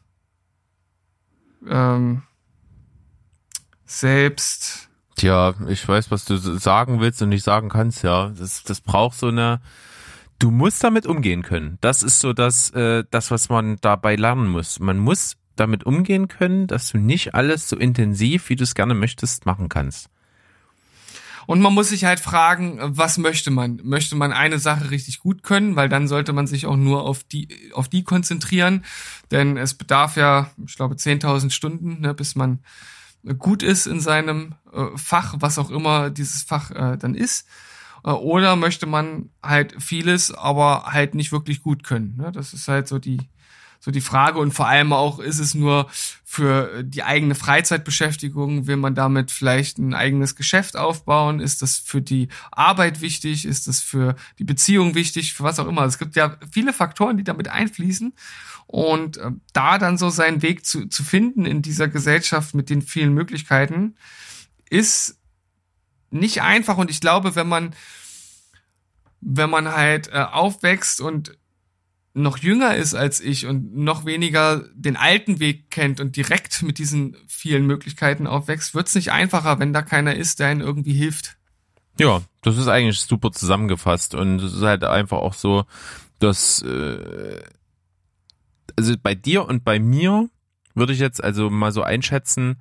ähm, 1.69 2.23
selbst 3.85 4.89
Tja, 5.17 5.55
ich 5.69 5.87
weiß, 5.87 6.11
was 6.11 6.25
du 6.25 6.39
sagen 6.39 7.01
willst 7.01 7.21
und 7.21 7.29
nicht 7.29 7.45
sagen 7.45 7.69
kannst, 7.69 8.03
ja. 8.03 8.31
Das, 8.31 8.63
das 8.63 8.81
braucht 8.81 9.19
so 9.19 9.27
eine. 9.27 9.61
Du 10.41 10.51
musst 10.51 10.83
damit 10.83 11.07
umgehen 11.07 11.43
können. 11.43 11.77
Das 11.83 12.03
ist 12.03 12.19
so 12.19 12.33
das, 12.33 12.71
äh, 12.71 13.05
das, 13.11 13.31
was 13.31 13.51
man 13.51 13.77
dabei 13.83 14.17
lernen 14.17 14.49
muss. 14.49 14.81
Man 14.81 14.99
muss 14.99 15.37
damit 15.55 15.85
umgehen 15.85 16.29
können, 16.29 16.67
dass 16.67 16.89
du 16.89 16.99
nicht 16.99 17.35
alles 17.35 17.69
so 17.69 17.77
intensiv, 17.77 18.49
wie 18.49 18.57
du 18.57 18.65
es 18.65 18.75
gerne 18.75 18.95
möchtest, 18.95 19.45
machen 19.45 19.69
kannst. 19.69 20.09
Und 21.47 21.61
man 21.61 21.75
muss 21.75 21.91
sich 21.91 22.07
halt 22.07 22.21
fragen, 22.21 22.79
was 22.81 23.19
möchte 23.19 23.51
man? 23.51 23.81
Möchte 23.85 24.17
man 24.17 24.33
eine 24.33 24.59
Sache 24.59 24.91
richtig 24.91 25.19
gut 25.19 25.43
können? 25.43 25.77
Weil 25.77 25.91
dann 25.91 26.09
sollte 26.09 26.33
man 26.33 26.47
sich 26.47 26.65
auch 26.65 26.77
nur 26.77 27.03
auf 27.03 27.23
die, 27.23 27.49
auf 27.75 27.89
die 27.89 28.03
konzentrieren. 28.03 28.85
Denn 29.31 29.59
es 29.59 29.75
bedarf 29.75 30.17
ja, 30.17 30.51
ich 30.65 30.77
glaube, 30.77 30.95
10.000 30.95 31.51
Stunden, 31.51 32.01
ne, 32.01 32.15
bis 32.15 32.35
man 32.35 32.61
gut 33.39 33.63
ist 33.63 33.87
in 33.87 34.01
seinem 34.01 34.55
äh, 34.73 34.97
Fach, 34.97 35.35
was 35.39 35.59
auch 35.59 35.69
immer 35.69 36.09
dieses 36.09 36.43
Fach 36.43 36.71
äh, 36.71 36.97
dann 36.97 37.15
ist. 37.15 37.47
Äh, 38.05 38.11
oder 38.11 38.57
möchte 38.57 38.87
man 38.87 39.31
halt 39.43 39.75
vieles, 39.83 40.33
aber 40.33 40.85
halt 40.87 41.15
nicht 41.15 41.33
wirklich 41.33 41.63
gut 41.63 41.83
können. 41.83 42.17
Ne? 42.17 42.33
Das 42.33 42.53
ist 42.53 42.69
halt 42.69 42.89
so 42.89 42.99
die, 42.99 43.19
so 43.81 43.91
die 43.91 44.03
Frage 44.03 44.39
und 44.39 44.53
vor 44.53 44.69
allem 44.69 44.93
auch, 44.93 45.19
ist 45.21 45.39
es 45.39 45.55
nur 45.55 45.89
für 46.25 46.85
die 46.85 47.03
eigene 47.03 47.35
Freizeitbeschäftigung, 47.35 48.67
will 48.67 48.77
man 48.77 48.95
damit 48.95 49.31
vielleicht 49.31 49.79
ein 49.79 49.95
eigenes 49.95 50.37
Geschäft 50.37 50.77
aufbauen? 50.77 51.41
Ist 51.41 51.63
das 51.63 51.79
für 51.79 52.03
die 52.03 52.29
Arbeit 52.53 53.01
wichtig? 53.01 53.47
Ist 53.47 53.67
das 53.67 53.81
für 53.81 54.17
die 54.39 54.45
Beziehung 54.45 54.95
wichtig? 54.95 55.33
Für 55.33 55.45
was 55.45 55.59
auch 55.59 55.67
immer. 55.67 55.85
Es 55.85 55.99
gibt 55.99 56.15
ja 56.15 56.37
viele 56.53 56.73
Faktoren, 56.73 57.17
die 57.17 57.25
damit 57.25 57.49
einfließen. 57.49 58.13
Und 58.67 59.17
äh, 59.17 59.33
da 59.53 59.79
dann 59.79 59.99
so 59.99 60.11
seinen 60.11 60.43
Weg 60.43 60.65
zu, 60.65 60.87
zu 60.87 61.03
finden 61.03 61.45
in 61.45 61.63
dieser 61.63 61.89
Gesellschaft 61.89 62.55
mit 62.55 62.71
den 62.71 62.83
vielen 62.83 63.15
Möglichkeiten, 63.15 63.97
ist 64.69 65.20
nicht 66.11 66.43
einfach. 66.43 66.77
Und 66.79 66.91
ich 66.91 67.01
glaube, 67.01 67.35
wenn 67.37 67.49
man, 67.49 67.75
wenn 69.21 69.51
man 69.51 69.69
halt 69.69 70.09
äh, 70.09 70.25
aufwächst 70.31 71.01
und 71.01 71.37
noch 72.13 72.39
jünger 72.39 72.75
ist 72.75 72.95
als 72.95 73.21
ich 73.21 73.47
und 73.47 73.77
noch 73.77 74.05
weniger 74.05 74.65
den 74.75 74.97
alten 74.97 75.39
Weg 75.39 75.71
kennt 75.71 76.01
und 76.01 76.17
direkt 76.17 76.63
mit 76.63 76.79
diesen 76.79 77.17
vielen 77.29 77.67
Möglichkeiten 77.67 78.27
aufwächst, 78.27 78.75
wird 78.75 78.89
es 78.89 78.95
nicht 78.95 79.13
einfacher, 79.13 79.59
wenn 79.61 79.73
da 79.73 79.83
keiner 79.83 80.17
ist, 80.17 80.41
der 80.41 80.53
ihnen 80.53 80.61
irgendwie 80.61 80.93
hilft. 80.93 81.37
Ja, 81.99 82.23
das 82.43 82.57
ist 82.57 82.69
eigentlich 82.69 83.01
super 83.01 83.31
zusammengefasst 83.31 84.15
und 84.15 84.41
es 84.41 84.55
ist 84.55 84.63
halt 84.63 84.85
einfach 84.85 85.19
auch 85.19 85.35
so, 85.35 85.65
dass 86.19 86.63
äh, 86.63 87.43
also 88.77 88.95
bei 89.03 89.15
dir 89.15 89.47
und 89.47 89.65
bei 89.65 89.79
mir 89.79 90.29
würde 90.75 90.93
ich 90.93 90.99
jetzt 90.99 91.23
also 91.23 91.51
mal 91.51 91.73
so 91.73 91.83
einschätzen, 91.83 92.61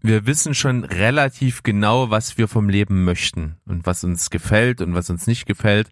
wir 0.00 0.26
wissen 0.26 0.54
schon 0.54 0.84
relativ 0.84 1.62
genau, 1.62 2.10
was 2.10 2.38
wir 2.38 2.48
vom 2.48 2.68
Leben 2.68 3.04
möchten 3.04 3.56
und 3.66 3.86
was 3.86 4.04
uns 4.04 4.30
gefällt 4.30 4.80
und 4.80 4.94
was 4.94 5.10
uns 5.10 5.26
nicht 5.26 5.46
gefällt. 5.46 5.90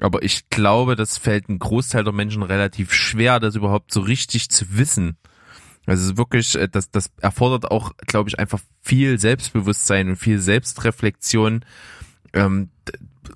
Aber 0.00 0.22
ich 0.22 0.48
glaube, 0.50 0.96
das 0.96 1.18
fällt 1.18 1.48
ein 1.48 1.60
Großteil 1.60 2.04
der 2.04 2.12
Menschen 2.12 2.42
relativ 2.42 2.92
schwer, 2.92 3.38
das 3.38 3.54
überhaupt 3.54 3.92
so 3.92 4.00
richtig 4.00 4.50
zu 4.50 4.76
wissen. 4.76 5.16
Also 5.86 6.16
wirklich, 6.16 6.56
äh, 6.56 6.68
das, 6.68 6.90
das 6.90 7.10
erfordert 7.20 7.70
auch, 7.70 7.92
glaube 8.06 8.28
ich, 8.28 8.38
einfach 8.38 8.60
viel 8.80 9.18
Selbstbewusstsein 9.18 10.08
und 10.08 10.16
viel 10.16 10.38
Selbstreflexion, 10.38 11.64
ähm, 12.32 12.70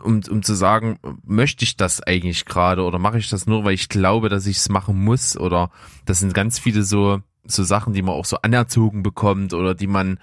um, 0.02 0.20
um 0.28 0.42
zu 0.42 0.54
sagen, 0.54 0.98
möchte 1.24 1.64
ich 1.64 1.76
das 1.76 2.02
eigentlich 2.02 2.44
gerade 2.44 2.82
oder 2.82 2.98
mache 2.98 3.18
ich 3.18 3.28
das 3.28 3.46
nur, 3.46 3.64
weil 3.64 3.74
ich 3.74 3.88
glaube, 3.88 4.28
dass 4.28 4.46
ich 4.46 4.58
es 4.58 4.68
machen 4.68 5.02
muss 5.02 5.36
oder 5.36 5.70
das 6.04 6.20
sind 6.20 6.34
ganz 6.34 6.58
viele 6.58 6.82
so, 6.82 7.20
so 7.48 7.64
Sachen, 7.64 7.92
die 7.92 8.02
man 8.02 8.14
auch 8.14 8.24
so 8.24 8.38
anerzogen 8.42 9.02
bekommt 9.02 9.54
oder 9.54 9.74
die 9.74 9.86
man 9.86 10.18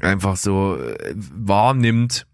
einfach 0.00 0.36
so 0.36 0.76
äh, 0.76 1.14
wahrnimmt 1.16 2.26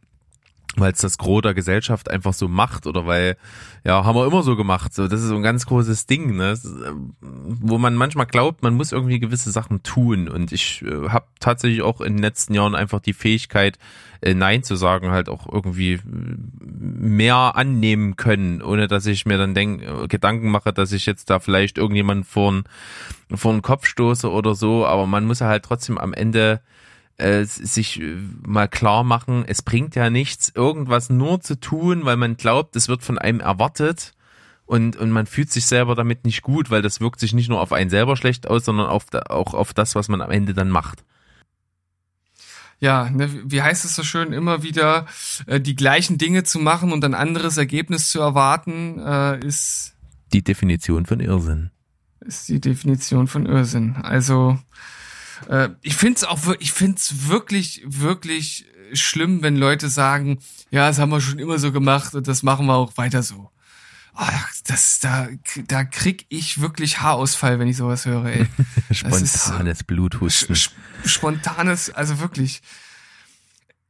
weil 0.76 0.93
es 0.93 1.01
das 1.01 1.18
Gros 1.18 1.43
der 1.43 1.55
Gesellschaft 1.55 2.11
einfach 2.11 2.32
so 2.32 2.49
macht 2.49 2.87
oder 2.87 3.07
weil, 3.07 3.37
ja, 3.85 4.05
haben 4.05 4.16
wir 4.16 4.26
immer 4.26 4.43
so 4.43 4.57
gemacht. 4.57 4.95
So, 4.95 5.09
das 5.09 5.20
ist 5.20 5.28
so 5.28 5.37
ein 5.37 5.43
ganz 5.43 5.66
großes 5.66 6.07
Ding, 6.07 6.37
ne? 6.37 6.53
Ist, 6.53 6.64
äh, 6.64 6.93
wo 7.20 7.78
man 7.78 7.95
manchmal 7.95 8.26
glaubt, 8.26 8.62
man 8.62 8.74
muss 8.74 8.93
irgendwie 8.93 9.20
gewisse 9.20 9.51
Sachen 9.51 9.82
tun. 9.82 10.28
Und 10.28 10.53
ich 10.53 10.82
äh, 10.82 11.09
habe 11.09 11.26
tatsächlich 11.41 11.82
auch 11.82 12.01
in 12.01 12.14
den 12.14 12.22
letzten 12.22 12.55
Jahren 12.55 12.74
einfach 12.74 13.01
die 13.01 13.12
Fähigkeit, 13.12 13.76
äh, 13.76 14.13
Nein 14.33 14.62
zu 14.62 14.77
sagen, 14.77 15.11
halt 15.11 15.29
auch 15.29 15.47
irgendwie 15.53 15.95
äh, 15.95 16.01
mehr 16.61 17.57
annehmen 17.57 18.16
können, 18.16 18.62
ohne 18.62 18.89
dass 18.89 19.05
ich 19.05 19.27
mir 19.27 19.37
dann 19.37 19.55
denk, 19.55 19.83
äh, 19.83 20.09
Gedanken 20.09 20.51
mache, 20.51 20.72
dass 20.72 20.93
ich 20.93 21.05
jetzt 21.05 21.29
da 21.29 21.41
vielleicht 21.41 21.77
irgendjemand 21.77 22.27
vor, 22.27 22.62
vor 23.35 23.53
den 23.53 23.61
Kopf 23.62 23.87
stoße 23.87 24.31
oder 24.31 24.55
so. 24.55 24.87
Aber 24.87 25.07
man 25.07 25.27
muss 25.27 25.43
halt 25.43 25.64
trotzdem 25.64 25.99
am 25.99 26.14
Ende 26.14 26.61
äh, 27.18 27.45
sich 27.45 28.01
äh, 28.01 28.16
mal 28.47 28.68
klar 28.68 29.05
machen, 29.05 29.45
es 29.47 29.62
bringt 29.62 29.95
ja 29.95 30.11
nichts, 30.11 30.51
irgendwas 30.55 31.11
nur 31.11 31.41
zu 31.41 31.61
tun, 31.61 32.05
weil 32.05 32.16
man 32.16 32.37
glaubt, 32.37 32.77
es 32.77 32.89
wird 32.89 33.03
von 33.03 33.18
einem 33.18 33.41
erwartet 33.41 34.14
und, 34.66 34.97
und 34.97 35.11
man 35.11 35.27
fühlt 35.27 35.51
sich 35.51 35.66
selber 35.66 35.95
damit 35.95 36.25
nicht 36.25 36.43
gut, 36.43 36.70
weil 36.70 36.83
das 36.83 37.01
wirkt 37.01 37.20
sich 37.20 37.35
nicht 37.35 37.49
nur 37.49 37.61
auf 37.61 37.72
einen 37.72 37.91
selber 37.91 38.16
schlecht 38.16 38.49
aus, 38.49 38.64
sondern 38.64 38.87
auf, 38.87 39.07
auch 39.29 39.55
auf 39.55 39.75
das, 39.75 39.95
was 39.95 40.09
man 40.09 40.22
am 40.22 40.31
Ende 40.31 40.55
dann 40.55 40.70
macht. 40.70 41.05
Ja, 42.81 43.09
ne, 43.11 43.31
wie 43.45 43.62
heißt 43.62 43.85
es 43.85 43.95
so 43.95 44.03
schön, 44.03 44.33
immer 44.33 44.62
wieder 44.62 45.07
äh, 45.47 45.61
die 45.61 45.77
gleichen 45.77 46.18
Dinge 46.18 46.45
zu 46.45 46.59
machen 46.59 46.93
und 46.93 47.05
ein 47.05 47.14
anderes 47.14 47.57
Ergebnis 47.57 48.11
zu 48.11 48.20
erwarten, 48.20 48.99
äh, 48.99 49.39
ist 49.45 49.95
die 50.33 50.43
Definition 50.43 51.07
von 51.07 51.20
Irrsinn. 51.20 51.70
Ist 52.20 52.49
die 52.49 52.61
Definition 52.61 53.29
von 53.29 53.47
Irrsinn. 53.47 53.97
Also 53.97 54.59
äh, 55.49 55.70
ich 55.83 55.95
finde 55.97 56.16
es 56.16 56.25
auch, 56.25 56.41
ich 56.59 56.72
finde 56.72 56.97
es 56.97 57.29
wirklich, 57.29 57.83
wirklich 57.87 58.66
schlimm, 58.93 59.43
wenn 59.43 59.57
Leute 59.57 59.89
sagen, 59.89 60.39
ja, 60.70 60.89
das 60.89 60.99
haben 60.99 61.11
wir 61.11 61.20
schon 61.20 61.39
immer 61.39 61.59
so 61.59 61.72
gemacht 61.72 62.14
und 62.14 62.29
das 62.29 62.43
machen 62.43 62.66
wir 62.66 62.75
auch 62.75 62.97
weiter 62.97 63.22
so. 63.22 63.51
Ach, 64.14 64.52
das, 64.66 65.00
da, 65.00 65.28
da 65.66 65.84
krieg 65.84 66.26
ich 66.28 66.60
wirklich 66.60 67.00
Haarausfall, 67.00 67.58
wenn 67.58 67.68
ich 67.68 67.76
sowas 67.76 68.06
höre, 68.06 68.26
ey. 68.26 68.46
Spontanes 68.92 69.78
ist, 69.80 69.86
Bluthusten. 69.86 70.56
Spontanes, 71.04 71.90
also 71.90 72.20
wirklich. 72.20 72.62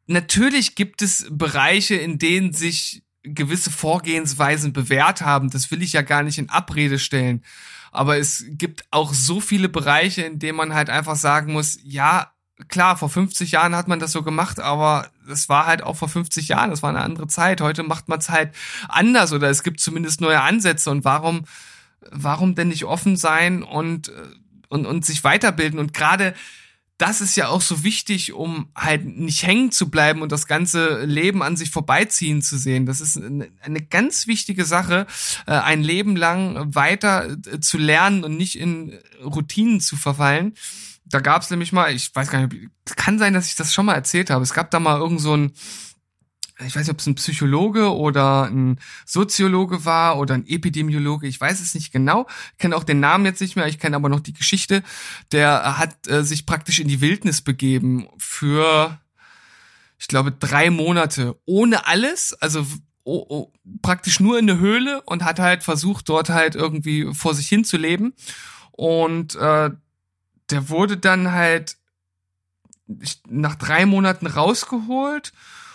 Natürlich 0.06 0.74
gibt 0.74 1.02
es 1.02 1.26
Bereiche, 1.30 1.94
in 1.94 2.18
denen 2.18 2.52
sich 2.52 3.02
gewisse 3.22 3.70
Vorgehensweisen 3.70 4.72
bewährt 4.72 5.22
haben. 5.22 5.50
Das 5.50 5.70
will 5.70 5.82
ich 5.82 5.92
ja 5.92 6.02
gar 6.02 6.22
nicht 6.22 6.38
in 6.38 6.50
Abrede 6.50 6.98
stellen. 6.98 7.42
Aber 7.90 8.18
es 8.18 8.44
gibt 8.48 8.84
auch 8.90 9.14
so 9.14 9.40
viele 9.40 9.68
Bereiche, 9.68 10.22
in 10.22 10.38
denen 10.38 10.56
man 10.56 10.74
halt 10.74 10.90
einfach 10.90 11.16
sagen 11.16 11.52
muss, 11.52 11.78
ja, 11.82 12.33
klar, 12.68 12.96
vor 12.96 13.08
50 13.08 13.52
Jahren 13.52 13.74
hat 13.74 13.88
man 13.88 14.00
das 14.00 14.12
so 14.12 14.22
gemacht, 14.22 14.60
aber 14.60 15.08
es 15.28 15.48
war 15.48 15.66
halt 15.66 15.82
auch 15.82 15.96
vor 15.96 16.08
50 16.08 16.48
Jahren, 16.48 16.70
das 16.70 16.82
war 16.82 16.90
eine 16.90 17.02
andere 17.02 17.26
Zeit. 17.26 17.60
Heute 17.60 17.82
macht 17.82 18.08
man 18.08 18.18
es 18.18 18.28
halt 18.28 18.54
anders 18.88 19.32
oder 19.32 19.48
es 19.50 19.62
gibt 19.62 19.80
zumindest 19.80 20.20
neue 20.20 20.40
Ansätze 20.40 20.90
und 20.90 21.04
warum, 21.04 21.44
warum 22.10 22.54
denn 22.54 22.68
nicht 22.68 22.84
offen 22.84 23.16
sein 23.16 23.62
und, 23.62 24.12
und, 24.68 24.86
und 24.86 25.04
sich 25.04 25.24
weiterbilden 25.24 25.78
und 25.78 25.94
gerade 25.94 26.34
das 26.96 27.20
ist 27.20 27.34
ja 27.34 27.48
auch 27.48 27.60
so 27.60 27.82
wichtig, 27.82 28.32
um 28.32 28.68
halt 28.76 29.04
nicht 29.04 29.44
hängen 29.44 29.72
zu 29.72 29.90
bleiben 29.90 30.22
und 30.22 30.30
das 30.30 30.46
ganze 30.46 31.04
Leben 31.04 31.42
an 31.42 31.56
sich 31.56 31.70
vorbeiziehen 31.70 32.40
zu 32.40 32.56
sehen. 32.56 32.86
Das 32.86 33.00
ist 33.00 33.20
eine 33.20 33.82
ganz 33.82 34.28
wichtige 34.28 34.64
Sache, 34.64 35.06
äh, 35.46 35.52
ein 35.52 35.82
Leben 35.82 36.14
lang 36.14 36.74
weiter 36.74 37.30
äh, 37.30 37.58
zu 37.58 37.78
lernen 37.78 38.22
und 38.22 38.36
nicht 38.36 38.56
in 38.56 38.96
Routinen 39.24 39.80
zu 39.80 39.96
verfallen 39.96 40.54
da 41.14 41.20
gab 41.20 41.42
es 41.42 41.50
nämlich 41.50 41.72
mal, 41.72 41.94
ich 41.94 42.12
weiß 42.12 42.28
gar 42.28 42.44
nicht, 42.44 42.70
kann 42.96 43.20
sein, 43.20 43.34
dass 43.34 43.46
ich 43.46 43.54
das 43.54 43.72
schon 43.72 43.86
mal 43.86 43.94
erzählt 43.94 44.30
habe. 44.30 44.42
Es 44.42 44.52
gab 44.52 44.72
da 44.72 44.80
mal 44.80 44.98
irgend 44.98 45.20
so 45.20 45.36
ein, 45.36 45.52
ich 46.58 46.74
weiß 46.74 46.86
nicht, 46.86 46.90
ob 46.90 46.98
es 46.98 47.06
ein 47.06 47.14
Psychologe 47.14 47.94
oder 47.94 48.50
ein 48.50 48.80
Soziologe 49.06 49.84
war 49.84 50.18
oder 50.18 50.34
ein 50.34 50.46
Epidemiologe, 50.46 51.28
ich 51.28 51.40
weiß 51.40 51.60
es 51.60 51.74
nicht 51.74 51.92
genau, 51.92 52.26
ich 52.52 52.58
kenne 52.58 52.74
auch 52.74 52.82
den 52.82 52.98
Namen 52.98 53.26
jetzt 53.26 53.40
nicht 53.40 53.54
mehr, 53.54 53.68
ich 53.68 53.78
kenne 53.78 53.94
aber 53.94 54.08
noch 54.08 54.18
die 54.18 54.32
Geschichte, 54.32 54.82
der 55.30 55.78
hat 55.78 56.08
äh, 56.08 56.24
sich 56.24 56.46
praktisch 56.46 56.80
in 56.80 56.88
die 56.88 57.00
Wildnis 57.00 57.42
begeben 57.42 58.08
für, 58.18 58.98
ich 59.98 60.08
glaube, 60.08 60.32
drei 60.32 60.70
Monate 60.70 61.38
ohne 61.44 61.86
alles, 61.86 62.34
also 62.34 62.66
oh, 63.04 63.24
oh, 63.28 63.52
praktisch 63.82 64.18
nur 64.18 64.36
in 64.36 64.48
der 64.48 64.58
Höhle 64.58 65.00
und 65.02 65.24
hat 65.24 65.38
halt 65.38 65.62
versucht, 65.62 66.08
dort 66.08 66.28
halt 66.30 66.56
irgendwie 66.56 67.14
vor 67.14 67.34
sich 67.34 67.46
hin 67.46 67.64
zu 67.64 67.76
leben. 67.76 68.14
Und 68.72 69.36
äh, 69.36 69.70
der 70.50 70.68
wurde 70.68 70.96
dann 70.96 71.32
halt 71.32 71.76
nach 73.28 73.54
drei 73.54 73.86
Monaten 73.86 74.26
rausgeholt 74.26 75.32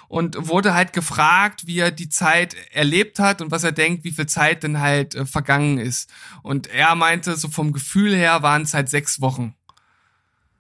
und 0.10 0.48
wurde 0.48 0.74
halt 0.74 0.92
gefragt, 0.92 1.68
wie 1.68 1.80
er 1.80 1.92
die 1.92 2.10
Zeit 2.10 2.56
erlebt 2.72 3.20
hat 3.20 3.42
und 3.42 3.52
was 3.52 3.64
er 3.64 3.72
denkt, 3.72 4.04
wie 4.04 4.12
viel 4.12 4.26
Zeit 4.26 4.64
denn 4.64 4.80
halt 4.80 5.16
äh, 5.16 5.26
vergangen 5.26 5.78
ist. 5.78 6.10
Und 6.42 6.68
er 6.68 6.96
meinte, 6.96 7.36
so 7.36 7.48
vom 7.48 7.74
Gefühl 7.74 8.16
her 8.16 8.42
waren 8.42 8.64
es 8.64 8.74
halt 8.74 8.90
sechs 8.90 9.22
Wochen. 9.22 9.56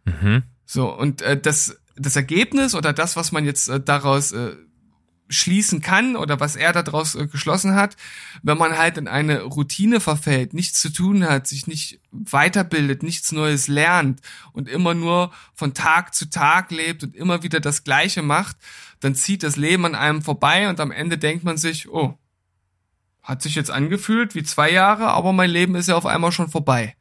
Mhm. 0.05 0.43
So, 0.65 0.95
und 0.95 1.23
äh, 1.23 1.39
das, 1.39 1.79
das 1.95 2.15
Ergebnis 2.15 2.75
oder 2.75 2.93
das, 2.93 3.15
was 3.15 3.31
man 3.31 3.43
jetzt 3.43 3.69
äh, 3.69 3.79
daraus 3.79 4.31
äh, 4.31 4.55
schließen 5.29 5.81
kann 5.81 6.15
oder 6.15 6.39
was 6.39 6.55
er 6.55 6.73
daraus 6.73 7.15
äh, 7.15 7.27
geschlossen 7.27 7.75
hat, 7.75 7.95
wenn 8.41 8.57
man 8.57 8.77
halt 8.77 8.97
in 8.97 9.07
eine 9.07 9.43
Routine 9.43 9.99
verfällt, 9.99 10.53
nichts 10.53 10.81
zu 10.81 10.91
tun 10.91 11.23
hat, 11.23 11.47
sich 11.47 11.67
nicht 11.67 11.99
weiterbildet, 12.11 13.03
nichts 13.03 13.31
Neues 13.31 13.67
lernt 13.67 14.21
und 14.53 14.67
immer 14.67 14.95
nur 14.95 15.31
von 15.53 15.73
Tag 15.73 16.15
zu 16.15 16.29
Tag 16.29 16.71
lebt 16.71 17.03
und 17.03 17.15
immer 17.15 17.43
wieder 17.43 17.59
das 17.59 17.83
Gleiche 17.83 18.23
macht, 18.23 18.57
dann 18.99 19.15
zieht 19.15 19.43
das 19.43 19.55
Leben 19.55 19.85
an 19.85 19.95
einem 19.95 20.23
vorbei 20.23 20.67
und 20.67 20.79
am 20.79 20.91
Ende 20.91 21.17
denkt 21.17 21.43
man 21.43 21.57
sich, 21.57 21.89
oh, 21.89 22.17
hat 23.21 23.43
sich 23.43 23.53
jetzt 23.53 23.69
angefühlt 23.71 24.33
wie 24.33 24.43
zwei 24.43 24.71
Jahre, 24.71 25.09
aber 25.09 25.31
mein 25.31 25.51
Leben 25.51 25.75
ist 25.75 25.87
ja 25.87 25.95
auf 25.95 26.07
einmal 26.07 26.31
schon 26.31 26.49
vorbei. 26.49 26.95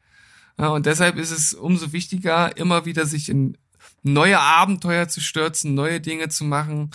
Ja, 0.59 0.67
und 0.67 0.85
deshalb 0.85 1.17
ist 1.17 1.31
es 1.31 1.53
umso 1.53 1.93
wichtiger, 1.93 2.55
immer 2.57 2.85
wieder 2.85 3.05
sich 3.05 3.29
in 3.29 3.57
neue 4.03 4.39
Abenteuer 4.39 5.07
zu 5.07 5.21
stürzen, 5.21 5.73
neue 5.73 5.99
Dinge 5.99 6.29
zu 6.29 6.43
machen, 6.43 6.91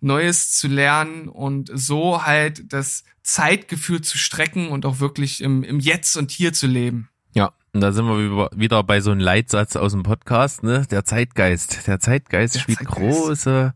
Neues 0.00 0.52
zu 0.56 0.68
lernen 0.68 1.28
und 1.28 1.70
so 1.74 2.24
halt 2.24 2.72
das 2.72 3.04
Zeitgefühl 3.22 4.00
zu 4.00 4.16
strecken 4.16 4.68
und 4.68 4.86
auch 4.86 5.00
wirklich 5.00 5.40
im, 5.42 5.62
im 5.62 5.80
Jetzt 5.80 6.16
und 6.16 6.30
Hier 6.30 6.52
zu 6.52 6.66
leben. 6.66 7.08
Ja, 7.34 7.52
und 7.72 7.80
da 7.80 7.92
sind 7.92 8.06
wir 8.06 8.48
wieder 8.54 8.82
bei 8.82 9.00
so 9.00 9.10
einem 9.10 9.20
Leitsatz 9.20 9.76
aus 9.76 9.92
dem 9.92 10.02
Podcast, 10.02 10.62
ne? 10.62 10.86
Der 10.90 11.04
Zeitgeist. 11.04 11.86
Der 11.86 12.00
Zeitgeist 12.00 12.54
Der 12.54 12.60
spielt 12.60 12.78
Zeitgeist. 12.78 12.96
große, 12.98 13.74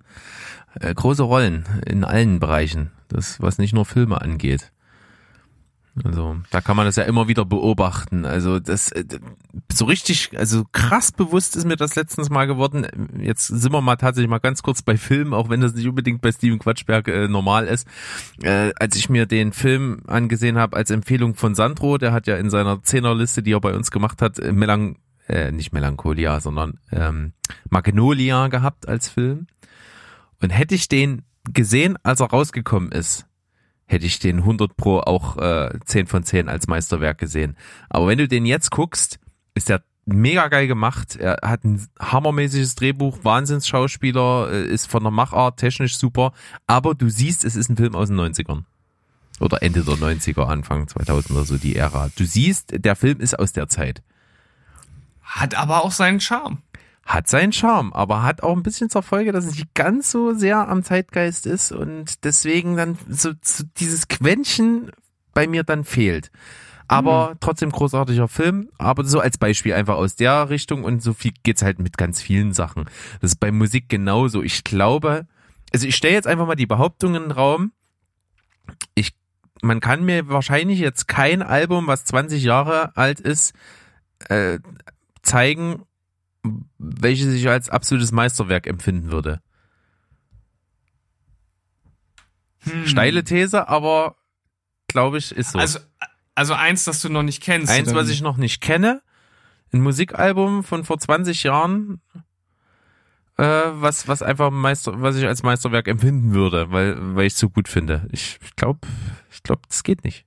äh, 0.81 0.95
große 0.95 1.23
Rollen 1.23 1.67
in 1.87 2.05
allen 2.05 2.41
Bereichen. 2.41 2.91
Das, 3.09 3.41
was 3.43 3.59
nicht 3.59 3.75
nur 3.75 3.85
Filme 3.85 4.21
angeht. 4.23 4.72
Also 6.05 6.37
da 6.51 6.63
kann 6.63 6.77
man 6.77 6.87
das 6.87 6.97
ja 6.97 7.05
immer 7.05 7.29
wieder 7.29 7.45
beobachten. 7.45 8.25
Also 8.25 8.59
das 8.59 8.93
äh, 8.93 9.05
so 9.71 9.85
richtig, 9.85 10.31
also 10.39 10.65
krass 10.73 11.13
bewusst 11.13 11.55
ist 11.55 11.67
mir 11.67 11.77
das 11.77 11.97
letztens 11.97 12.31
mal 12.31 12.47
geworden. 12.47 12.87
Jetzt 13.19 13.49
sind 13.49 13.73
wir 13.73 13.83
mal 13.83 13.97
tatsächlich 13.97 14.31
mal 14.31 14.39
ganz 14.39 14.63
kurz 14.63 14.81
bei 14.81 14.97
Filmen, 14.97 15.35
auch 15.35 15.51
wenn 15.51 15.61
das 15.61 15.75
nicht 15.75 15.87
unbedingt 15.87 16.23
bei 16.23 16.33
Steven 16.33 16.59
Quatschberg 16.59 17.09
äh, 17.09 17.29
normal 17.29 17.67
ist. 17.67 17.87
Äh, 18.43 18.73
als 18.81 18.97
ich 18.97 19.11
mir 19.11 19.27
den 19.27 19.53
Film 19.53 20.03
angesehen 20.07 20.57
habe 20.57 20.77
als 20.77 20.91
Empfehlung 20.91 21.35
von 21.35 21.55
Sandro, 21.55 21.99
der 21.99 22.13
hat 22.13 22.27
ja 22.27 22.37
in 22.37 22.49
seiner 22.49 22.83
Zehnerliste, 22.83 23.43
die 23.43 23.53
er 23.53 23.61
bei 23.61 23.75
uns 23.75 23.91
gemacht 23.91 24.23
hat, 24.23 24.39
äh, 24.39 24.53
Melang 24.53 24.97
äh, 25.29 25.53
nicht 25.53 25.73
Melancholia, 25.73 26.41
sondern 26.41 26.79
ähm, 26.91 27.33
Magnolia 27.69 28.49
gehabt 28.49 28.89
als 28.89 29.09
Film. 29.09 29.47
Und 30.41 30.51
hätte 30.51 30.75
ich 30.75 30.89
den 30.89 31.23
gesehen, 31.53 31.97
als 32.03 32.21
er 32.21 32.31
rausgekommen 32.31 32.93
ist, 32.93 33.27
hätte 33.93 34.07
ich 34.07 34.19
den 34.19 34.39
100 34.39 34.77
Pro 34.77 34.99
auch 35.01 35.37
äh, 35.37 35.79
10 35.85 36.07
von 36.07 36.25
10 36.25 36.49
als 36.49 36.67
Meisterwerk 36.67 37.19
gesehen. 37.19 37.57
Aber 37.91 38.09
wenn 38.09 38.19
du 38.19 38.27
den 38.27 38.47
jetzt 38.47 38.71
guckst, 38.71 39.21
ist 39.55 39.69
der 39.69 39.83
mega 40.07 40.49
geil 40.49 40.67
gemacht. 40.67 41.17
Er 41.17 41.39
hat 41.43 41.65
ein 41.65 41.87
hammermäßiges 42.01 42.75
Drehbuch, 42.75 43.19
Wahnsinnsschauspieler, 43.23 44.51
äh, 44.51 44.65
ist 44.65 44.87
von 44.91 45.03
der 45.03 45.13
Machart 45.13 45.59
technisch 45.59 45.97
super. 45.97 46.33
Aber 46.67 46.95
du 46.95 47.09
siehst, 47.09 47.45
es 47.45 47.55
ist 47.55 47.69
ein 47.69 47.77
Film 47.77 47.95
aus 47.95 48.09
den 48.09 48.19
90ern. 48.19 48.65
Oder 49.41 49.63
Ende 49.63 49.85
der 49.85 49.95
90er, 49.95 50.47
Anfang 50.47 50.87
2000er, 50.87 51.45
so 51.45 51.59
die 51.59 51.77
Ära. 51.77 52.11
Du 52.17 52.25
siehst, 52.25 52.73
der 52.85 52.97
Film 52.97 53.21
ist 53.21 53.39
aus 53.39 53.53
der 53.53 53.69
Zeit. 53.69 54.03
Hat 55.23 55.55
aber 55.55 55.85
auch 55.85 55.93
seinen 55.93 56.21
Charme 56.21 56.59
hat 57.05 57.29
seinen 57.29 57.53
Charme, 57.53 57.93
aber 57.93 58.23
hat 58.23 58.43
auch 58.43 58.57
ein 58.57 58.63
bisschen 58.63 58.91
zur 58.91 59.03
Folge, 59.03 59.33
dass 59.33 59.45
es 59.45 59.57
nicht 59.57 59.75
ganz 59.75 60.11
so 60.11 60.35
sehr 60.35 60.69
am 60.69 60.85
Zeitgeist 60.85 61.47
ist 61.47 61.73
und 61.73 62.25
deswegen 62.25 62.77
dann 62.77 62.97
so, 63.09 63.33
so 63.43 63.65
dieses 63.79 64.09
Quäntchen 64.09 64.93
bei 65.35 65.47
mir 65.47 65.65
dann 65.65 65.85
fehlt. 65.85 66.31
Aber 66.89 67.31
mhm. 67.31 67.37
trotzdem 67.41 67.71
großartiger 67.71 68.29
Film, 68.29 68.69
aber 68.79 69.05
so 69.05 69.19
als 69.19 69.39
Beispiel 69.39 69.73
einfach 69.73 69.97
aus 69.97 70.15
der 70.15 70.51
Richtung 70.51 70.85
und 70.85 71.03
so 71.03 71.13
viel 71.13 71.33
geht's 71.43 71.63
halt 71.63 71.79
mit 71.79 71.97
ganz 71.97 72.21
vielen 72.21 72.53
Sachen. 72.53 72.85
Das 73.21 73.33
ist 73.33 73.41
bei 73.41 73.51
Musik 73.51 73.89
genauso. 73.89 74.43
Ich 74.43 74.63
glaube, 74.63 75.27
also 75.73 75.87
ich 75.87 75.97
stelle 75.97 76.15
jetzt 76.15 76.27
einfach 76.27 76.47
mal 76.47 76.55
die 76.55 76.67
Behauptung 76.67 77.15
in 77.15 77.23
den 77.23 77.31
Raum. 77.31 77.73
Ich, 78.95 79.15
man 79.63 79.81
kann 79.81 80.05
mir 80.05 80.29
wahrscheinlich 80.29 80.79
jetzt 80.79 81.09
kein 81.09 81.43
Album, 81.43 81.87
was 81.87 82.05
20 82.05 82.43
Jahre 82.43 82.97
alt 82.97 83.21
ist, 83.21 83.55
äh, 84.29 84.59
zeigen 85.23 85.85
welches 86.79 87.33
ich 87.35 87.49
als 87.49 87.69
absolutes 87.69 88.13
Meisterwerk 88.13 88.67
empfinden 88.67 89.11
würde. 89.11 89.41
Hm. 92.61 92.87
Steile 92.87 93.25
These, 93.25 93.69
aber 93.69 94.17
glaube 94.89 95.19
ich, 95.19 95.33
ist 95.33 95.53
so. 95.53 95.59
Also, 95.59 95.79
also 96.35 96.55
eins, 96.55 96.85
das 96.85 97.01
du 97.01 97.09
noch 97.09 97.23
nicht 97.23 97.43
kennst. 97.43 97.71
Eins, 97.71 97.95
was 97.95 98.09
ich 98.09 98.21
noch 98.21 98.37
nicht 98.37 98.61
kenne. 98.61 99.03
Ein 99.73 99.81
Musikalbum 99.81 100.65
von 100.65 100.85
vor 100.85 100.99
20 100.99 101.45
Jahren, 101.45 102.01
äh, 103.39 103.45
was, 103.45 104.07
was 104.07 104.23
einfach 104.23 104.51
Meister, 104.51 105.01
was 105.01 105.17
ich 105.17 105.27
als 105.27 105.43
Meisterwerk 105.43 105.89
empfinden 105.89 106.35
würde, 106.35 106.71
weil, 106.71 107.17
weil 107.17 107.27
ich 107.27 107.33
es 107.33 107.39
so 107.39 107.49
gut 107.49 107.69
finde. 107.69 108.07
Ich 108.13 108.39
glaube, 108.57 108.87
ich 109.31 109.43
glaube, 109.43 109.63
das 109.69 109.83
geht 109.83 110.05
nicht. 110.05 110.27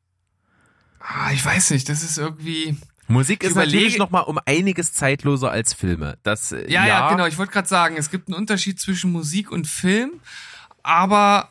Ah, 0.99 1.31
ich 1.31 1.45
weiß 1.45 1.71
nicht, 1.71 1.87
das 1.87 2.03
ist 2.03 2.17
irgendwie. 2.17 2.77
Musik 3.07 3.43
ist 3.43 3.55
natürlich 3.55 3.95
überlege- 3.95 3.99
noch 3.99 4.09
mal 4.09 4.21
um 4.21 4.39
einiges 4.45 4.93
zeitloser 4.93 5.51
als 5.51 5.73
Filme. 5.73 6.17
Das 6.23 6.51
äh, 6.51 6.69
Ja, 6.71 6.85
ja, 6.87 7.09
genau. 7.11 7.25
Ich 7.27 7.37
wollte 7.37 7.51
gerade 7.53 7.67
sagen, 7.67 7.97
es 7.97 8.09
gibt 8.09 8.27
einen 8.27 8.37
Unterschied 8.37 8.79
zwischen 8.79 9.11
Musik 9.11 9.51
und 9.51 9.67
Film, 9.67 10.19
aber 10.83 11.49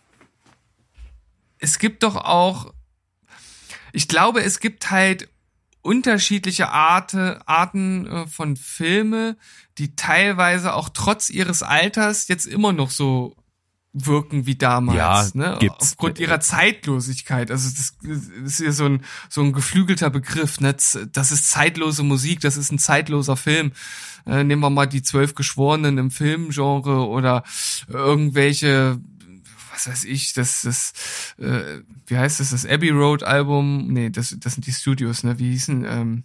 es 1.58 1.78
gibt 1.78 2.02
doch 2.02 2.16
auch, 2.16 2.72
ich 3.92 4.08
glaube, 4.08 4.42
es 4.42 4.58
gibt 4.60 4.90
halt 4.90 5.28
unterschiedliche 5.82 6.70
Arte, 6.70 7.40
Arten 7.46 8.06
äh, 8.06 8.26
von 8.26 8.56
Filme, 8.56 9.36
die 9.78 9.94
teilweise 9.96 10.74
auch 10.74 10.88
trotz 10.88 11.30
ihres 11.30 11.62
Alters 11.62 12.26
jetzt 12.28 12.46
immer 12.46 12.72
noch 12.72 12.90
so 12.90 13.36
wirken 13.94 14.44
wie 14.44 14.56
damals, 14.56 14.98
Ja, 14.98 15.30
ne? 15.34 15.56
gibt's. 15.60 15.92
Aufgrund 15.92 16.18
ihrer 16.18 16.40
Zeitlosigkeit. 16.40 17.50
Also 17.50 17.70
das, 17.70 17.96
ist 18.44 18.60
ja 18.60 18.72
so 18.72 18.86
ein 18.86 19.04
so 19.30 19.40
ein 19.40 19.52
geflügelter 19.52 20.10
Begriff. 20.10 20.60
Ne? 20.60 20.74
Das 20.74 21.30
ist 21.32 21.50
zeitlose 21.50 22.02
Musik, 22.02 22.40
das 22.40 22.56
ist 22.56 22.72
ein 22.72 22.78
zeitloser 22.80 23.36
Film. 23.36 23.72
Äh, 24.26 24.42
nehmen 24.42 24.62
wir 24.62 24.70
mal 24.70 24.86
die 24.86 25.02
zwölf 25.02 25.34
Geschworenen 25.34 25.96
im 25.98 26.10
Filmgenre 26.10 27.06
oder 27.06 27.44
irgendwelche, 27.88 28.98
was 29.72 29.86
weiß 29.86 30.04
ich, 30.04 30.32
das 30.32 30.62
das 30.62 30.92
äh, 31.38 31.82
wie 32.06 32.18
heißt 32.18 32.40
das, 32.40 32.50
das 32.50 32.66
Abbey 32.66 32.90
Road 32.90 33.22
Album? 33.22 33.92
Nee, 33.92 34.10
das 34.10 34.36
das 34.40 34.54
sind 34.54 34.66
die 34.66 34.72
Studios, 34.72 35.22
ne? 35.22 35.38
Wie 35.38 35.50
hießen 35.50 35.84
ähm, 35.84 36.24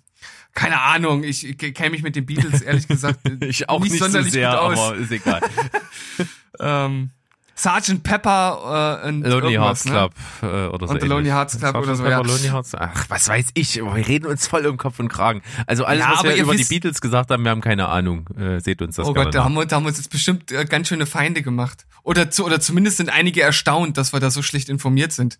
keine 0.53 0.81
Ahnung, 0.81 1.23
ich 1.23 1.57
kenne 1.57 1.91
mich 1.91 2.01
mit 2.01 2.15
den 2.15 2.25
Beatles 2.25 2.61
ehrlich 2.61 2.87
gesagt 2.87 3.19
Ich 3.41 3.69
auch 3.69 3.81
nicht, 3.81 3.93
so 3.93 3.99
sonderlich 4.05 4.33
sehr, 4.33 4.49
gut 4.49 4.59
aus. 4.59 4.79
aber 4.79 4.95
ist 4.97 5.11
egal. 5.11 5.41
ähm, 6.59 7.11
Sergeant 7.59 8.03
Pepper 8.03 9.01
äh, 9.03 9.09
und 9.09 9.27
Lonely 9.27 9.55
Hearts 9.55 9.83
ne? 9.83 9.91
Club 9.91 10.13
äh, 10.41 10.45
oder 10.67 10.87
so. 10.87 10.93
Und 10.93 11.01
The 11.01 11.07
Lonely. 11.07 11.29
Hearts 11.29 11.57
Club 11.57 11.75
Sgt. 11.75 11.83
oder 11.83 11.95
so, 11.95 12.03
Pepper, 12.03 12.15
ja. 12.15 12.21
Lonely 12.21 12.47
Hearts. 12.47 12.73
Ach, 12.73 13.05
was 13.09 13.27
weiß 13.27 13.47
ich. 13.53 13.75
Wir 13.75 14.07
reden 14.07 14.27
uns 14.27 14.47
voll 14.47 14.65
um 14.65 14.77
Kopf 14.77 14.97
und 14.99 15.09
Kragen. 15.09 15.41
Also 15.67 15.83
alles, 15.83 16.05
Ja, 16.05 16.11
was 16.11 16.19
aber 16.19 16.29
wir 16.29 16.37
über 16.37 16.55
die 16.55 16.63
Beatles 16.63 17.01
gesagt 17.01 17.31
haben, 17.31 17.43
wir 17.43 17.51
haben 17.51 17.59
keine 17.59 17.89
Ahnung. 17.89 18.29
Äh, 18.37 18.61
seht 18.61 18.81
uns 18.81 18.95
das 18.95 19.07
Oh 19.07 19.13
Gott, 19.13 19.35
da 19.35 19.43
haben, 19.43 19.55
wir, 19.55 19.65
da 19.65 19.75
haben 19.75 19.83
wir 19.83 19.89
uns 19.89 19.97
jetzt 19.97 20.09
bestimmt 20.09 20.53
äh, 20.53 20.63
ganz 20.63 20.87
schöne 20.87 21.05
Feinde 21.05 21.41
gemacht. 21.41 21.85
Oder, 22.03 22.31
zu, 22.31 22.45
oder 22.45 22.61
zumindest 22.61 22.95
sind 22.95 23.09
einige 23.09 23.41
erstaunt, 23.41 23.97
dass 23.97 24.13
wir 24.13 24.21
da 24.21 24.29
so 24.29 24.41
schlecht 24.41 24.69
informiert 24.69 25.11
sind. 25.11 25.37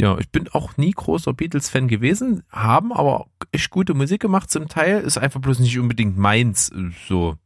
Ja, 0.00 0.16
ich 0.18 0.30
bin 0.30 0.48
auch 0.52 0.76
nie 0.76 0.92
großer 0.92 1.32
Beatles-Fan 1.32 1.88
gewesen, 1.88 2.44
haben 2.48 2.92
aber 2.92 3.26
echt 3.50 3.70
gute 3.70 3.94
Musik 3.94 4.22
gemacht 4.22 4.50
zum 4.50 4.68
Teil, 4.68 5.00
ist 5.00 5.18
einfach 5.18 5.40
bloß 5.40 5.58
nicht 5.58 5.78
unbedingt 5.78 6.16
meins, 6.16 6.70
so. 7.08 7.36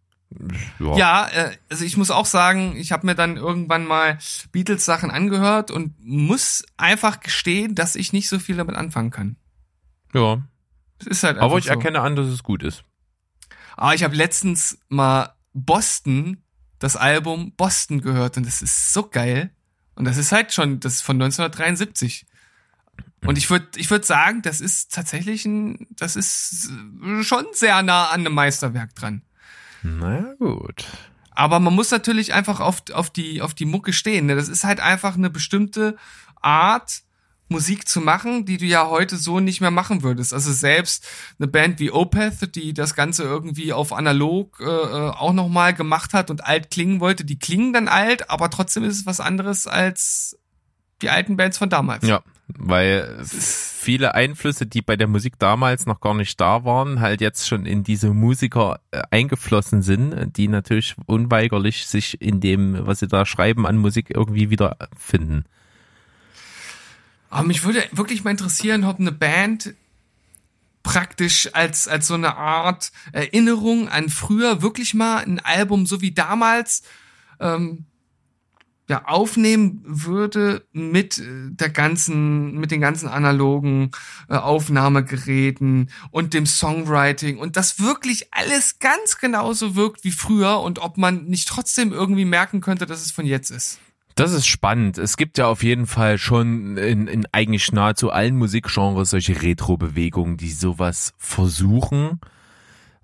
Ja. 0.80 0.96
Ja, 0.96 1.28
äh, 1.28 1.56
also 1.70 1.84
ich 1.84 1.96
muss 1.96 2.10
auch 2.10 2.26
sagen, 2.26 2.76
ich 2.76 2.92
habe 2.92 3.06
mir 3.06 3.14
dann 3.14 3.36
irgendwann 3.36 3.86
mal 3.86 4.18
Beatles-Sachen 4.52 5.10
angehört 5.10 5.70
und 5.70 5.94
muss 6.00 6.64
einfach 6.76 7.20
gestehen, 7.20 7.74
dass 7.74 7.96
ich 7.96 8.12
nicht 8.12 8.28
so 8.28 8.38
viel 8.38 8.56
damit 8.56 8.76
anfangen 8.76 9.10
kann. 9.10 9.36
ja. 10.12 10.42
Es 10.98 11.06
ist 11.06 11.24
halt 11.24 11.36
Aber 11.36 11.58
ich 11.58 11.66
so. 11.66 11.72
erkenne 11.72 12.00
an, 12.00 12.16
dass 12.16 12.26
es 12.26 12.42
gut 12.42 12.62
ist. 12.62 12.82
Aber 13.76 13.94
ich 13.94 14.02
habe 14.02 14.16
letztens 14.16 14.78
mal 14.88 15.34
Boston, 15.52 16.42
das 16.78 16.96
Album 16.96 17.52
Boston 17.54 18.00
gehört 18.00 18.38
und 18.38 18.46
das 18.46 18.62
ist 18.62 18.94
so 18.94 19.06
geil. 19.06 19.50
Und 19.94 20.06
das 20.06 20.16
ist 20.16 20.32
halt 20.32 20.54
schon, 20.54 20.80
das 20.80 20.94
ist 20.94 21.02
von 21.02 21.16
1973. 21.16 22.24
Und 23.26 23.36
ich 23.36 23.50
würde 23.50 23.66
ich 23.76 23.90
würd 23.90 24.06
sagen, 24.06 24.40
das 24.40 24.62
ist 24.62 24.94
tatsächlich 24.94 25.44
ein, 25.44 25.86
das 25.90 26.16
ist 26.16 26.70
schon 27.22 27.44
sehr 27.52 27.82
nah 27.82 28.06
an 28.06 28.20
einem 28.20 28.34
Meisterwerk 28.34 28.94
dran. 28.94 29.22
Naja, 29.86 30.34
gut. 30.38 30.84
Aber 31.30 31.60
man 31.60 31.74
muss 31.74 31.90
natürlich 31.90 32.32
einfach 32.34 32.60
auf, 32.60 32.82
auf, 32.92 33.10
die, 33.10 33.42
auf 33.42 33.54
die 33.54 33.66
Mucke 33.66 33.92
stehen. 33.92 34.26
Ne? 34.26 34.36
Das 34.36 34.48
ist 34.48 34.64
halt 34.64 34.80
einfach 34.80 35.16
eine 35.16 35.30
bestimmte 35.30 35.96
Art, 36.40 37.02
Musik 37.48 37.86
zu 37.86 38.00
machen, 38.00 38.44
die 38.44 38.56
du 38.56 38.64
ja 38.64 38.88
heute 38.88 39.16
so 39.16 39.38
nicht 39.38 39.60
mehr 39.60 39.70
machen 39.70 40.02
würdest. 40.02 40.34
Also 40.34 40.52
selbst 40.52 41.06
eine 41.38 41.46
Band 41.46 41.78
wie 41.78 41.92
Opeth, 41.92 42.56
die 42.56 42.74
das 42.74 42.94
Ganze 42.94 43.22
irgendwie 43.22 43.72
auf 43.72 43.92
analog 43.92 44.58
äh, 44.60 44.64
äh, 44.64 45.10
auch 45.10 45.32
nochmal 45.32 45.72
gemacht 45.72 46.12
hat 46.12 46.30
und 46.30 46.44
alt 46.44 46.70
klingen 46.70 46.98
wollte, 46.98 47.24
die 47.24 47.38
klingen 47.38 47.72
dann 47.72 47.86
alt, 47.86 48.30
aber 48.30 48.50
trotzdem 48.50 48.82
ist 48.82 48.98
es 48.98 49.06
was 49.06 49.20
anderes 49.20 49.68
als 49.68 50.36
die 51.02 51.10
alten 51.10 51.36
Bands 51.36 51.58
von 51.58 51.68
damals. 51.68 52.06
Ja, 52.06 52.22
weil 52.48 53.20
viele 53.24 54.14
Einflüsse, 54.14 54.66
die 54.66 54.82
bei 54.82 54.96
der 54.96 55.08
Musik 55.08 55.38
damals 55.38 55.86
noch 55.86 56.00
gar 56.00 56.14
nicht 56.14 56.40
da 56.40 56.64
waren, 56.64 57.00
halt 57.00 57.20
jetzt 57.20 57.48
schon 57.48 57.66
in 57.66 57.82
diese 57.82 58.12
Musiker 58.12 58.80
äh, 58.90 59.02
eingeflossen 59.10 59.82
sind, 59.82 60.36
die 60.36 60.48
natürlich 60.48 60.94
unweigerlich 61.06 61.86
sich 61.86 62.20
in 62.20 62.40
dem, 62.40 62.86
was 62.86 63.00
sie 63.00 63.08
da 63.08 63.26
schreiben, 63.26 63.66
an 63.66 63.76
Musik 63.76 64.10
irgendwie 64.10 64.50
wiederfinden. 64.50 65.44
Aber 67.30 67.46
mich 67.46 67.64
würde 67.64 67.84
wirklich 67.92 68.24
mal 68.24 68.30
interessieren, 68.30 68.84
ob 68.84 69.00
eine 69.00 69.12
Band 69.12 69.74
praktisch 70.82 71.50
als, 71.52 71.88
als 71.88 72.06
so 72.06 72.14
eine 72.14 72.36
Art 72.36 72.92
Erinnerung 73.12 73.88
an 73.88 74.08
früher 74.08 74.62
wirklich 74.62 74.94
mal 74.94 75.18
ein 75.18 75.40
Album 75.40 75.84
so 75.84 76.00
wie 76.00 76.12
damals 76.12 76.82
ähm, 77.40 77.86
ja, 78.88 79.04
aufnehmen 79.04 79.82
würde 79.84 80.64
mit 80.72 81.18
äh, 81.18 81.50
der 81.50 81.70
ganzen, 81.70 82.52
mit 82.58 82.70
den 82.70 82.80
ganzen 82.80 83.08
analogen 83.08 83.90
äh, 84.28 84.36
Aufnahmegeräten 84.36 85.90
und 86.10 86.34
dem 86.34 86.46
Songwriting 86.46 87.38
und 87.38 87.56
das 87.56 87.80
wirklich 87.80 88.32
alles 88.32 88.78
ganz 88.78 89.18
genauso 89.18 89.74
wirkt 89.74 90.04
wie 90.04 90.12
früher 90.12 90.60
und 90.60 90.78
ob 90.78 90.98
man 90.98 91.24
nicht 91.24 91.48
trotzdem 91.48 91.92
irgendwie 91.92 92.24
merken 92.24 92.60
könnte, 92.60 92.86
dass 92.86 93.04
es 93.04 93.10
von 93.10 93.26
jetzt 93.26 93.50
ist. 93.50 93.80
Das 94.14 94.32
ist 94.32 94.46
spannend. 94.46 94.96
Es 94.96 95.18
gibt 95.18 95.36
ja 95.36 95.46
auf 95.46 95.62
jeden 95.62 95.86
Fall 95.86 96.16
schon 96.16 96.78
in, 96.78 97.06
in 97.06 97.26
eigentlich 97.32 97.70
nahezu 97.72 98.10
allen 98.10 98.36
Musikgenres 98.36 99.10
solche 99.10 99.42
Retro-Bewegungen, 99.42 100.38
die 100.38 100.50
sowas 100.50 101.12
versuchen. 101.18 102.20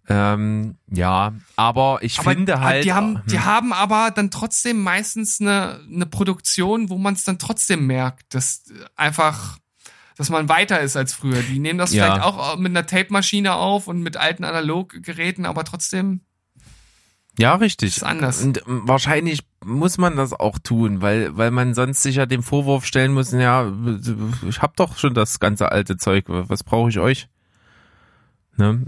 Ähm, 0.09 0.76
ja, 0.88 1.32
aber 1.57 2.00
ich 2.03 2.18
Aber 2.18 2.30
finde 2.32 2.61
halt. 2.61 2.84
die 2.84 2.92
haben, 2.92 3.22
die 3.30 3.36
Hm. 3.38 3.44
haben 3.44 3.72
aber 3.72 4.11
dann 4.11 4.30
trotzdem 4.32 4.82
meistens 4.82 5.40
eine, 5.40 5.80
eine 5.92 6.07
Produktion, 6.07 6.90
wo 6.90 6.98
man 6.98 7.14
es 7.14 7.22
dann 7.24 7.38
trotzdem 7.38 7.86
merkt, 7.86 8.34
dass 8.34 8.64
äh, 8.70 8.84
einfach, 8.96 9.59
dass 10.16 10.28
man 10.28 10.48
weiter 10.48 10.80
ist 10.80 10.96
als 10.96 11.12
früher. 11.14 11.40
Die 11.42 11.61
nehmen 11.61 11.78
das 11.78 11.92
Ja. 11.92 12.07
vielleicht 12.07 12.22
auch 12.22 12.57
mit 12.57 12.70
einer 12.72 12.84
Tape-Maschine 12.86 13.55
auf 13.55 13.86
und 13.86 14.03
mit 14.03 14.16
alten 14.16 14.42
Analoggeräten, 14.44 15.46
aber 15.46 15.62
trotzdem 15.64 16.22
Ja, 17.38 17.55
richtig. 17.55 17.96
ist 17.96 18.03
anders. 18.03 18.42
Und 18.42 18.59
ähm, 18.66 18.82
wahrscheinlich 18.84 19.44
muss 19.64 19.98
man 19.98 20.16
das 20.16 20.32
auch 20.32 20.59
tun, 20.59 21.00
weil, 21.00 21.36
weil 21.36 21.53
man 21.53 21.74
sonst 21.74 22.03
sich 22.03 22.16
ja 22.16 22.26
dem 22.26 22.42
Vorwurf 22.42 22.84
stellen 22.86 23.12
muss, 23.14 23.30
ja, 23.30 23.72
ich 24.48 24.61
hab 24.61 24.76
doch 24.76 24.98
schon 24.98 25.14
das 25.14 25.38
ganze 25.38 25.70
alte 25.70 25.96
Zeug, 25.96 26.24
was 26.26 26.64
brauche 26.64 26.90
ich 26.90 26.98
euch? 26.98 27.28
Ne? 28.57 28.82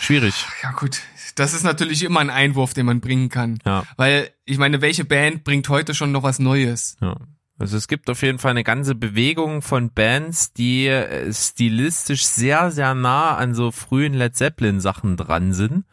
Schwierig. 0.00 0.46
Ja 0.62 0.72
gut, 0.72 1.00
das 1.34 1.54
ist 1.54 1.62
natürlich 1.62 2.02
immer 2.02 2.20
ein 2.20 2.30
Einwurf, 2.30 2.74
den 2.74 2.86
man 2.86 3.00
bringen 3.00 3.28
kann. 3.28 3.58
Ja. 3.64 3.84
Weil, 3.96 4.30
ich 4.44 4.58
meine, 4.58 4.80
welche 4.80 5.04
Band 5.04 5.44
bringt 5.44 5.68
heute 5.68 5.94
schon 5.94 6.12
noch 6.12 6.22
was 6.22 6.38
Neues? 6.38 6.96
Ja. 7.00 7.16
Also 7.58 7.76
es 7.76 7.86
gibt 7.86 8.10
auf 8.10 8.22
jeden 8.22 8.38
Fall 8.38 8.50
eine 8.50 8.64
ganze 8.64 8.94
Bewegung 8.94 9.62
von 9.62 9.92
Bands, 9.92 10.52
die 10.52 10.88
äh, 10.88 11.32
stilistisch 11.32 12.24
sehr, 12.24 12.70
sehr 12.70 12.94
nah 12.94 13.36
an 13.36 13.54
so 13.54 13.70
frühen 13.70 14.14
Led 14.14 14.34
Zeppelin 14.34 14.80
Sachen 14.80 15.16
dran 15.16 15.52
sind. 15.52 15.84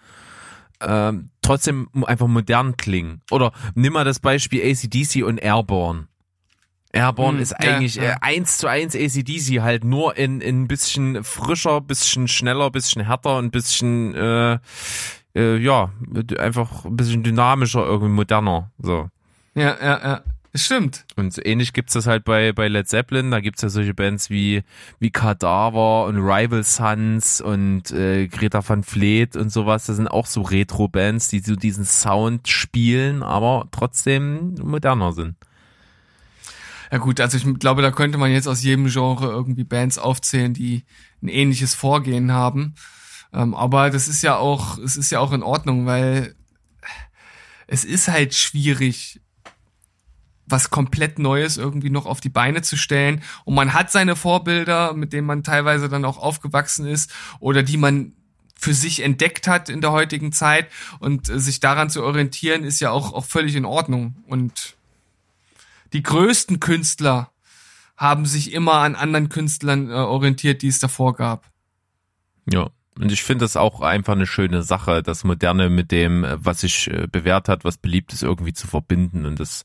Ähm, 0.81 1.29
trotzdem 1.41 1.89
einfach 2.05 2.27
modern 2.27 2.75
klingen. 2.77 3.21
Oder 3.29 3.51
nimm 3.75 3.93
mal 3.93 4.05
das 4.05 4.19
Beispiel 4.19 4.61
ACDC 4.63 5.23
und 5.23 5.37
Airborne. 5.37 6.08
Airborne 6.91 7.37
Hm, 7.37 7.43
ist 7.43 7.51
ja, 7.51 7.75
eigentlich 7.75 7.95
ja. 7.95 8.03
äh, 8.03 8.15
eins 8.21 8.57
zu 8.57 8.67
eins 8.67 8.95
ACDC 8.95 9.61
halt 9.61 9.83
nur 9.83 10.17
in 10.17 10.41
in 10.41 10.63
ein 10.63 10.67
bisschen 10.67 11.23
frischer, 11.23 11.81
bisschen 11.81 12.27
schneller, 12.27 12.71
bisschen 12.71 13.05
härter 13.05 13.37
und 13.37 13.45
ein 13.45 13.51
bisschen 13.51 14.15
äh, 14.15 14.59
äh, 15.35 15.57
ja 15.57 15.91
einfach 16.37 16.85
ein 16.85 16.97
bisschen 16.97 17.23
dynamischer, 17.23 17.85
irgendwie 17.85 18.11
moderner. 18.11 18.71
So. 18.79 19.09
Ja, 19.55 19.77
ja, 19.81 19.99
ja. 20.03 20.21
Stimmt. 20.55 21.05
Und 21.15 21.31
so 21.31 21.43
ähnlich 21.45 21.73
gibt's 21.73 21.93
das 21.93 22.07
halt 22.07 22.23
bei, 22.23 22.53
bei 22.53 22.67
Led 22.67 22.87
Zeppelin. 22.87 23.29
Da 23.29 23.39
gibt's 23.39 23.61
ja 23.61 23.69
solche 23.69 23.93
Bands 23.93 24.31
wie, 24.31 24.63
wie 24.97 25.11
Cadaver 25.11 26.05
und 26.05 26.17
Rival 26.17 26.63
Sons 26.63 27.39
und 27.39 27.91
äh, 27.91 28.27
Greta 28.27 28.67
van 28.67 28.81
Fleet 28.83 29.35
und 29.35 29.51
sowas. 29.51 29.85
Das 29.85 29.97
sind 29.97 30.07
auch 30.07 30.25
so 30.25 30.41
Retro-Bands, 30.41 31.27
die 31.27 31.39
so 31.39 31.55
diesen 31.55 31.85
Sound 31.85 32.47
spielen, 32.47 33.21
aber 33.21 33.67
trotzdem 33.71 34.55
moderner 34.63 35.11
sind. 35.13 35.35
Ja 36.91 36.97
gut, 36.97 37.19
also 37.19 37.37
ich 37.37 37.59
glaube, 37.59 37.81
da 37.81 37.91
könnte 37.91 38.17
man 38.17 38.31
jetzt 38.31 38.47
aus 38.47 38.63
jedem 38.63 38.87
Genre 38.87 39.27
irgendwie 39.27 39.63
Bands 39.63 39.97
aufzählen, 39.97 40.53
die 40.53 40.85
ein 41.21 41.27
ähnliches 41.27 41.75
Vorgehen 41.75 42.31
haben. 42.31 42.75
Ähm, 43.31 43.53
aber 43.53 43.89
das 43.91 44.07
ist 44.07 44.23
ja 44.23 44.37
auch, 44.37 44.77
es 44.79 44.97
ist 44.97 45.11
ja 45.11 45.19
auch 45.19 45.31
in 45.31 45.43
Ordnung, 45.43 45.85
weil 45.85 46.35
es 47.67 47.85
ist 47.85 48.07
halt 48.07 48.33
schwierig, 48.33 49.21
was 50.47 50.71
komplett 50.71 51.19
Neues 51.19 51.57
irgendwie 51.57 51.91
noch 51.91 52.07
auf 52.07 52.21
die 52.21 52.29
Beine 52.29 52.63
zu 52.63 52.75
stellen. 52.75 53.21
Und 53.45 53.53
man 53.53 53.73
hat 53.73 53.91
seine 53.91 54.15
Vorbilder, 54.15 54.93
mit 54.93 55.13
denen 55.13 55.27
man 55.27 55.43
teilweise 55.43 55.89
dann 55.89 56.05
auch 56.05 56.17
aufgewachsen 56.17 56.87
ist 56.87 57.11
oder 57.39 57.61
die 57.61 57.77
man 57.77 58.13
für 58.55 58.73
sich 58.73 59.03
entdeckt 59.03 59.47
hat 59.47 59.69
in 59.69 59.79
der 59.79 59.91
heutigen 59.91 60.31
Zeit 60.31 60.67
und 60.99 61.29
äh, 61.29 61.39
sich 61.39 61.59
daran 61.59 61.89
zu 61.89 62.03
orientieren, 62.03 62.63
ist 62.63 62.81
ja 62.81 62.91
auch, 62.91 63.13
auch 63.13 63.25
völlig 63.25 63.55
in 63.55 63.65
Ordnung. 63.65 64.17
Und 64.27 64.75
die 65.93 66.03
größten 66.03 66.59
Künstler 66.59 67.31
haben 67.97 68.25
sich 68.25 68.53
immer 68.53 68.75
an 68.75 68.95
anderen 68.95 69.29
Künstlern 69.29 69.89
äh, 69.89 69.93
orientiert, 69.93 70.61
die 70.61 70.67
es 70.69 70.79
davor 70.79 71.15
gab. 71.15 71.49
Ja. 72.49 72.69
Und 72.99 73.13
ich 73.13 73.23
finde 73.23 73.45
das 73.45 73.55
auch 73.55 73.79
einfach 73.79 74.11
eine 74.11 74.27
schöne 74.27 74.61
Sache, 74.61 75.01
das 75.01 75.23
Moderne 75.23 75.69
mit 75.69 75.89
dem, 75.91 76.25
was 76.35 76.61
sich 76.61 76.89
äh, 76.91 77.07
bewährt 77.09 77.47
hat, 77.47 77.63
was 77.63 77.77
beliebt 77.77 78.11
ist, 78.11 78.23
irgendwie 78.23 78.51
zu 78.51 78.67
verbinden. 78.67 79.25
Und 79.25 79.39
das 79.39 79.63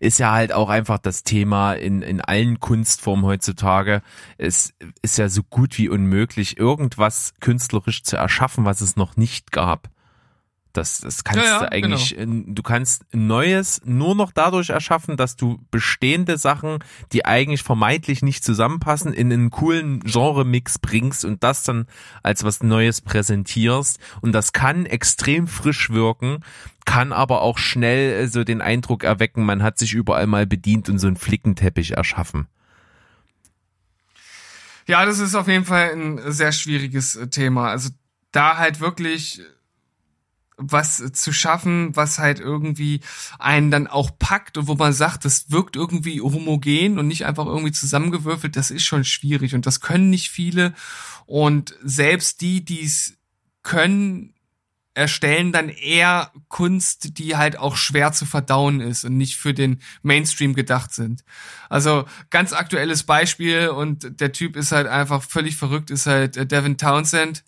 ist 0.00 0.18
ja 0.18 0.32
halt 0.32 0.52
auch 0.52 0.68
einfach 0.68 0.98
das 0.98 1.22
Thema 1.22 1.74
in, 1.74 2.02
in 2.02 2.20
allen 2.20 2.58
Kunstformen 2.58 3.24
heutzutage. 3.24 4.02
Es 4.36 4.74
ist 5.00 5.16
ja 5.16 5.28
so 5.28 5.44
gut 5.44 5.78
wie 5.78 5.88
unmöglich, 5.88 6.58
irgendwas 6.58 7.34
künstlerisch 7.38 8.02
zu 8.02 8.16
erschaffen, 8.16 8.64
was 8.64 8.80
es 8.80 8.96
noch 8.96 9.16
nicht 9.16 9.52
gab. 9.52 9.91
Das, 10.72 11.00
das 11.00 11.22
kannst 11.22 11.44
ja, 11.44 11.50
ja, 11.50 11.58
du 11.60 11.72
eigentlich, 11.72 12.16
genau. 12.16 12.44
du 12.46 12.62
kannst 12.62 13.04
Neues 13.12 13.82
nur 13.84 14.14
noch 14.14 14.32
dadurch 14.32 14.70
erschaffen, 14.70 15.16
dass 15.16 15.36
du 15.36 15.58
bestehende 15.70 16.38
Sachen, 16.38 16.78
die 17.12 17.26
eigentlich 17.26 17.62
vermeintlich 17.62 18.22
nicht 18.22 18.42
zusammenpassen, 18.42 19.12
in 19.12 19.32
einen 19.32 19.50
coolen 19.50 20.00
Genre-Mix 20.00 20.78
bringst 20.78 21.24
und 21.24 21.42
das 21.44 21.64
dann 21.64 21.86
als 22.22 22.42
was 22.44 22.62
Neues 22.62 23.02
präsentierst. 23.02 23.98
Und 24.22 24.32
das 24.32 24.52
kann 24.52 24.86
extrem 24.86 25.46
frisch 25.46 25.90
wirken, 25.90 26.38
kann 26.86 27.12
aber 27.12 27.42
auch 27.42 27.58
schnell 27.58 28.28
so 28.28 28.42
den 28.42 28.62
Eindruck 28.62 29.04
erwecken, 29.04 29.44
man 29.44 29.62
hat 29.62 29.78
sich 29.78 29.92
überall 29.92 30.26
mal 30.26 30.46
bedient 30.46 30.88
und 30.88 30.98
so 30.98 31.06
einen 31.06 31.16
Flickenteppich 31.16 31.92
erschaffen. 31.92 32.48
Ja, 34.86 35.04
das 35.04 35.18
ist 35.18 35.34
auf 35.34 35.48
jeden 35.48 35.64
Fall 35.64 35.90
ein 35.92 36.32
sehr 36.32 36.52
schwieriges 36.52 37.18
Thema. 37.30 37.68
Also 37.68 37.90
da 38.32 38.56
halt 38.56 38.80
wirklich 38.80 39.42
was 40.64 41.02
zu 41.12 41.32
schaffen, 41.32 41.94
was 41.96 42.18
halt 42.18 42.40
irgendwie 42.40 43.00
einen 43.38 43.70
dann 43.70 43.86
auch 43.86 44.10
packt 44.18 44.56
und 44.58 44.68
wo 44.68 44.74
man 44.74 44.92
sagt, 44.92 45.24
das 45.24 45.50
wirkt 45.50 45.76
irgendwie 45.76 46.20
homogen 46.20 46.98
und 46.98 47.08
nicht 47.08 47.26
einfach 47.26 47.46
irgendwie 47.46 47.72
zusammengewürfelt, 47.72 48.56
das 48.56 48.70
ist 48.70 48.84
schon 48.84 49.04
schwierig 49.04 49.54
und 49.54 49.66
das 49.66 49.80
können 49.80 50.10
nicht 50.10 50.30
viele 50.30 50.74
und 51.26 51.76
selbst 51.82 52.40
die, 52.40 52.64
die 52.64 52.84
es 52.84 53.14
können, 53.62 54.34
erstellen 54.94 55.52
dann 55.52 55.68
eher 55.70 56.30
Kunst, 56.48 57.18
die 57.18 57.36
halt 57.36 57.58
auch 57.58 57.76
schwer 57.76 58.12
zu 58.12 58.26
verdauen 58.26 58.80
ist 58.80 59.04
und 59.04 59.16
nicht 59.16 59.36
für 59.36 59.54
den 59.54 59.80
Mainstream 60.02 60.54
gedacht 60.54 60.92
sind. 60.92 61.24
Also 61.70 62.04
ganz 62.28 62.52
aktuelles 62.52 63.04
Beispiel 63.04 63.68
und 63.68 64.20
der 64.20 64.32
Typ 64.32 64.54
ist 64.54 64.72
halt 64.72 64.86
einfach 64.86 65.22
völlig 65.22 65.56
verrückt, 65.56 65.90
ist 65.90 66.06
halt 66.06 66.50
Devin 66.52 66.76
Townsend 66.76 67.42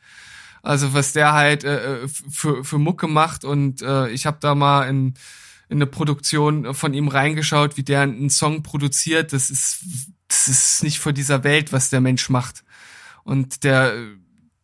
also 0.64 0.94
was 0.94 1.12
der 1.12 1.32
halt 1.34 1.62
äh, 1.62 2.04
äh, 2.04 2.08
für, 2.08 2.64
für 2.64 2.78
Mucke 2.78 3.06
macht 3.06 3.44
und 3.44 3.82
äh, 3.82 4.08
ich 4.08 4.24
habe 4.24 4.38
da 4.40 4.54
mal 4.54 4.88
in, 4.88 5.14
in 5.68 5.76
eine 5.76 5.86
Produktion 5.86 6.74
von 6.74 6.94
ihm 6.94 7.08
reingeschaut, 7.08 7.76
wie 7.76 7.82
der 7.82 8.00
einen 8.00 8.30
Song 8.30 8.62
produziert. 8.62 9.32
Das 9.34 9.50
ist, 9.50 9.84
das 10.26 10.48
ist 10.48 10.82
nicht 10.82 10.98
vor 10.98 11.12
dieser 11.12 11.44
Welt, 11.44 11.72
was 11.72 11.90
der 11.90 12.00
Mensch 12.00 12.30
macht. 12.30 12.64
Und 13.24 13.62
der, 13.64 13.94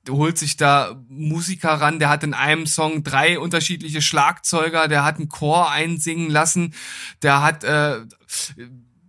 der 0.06 0.14
holt 0.14 0.38
sich 0.38 0.56
da 0.56 0.98
Musiker 1.08 1.74
ran, 1.74 1.98
der 1.98 2.08
hat 2.08 2.24
in 2.24 2.32
einem 2.32 2.66
Song 2.66 3.04
drei 3.04 3.38
unterschiedliche 3.38 4.00
Schlagzeuger, 4.00 4.88
der 4.88 5.04
hat 5.04 5.16
einen 5.16 5.28
Chor 5.28 5.70
einsingen 5.70 6.30
lassen, 6.30 6.74
der 7.22 7.42
hat 7.42 7.62
äh, 7.62 8.00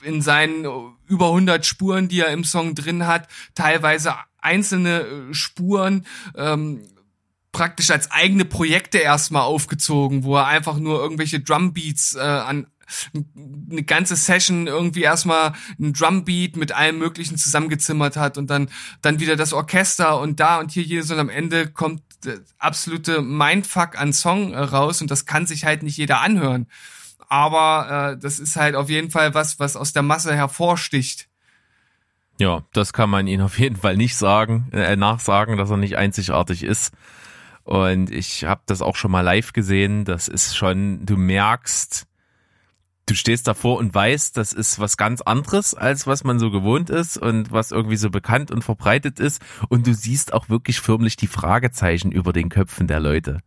in 0.04 0.22
seinen 0.22 0.66
über 1.08 1.28
100 1.28 1.66
Spuren, 1.66 2.10
die 2.10 2.20
er 2.20 2.34
im 2.34 2.44
Song 2.44 2.76
drin 2.76 3.08
hat, 3.08 3.30
teilweise 3.56 4.16
einzelne 4.42 5.02
äh, 5.02 5.34
Spuren 5.34 6.06
ähm, 6.36 6.84
praktisch 7.52 7.92
als 7.92 8.12
eigene 8.12 8.46
Projekte 8.46 9.00
erstmal 9.00 9.44
aufgezogen, 9.44 10.24
wo 10.24 10.38
er 10.38 10.48
einfach 10.48 10.78
nur 10.78 11.02
irgendwelche 11.02 11.40
Drumbeats 11.40 12.16
äh, 12.16 12.20
an 12.20 12.68
eine 13.70 13.84
ganze 13.84 14.16
Session 14.16 14.68
irgendwie 14.68 15.04
erstmal 15.04 15.54
ein 15.80 15.94
Drumbeat 15.94 16.58
mit 16.58 16.74
allem 16.74 16.98
möglichen 16.98 17.38
zusammengezimmert 17.38 18.18
hat 18.18 18.38
und 18.38 18.50
dann 18.50 18.70
dann 19.02 19.20
wieder 19.20 19.36
das 19.38 19.54
Orchester 19.54 20.20
und 20.20 20.40
da 20.40 20.60
und 20.60 20.72
hier 20.72 20.84
jedes 20.84 21.10
und 21.12 21.20
am 21.20 21.30
Ende 21.30 21.68
kommt 21.68 22.02
absolute 22.58 23.22
Mindfuck 23.22 23.98
an 23.98 24.14
Song 24.14 24.54
äh, 24.54 24.60
raus 24.60 25.02
und 25.02 25.10
das 25.10 25.26
kann 25.26 25.48
sich 25.48 25.66
halt 25.66 25.84
nicht 25.84 25.98
jeder 25.98 26.22
anhören. 26.22 26.68
Aber 27.28 28.14
äh, 28.14 28.20
das 28.20 28.40
ist 28.40 28.58
halt 28.58 28.76
auf 28.76 28.90
jeden 28.90 29.10
Fall 29.10 29.34
was, 29.34 29.60
was 29.60 29.76
aus 29.76 29.94
der 29.94 30.04
Masse 30.04 30.36
hervorsticht. 30.36 31.31
Ja, 32.42 32.64
das 32.74 32.92
kann 32.92 33.12
man 33.12 33.28
ihn 33.28 33.40
auf 33.40 33.60
jeden 33.60 33.76
Fall 33.76 33.96
nicht 33.96 34.16
sagen, 34.16 34.68
äh, 34.72 34.96
nachsagen, 34.96 35.58
dass 35.58 35.70
er 35.70 35.78
nicht 35.78 35.98
einzigartig 35.98 36.64
ist. 36.64 36.92
Und 37.66 38.10
ich 38.10 38.46
habe 38.46 38.62
das 38.66 38.82
auch 38.82 38.96
schon 38.96 39.12
mal 39.12 39.22
live 39.22 39.54
gesehen. 39.54 40.06
Das 40.06 40.28
ist 40.28 40.58
schon, 40.58 41.06
du 41.06 41.18
merkst, 41.18 42.08
du 43.06 43.14
stehst 43.14 43.48
davor 43.48 43.78
und 43.78 43.94
weißt, 43.94 44.36
das 44.38 44.54
ist 44.54 44.80
was 44.80 44.98
ganz 44.98 45.22
anderes, 45.22 45.76
als 45.76 46.08
was 46.08 46.24
man 46.24 46.40
so 46.40 46.50
gewohnt 46.50 46.90
ist 46.90 47.16
und 47.16 47.52
was 47.52 47.70
irgendwie 47.70 47.98
so 47.98 48.10
bekannt 48.10 48.50
und 48.50 48.64
verbreitet 48.64 49.20
ist. 49.20 49.40
Und 49.70 49.86
du 49.86 49.94
siehst 49.94 50.34
auch 50.34 50.50
wirklich 50.50 50.80
förmlich 50.80 51.18
die 51.18 51.28
Fragezeichen 51.28 52.12
über 52.12 52.34
den 52.34 52.50
Köpfen 52.50 52.88
der 52.88 53.02
Leute. 53.02 53.42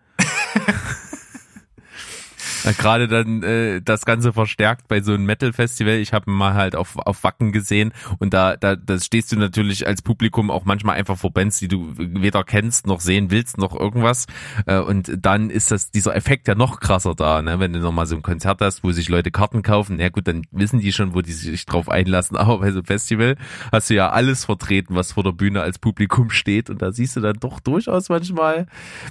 Gerade 2.73 3.09
dann 3.09 3.43
äh, 3.43 3.81
das 3.83 4.05
Ganze 4.05 4.33
verstärkt 4.33 4.89
bei 4.89 5.01
so 5.03 5.13
einem 5.13 5.27
Metal-Festival. 5.27 5.95
Ich 5.95 6.13
habe 6.13 6.31
mal 6.31 6.55
halt 6.55 6.77
auf, 6.77 6.97
auf 6.97 7.23
Wacken 7.23 7.53
gesehen 7.53 7.93
und 8.19 8.35
da, 8.35 8.57
da 8.57 8.77
das 8.77 9.05
stehst 9.05 9.33
du 9.33 9.37
natürlich 9.37 9.87
als 9.87 10.03
Publikum 10.03 10.51
auch 10.51 10.65
manchmal 10.65 10.97
einfach 10.97 11.19
vor 11.19 11.33
Bands, 11.33 11.59
die 11.59 11.69
du 11.69 11.93
weder 11.97 12.45
kennst 12.45 12.87
noch 12.87 13.01
sehen 13.01 13.31
willst 13.31 13.59
noch 13.59 13.79
irgendwas. 13.79 14.27
Äh, 14.67 14.79
und 14.79 15.13
dann 15.21 15.51
ist 15.51 15.71
das 15.71 15.91
dieser 15.91 16.15
Effekt 16.17 16.49
ja 16.49 16.55
noch 16.55 16.81
krasser 16.81 17.15
da, 17.15 17.43
ne? 17.43 17.61
wenn 17.61 17.73
du 17.73 17.81
nochmal 17.81 18.07
so 18.07 18.17
ein 18.17 18.23
Konzert 18.23 18.61
hast, 18.61 18.83
wo 18.83 18.93
sich 18.93 19.09
Leute 19.09 19.31
Karten 19.31 19.63
kaufen. 19.63 19.99
Ja 20.01 20.09
gut, 20.09 20.27
dann 20.27 20.43
wissen 20.51 20.81
die 20.81 20.93
schon, 20.93 21.15
wo 21.15 21.21
die 21.21 21.33
sich 21.33 21.67
drauf 21.67 21.89
einlassen. 21.89 22.37
Aber 22.45 22.59
bei 22.59 22.71
so 22.71 22.79
einem 22.79 22.87
Festival 22.87 23.37
hast 23.73 23.91
du 23.91 23.95
ja 23.95 24.11
alles 24.11 24.45
vertreten, 24.45 24.95
was 24.95 25.13
vor 25.13 25.23
der 25.23 25.33
Bühne 25.33 25.63
als 25.63 25.79
Publikum 25.79 26.31
steht. 26.31 26.71
Und 26.71 26.83
da 26.83 26.93
siehst 26.93 27.17
du 27.17 27.21
dann 27.21 27.39
doch 27.41 27.61
durchaus 27.61 28.09
manchmal, 28.09 28.67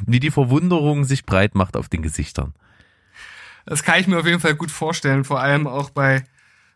wie 0.05 0.19
die 0.19 0.31
Verwunderung 0.31 1.03
sich 1.03 1.25
breit 1.25 1.55
macht 1.55 1.77
auf 1.77 1.89
den 1.89 2.01
Gesichtern. 2.01 2.53
Das 3.65 3.83
kann 3.83 3.99
ich 3.99 4.07
mir 4.07 4.19
auf 4.19 4.25
jeden 4.25 4.39
Fall 4.39 4.55
gut 4.55 4.71
vorstellen, 4.71 5.23
vor 5.23 5.39
allem 5.39 5.67
auch 5.67 5.89
bei 5.89 6.23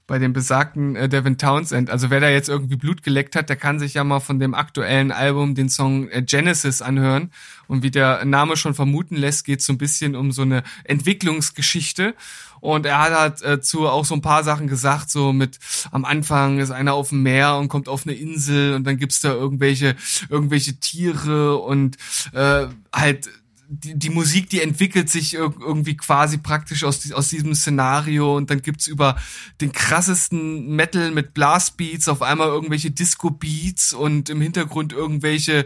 bei 0.08 0.20
dem 0.20 0.32
besagten 0.32 0.96
äh, 0.96 1.10
Devin 1.10 1.38
Townsend. 1.38 1.90
Also 1.90 2.10
wer 2.10 2.22
da 2.22 2.30
jetzt 2.30 2.48
irgendwie 2.48 2.78
Blut 2.78 3.04
geleckt 3.04 3.36
hat, 3.36 3.50
der 3.50 3.58
kann 3.58 3.78
sich 3.78 3.94
ja 3.94 4.06
mal 4.06 4.22
von 4.22 4.40
dem 4.40 4.54
aktuellen 4.54 5.12
Album 5.12 5.54
den 5.54 5.70
Song 5.70 6.10
äh, 6.10 6.24
Genesis 6.24 6.82
anhören. 6.82 7.32
Und 7.68 7.84
wie 7.84 7.92
der 7.92 8.24
Name 8.24 8.56
schon 8.56 8.74
vermuten 8.74 9.18
lässt, 9.18 9.46
geht 9.46 9.62
so 9.62 9.74
ein 9.74 9.78
bisschen 9.78 10.16
um 10.16 10.32
so 10.32 10.44
eine 10.44 10.64
Entwicklungsgeschichte. 10.86 12.16
Und 12.62 12.86
er 12.86 13.00
hat 13.00 13.14
halt 13.14 13.42
äh, 13.42 13.78
auch 13.80 14.06
so 14.06 14.16
ein 14.16 14.22
paar 14.22 14.46
Sachen 14.46 14.68
gesagt, 14.68 15.12
so 15.12 15.34
mit 15.34 15.60
am 15.92 16.06
Anfang 16.06 16.60
ist 16.60 16.72
einer 16.72 16.94
auf 16.94 17.10
dem 17.10 17.22
Meer 17.22 17.58
und 17.58 17.68
kommt 17.68 17.90
auf 17.90 18.08
eine 18.08 18.16
Insel 18.16 18.76
und 18.76 18.86
dann 18.86 18.98
gibt's 18.98 19.20
da 19.20 19.34
irgendwelche 19.34 19.96
irgendwelche 20.30 20.80
Tiere 20.80 21.58
und 21.58 21.98
äh, 22.34 22.68
halt 22.94 23.30
die, 23.70 23.98
die 23.98 24.10
Musik, 24.10 24.50
die 24.50 24.62
entwickelt 24.62 25.10
sich 25.10 25.34
irgendwie 25.34 25.98
quasi 25.98 26.38
praktisch 26.38 26.84
aus, 26.84 27.12
aus 27.12 27.30
diesem 27.30 27.54
Szenario 27.54 28.36
und 28.38 28.50
dann 28.50 28.62
gibt's 28.62 28.88
über 28.88 29.18
den 29.60 29.72
krassesten 29.74 30.76
Metal 30.76 31.12
mit 31.12 31.34
Blastbeats 31.34 32.08
auf 32.08 32.22
einmal 32.22 32.48
irgendwelche 32.48 32.92
Disco-Beats 32.92 33.94
und 33.94 34.30
im 34.30 34.42
Hintergrund 34.42 34.94
irgendwelche 34.94 35.66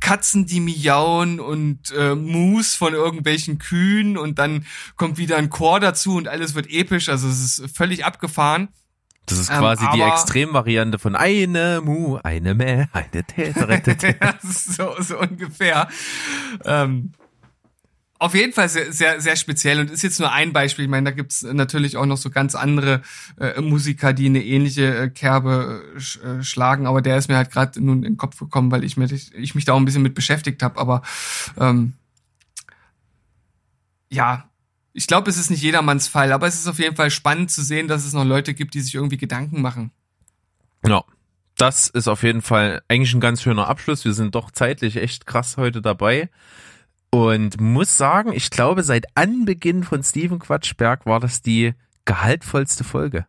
Katzen, 0.00 0.46
die 0.46 0.60
miauen 0.60 1.40
und 1.40 1.90
äh, 1.92 2.14
Moose 2.14 2.76
von 2.76 2.94
irgendwelchen 2.94 3.58
Kühen 3.58 4.16
und 4.16 4.38
dann 4.38 4.64
kommt 4.96 5.18
wieder 5.18 5.36
ein 5.36 5.50
Chor 5.50 5.78
dazu 5.78 6.16
und 6.16 6.28
alles 6.28 6.54
wird 6.54 6.70
episch, 6.70 7.08
also 7.08 7.28
es 7.28 7.58
ist 7.58 7.76
völlig 7.76 8.04
abgefahren. 8.04 8.68
Das 9.26 9.38
ist 9.38 9.50
quasi 9.50 9.84
ähm, 9.84 9.90
die 9.94 10.00
Extremvariante 10.00 10.98
von 10.98 11.14
eine 11.14 11.80
Mu, 11.84 12.18
eine 12.22 12.54
Mäh, 12.54 12.86
eine 12.92 13.24
Täter. 13.24 14.38
so, 14.42 14.94
so 14.98 15.18
ungefähr. 15.18 15.88
Ähm, 16.64 17.12
auf 18.22 18.34
jeden 18.34 18.52
Fall 18.52 18.68
sehr, 18.68 18.92
sehr, 18.92 19.20
sehr 19.20 19.34
speziell 19.34 19.80
und 19.80 19.90
ist 19.90 20.02
jetzt 20.02 20.20
nur 20.20 20.30
ein 20.30 20.52
Beispiel. 20.52 20.84
Ich 20.84 20.90
meine, 20.90 21.10
da 21.10 21.16
gibt's 21.16 21.42
natürlich 21.42 21.96
auch 21.96 22.06
noch 22.06 22.16
so 22.16 22.30
ganz 22.30 22.54
andere 22.54 23.02
äh, 23.36 23.60
Musiker, 23.60 24.12
die 24.12 24.26
eine 24.26 24.44
ähnliche 24.44 24.96
äh, 24.96 25.10
Kerbe 25.10 25.82
äh, 25.96 26.00
sch, 26.00 26.18
äh, 26.18 26.42
schlagen, 26.44 26.86
aber 26.86 27.02
der 27.02 27.18
ist 27.18 27.28
mir 27.28 27.36
halt 27.36 27.50
gerade 27.50 27.82
nun 27.82 28.04
in 28.04 28.12
den 28.12 28.16
Kopf 28.16 28.38
gekommen, 28.38 28.70
weil 28.70 28.84
ich, 28.84 28.96
mir, 28.96 29.10
ich 29.10 29.56
mich 29.56 29.64
da 29.64 29.72
auch 29.72 29.76
ein 29.76 29.84
bisschen 29.84 30.04
mit 30.04 30.14
beschäftigt 30.14 30.62
habe. 30.62 30.78
Aber 30.78 31.02
ähm, 31.58 31.94
ja, 34.08 34.48
ich 34.92 35.08
glaube, 35.08 35.28
es 35.28 35.36
ist 35.36 35.50
nicht 35.50 35.62
jedermanns 35.62 36.06
Fall, 36.06 36.32
aber 36.32 36.46
es 36.46 36.54
ist 36.54 36.68
auf 36.68 36.78
jeden 36.78 36.94
Fall 36.94 37.10
spannend 37.10 37.50
zu 37.50 37.64
sehen, 37.64 37.88
dass 37.88 38.04
es 38.04 38.12
noch 38.12 38.24
Leute 38.24 38.54
gibt, 38.54 38.74
die 38.74 38.82
sich 38.82 38.94
irgendwie 38.94 39.16
Gedanken 39.16 39.62
machen. 39.62 39.90
Ja, 40.86 41.02
das 41.56 41.88
ist 41.88 42.06
auf 42.06 42.22
jeden 42.22 42.42
Fall 42.42 42.82
eigentlich 42.86 43.14
ein 43.14 43.20
ganz 43.20 43.42
schöner 43.42 43.66
Abschluss. 43.66 44.04
Wir 44.04 44.14
sind 44.14 44.36
doch 44.36 44.52
zeitlich 44.52 44.96
echt 44.96 45.26
krass 45.26 45.56
heute 45.56 45.82
dabei. 45.82 46.30
Und 47.14 47.60
muss 47.60 47.98
sagen, 47.98 48.32
ich 48.32 48.48
glaube, 48.48 48.82
seit 48.82 49.04
Anbeginn 49.14 49.84
von 49.84 50.02
Steven 50.02 50.38
Quatschberg 50.38 51.04
war 51.04 51.20
das 51.20 51.42
die 51.42 51.74
gehaltvollste 52.06 52.84
Folge. 52.84 53.26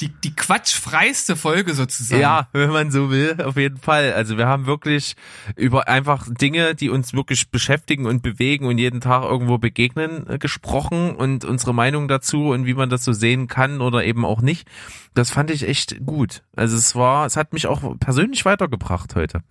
Die, 0.00 0.08
die 0.08 0.34
quatschfreiste 0.34 1.36
Folge 1.36 1.74
sozusagen. 1.74 2.20
Ja, 2.20 2.48
wenn 2.52 2.70
man 2.70 2.90
so 2.90 3.10
will, 3.10 3.42
auf 3.42 3.56
jeden 3.56 3.76
Fall. 3.76 4.12
Also 4.14 4.38
wir 4.38 4.46
haben 4.46 4.66
wirklich 4.66 5.16
über 5.54 5.88
einfach 5.88 6.26
Dinge, 6.28 6.74
die 6.74 6.90
uns 6.90 7.12
wirklich 7.12 7.50
beschäftigen 7.50 8.06
und 8.06 8.22
bewegen 8.22 8.66
und 8.66 8.78
jeden 8.78 9.00
Tag 9.00 9.24
irgendwo 9.24 9.58
begegnen, 9.58 10.26
äh, 10.26 10.38
gesprochen 10.38 11.14
und 11.14 11.44
unsere 11.44 11.74
Meinung 11.74 12.08
dazu 12.08 12.50
und 12.50 12.66
wie 12.66 12.74
man 12.74 12.90
das 12.90 13.04
so 13.04 13.12
sehen 13.12 13.48
kann 13.48 13.80
oder 13.82 14.04
eben 14.04 14.24
auch 14.24 14.40
nicht. 14.40 14.68
Das 15.14 15.30
fand 15.30 15.50
ich 15.50 15.66
echt 15.66 16.04
gut. 16.04 16.42
Also 16.54 16.76
es 16.76 16.94
war, 16.94 17.26
es 17.26 17.36
hat 17.36 17.54
mich 17.54 17.66
auch 17.66 17.98
persönlich 17.98 18.44
weitergebracht 18.44 19.14
heute. 19.14 19.42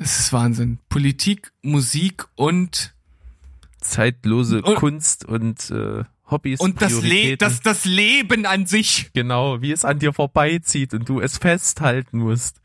Es 0.00 0.20
ist 0.20 0.32
Wahnsinn. 0.32 0.78
Politik, 0.88 1.52
Musik 1.62 2.24
und 2.36 2.94
zeitlose 3.80 4.62
Und- 4.62 4.76
Kunst 4.76 5.24
und 5.24 5.70
äh, 5.70 6.04
Hobbys. 6.30 6.60
und 6.60 6.80
das, 6.82 7.02
Le 7.02 7.36
das, 7.36 7.60
das 7.62 7.84
Leben 7.84 8.46
an 8.46 8.66
sich. 8.66 9.10
Genau, 9.14 9.60
wie 9.62 9.72
es 9.72 9.84
an 9.84 9.98
dir 9.98 10.12
vorbeizieht 10.12 10.94
und 10.94 11.08
du 11.08 11.20
es 11.20 11.38
festhalten 11.38 12.18
musst. 12.18 12.60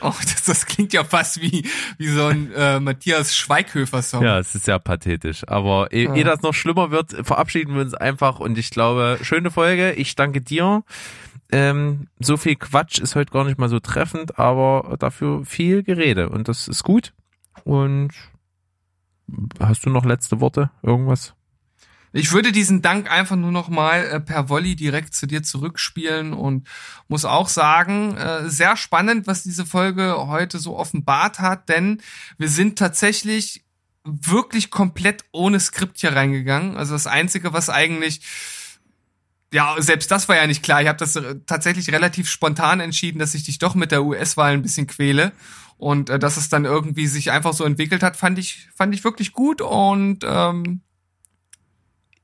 Oh, 0.00 0.12
das, 0.22 0.44
das 0.44 0.66
klingt 0.66 0.92
ja 0.92 1.02
fast 1.04 1.40
wie, 1.42 1.66
wie 1.96 2.08
so 2.08 2.26
ein 2.26 2.52
äh, 2.52 2.78
Matthias 2.80 3.34
Schweighöfer-Song. 3.36 4.22
Ja, 4.22 4.38
es 4.38 4.54
ist 4.54 4.64
sehr 4.66 4.78
pathetisch. 4.78 5.42
Aber 5.48 5.90
ehe, 5.92 6.04
Ja. 6.06 6.14
ehe 6.14 6.24
das 6.24 6.42
noch 6.42 6.54
schlimmer 6.54 6.90
wird, 6.92 7.12
verabschieden 7.26 7.74
wir 7.74 7.80
uns 7.82 7.94
einfach. 7.94 8.38
Und 8.40 8.58
ich 8.58 8.70
glaube, 8.70 9.18
schöne 9.22 9.50
Folge. 9.50 9.92
Ich 9.92 10.14
danke 10.14 10.40
dir. 10.40 10.84
Ähm, 11.50 12.08
so 12.18 12.36
viel 12.36 12.56
Quatsch 12.56 12.98
ist 12.98 13.14
heute 13.14 13.32
gar 13.32 13.44
nicht 13.44 13.58
mal 13.58 13.68
so 13.68 13.80
treffend, 13.80 14.38
aber 14.38 14.96
dafür 14.98 15.44
viel 15.44 15.82
Gerede. 15.82 16.28
Und 16.28 16.48
das 16.48 16.68
ist 16.68 16.84
gut. 16.84 17.14
Und 17.64 18.10
hast 19.60 19.84
du 19.86 19.90
noch 19.90 20.04
letzte 20.04 20.40
Worte? 20.40 20.70
Irgendwas? 20.82 21.34
Ich 22.12 22.32
würde 22.32 22.52
diesen 22.52 22.80
Dank 22.80 23.10
einfach 23.10 23.36
nur 23.36 23.52
noch 23.52 23.68
mal 23.68 24.04
äh, 24.04 24.20
per 24.20 24.48
Volley 24.48 24.76
direkt 24.76 25.14
zu 25.14 25.26
dir 25.26 25.42
zurückspielen 25.42 26.32
und 26.32 26.66
muss 27.06 27.24
auch 27.24 27.48
sagen, 27.48 28.16
äh, 28.16 28.48
sehr 28.48 28.76
spannend, 28.76 29.26
was 29.26 29.42
diese 29.42 29.66
Folge 29.66 30.14
heute 30.26 30.58
so 30.58 30.76
offenbart 30.76 31.38
hat, 31.38 31.68
denn 31.68 32.00
wir 32.38 32.48
sind 32.48 32.78
tatsächlich 32.78 33.64
wirklich 34.04 34.70
komplett 34.70 35.24
ohne 35.32 35.60
Skript 35.60 35.98
hier 35.98 36.14
reingegangen. 36.16 36.78
Also 36.78 36.94
das 36.94 37.06
Einzige, 37.06 37.52
was 37.52 37.68
eigentlich 37.68 38.22
ja, 39.52 39.76
selbst 39.78 40.10
das 40.10 40.28
war 40.28 40.36
ja 40.36 40.46
nicht 40.46 40.62
klar. 40.62 40.82
Ich 40.82 40.88
habe 40.88 40.98
das 40.98 41.16
äh, 41.16 41.36
tatsächlich 41.46 41.90
relativ 41.92 42.28
spontan 42.28 42.80
entschieden, 42.80 43.18
dass 43.18 43.34
ich 43.34 43.44
dich 43.44 43.58
doch 43.58 43.74
mit 43.74 43.92
der 43.92 44.04
US-Wahl 44.04 44.52
ein 44.52 44.62
bisschen 44.62 44.86
quäle. 44.86 45.32
Und 45.78 46.10
äh, 46.10 46.18
dass 46.18 46.36
es 46.36 46.48
dann 46.48 46.64
irgendwie 46.64 47.06
sich 47.06 47.30
einfach 47.30 47.52
so 47.52 47.64
entwickelt 47.64 48.02
hat, 48.02 48.16
fand 48.16 48.38
ich, 48.38 48.68
fand 48.74 48.94
ich 48.94 49.04
wirklich 49.04 49.32
gut 49.32 49.62
und 49.62 50.24
ähm, 50.24 50.82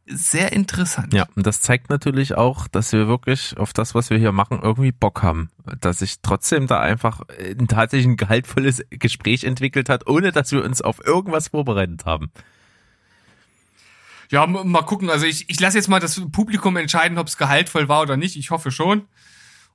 sehr 0.07 0.53
interessant. 0.53 1.15
Ja, 1.15 1.27
und 1.35 1.47
das 1.47 1.63
zeigt 1.63 1.89
natürlich 1.89 2.35
auch, 2.35 2.69
dass 2.69 2.93
wir 2.93 3.09
wirklich 3.09 3.57
auf 3.57 3.73
das, 3.73 3.95
was 3.95 4.11
wir 4.11 4.19
hier 4.19 4.33
machen, 4.33 4.61
irgendwie 4.63 4.93
Bock 4.93 5.23
haben. 5.23 5.51
Dass 5.81 6.01
sich 6.01 6.21
trotzdem 6.21 6.67
da 6.67 6.81
einfach 6.81 7.23
ein 7.39 7.69
tatsächlich 7.69 8.09
ein 8.09 8.17
gehaltvolles 8.17 8.83
Gespräch 8.91 9.45
entwickelt 9.45 9.89
hat, 9.89 10.07
ohne 10.07 10.31
dass 10.31 10.53
wir 10.53 10.63
uns 10.63 10.83
auf 10.83 11.05
irgendwas 11.05 11.49
vorbereitet 11.49 12.05
haben. 12.05 12.31
Ja, 14.31 14.47
mal 14.47 14.83
gucken. 14.83 15.11
Also 15.11 15.27
ich, 15.27 15.49
ich 15.49 15.61
lasse 15.61 15.77
jetzt 15.77 15.89
mal 15.89 16.01
das 16.01 16.21
Publikum 16.33 16.77
entscheiden, 16.77 17.19
ob 17.19 17.29
es 17.29 17.37
gehaltvoll 17.37 17.89
war 17.89 18.03
oder 18.03 18.17
nicht. 18.17 18.37
Ich 18.37 18.51
hoffe 18.51 18.71
schon. 18.71 19.07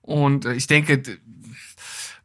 Und 0.02 0.46
äh, 0.46 0.54
ich 0.54 0.68
denke, 0.68 1.02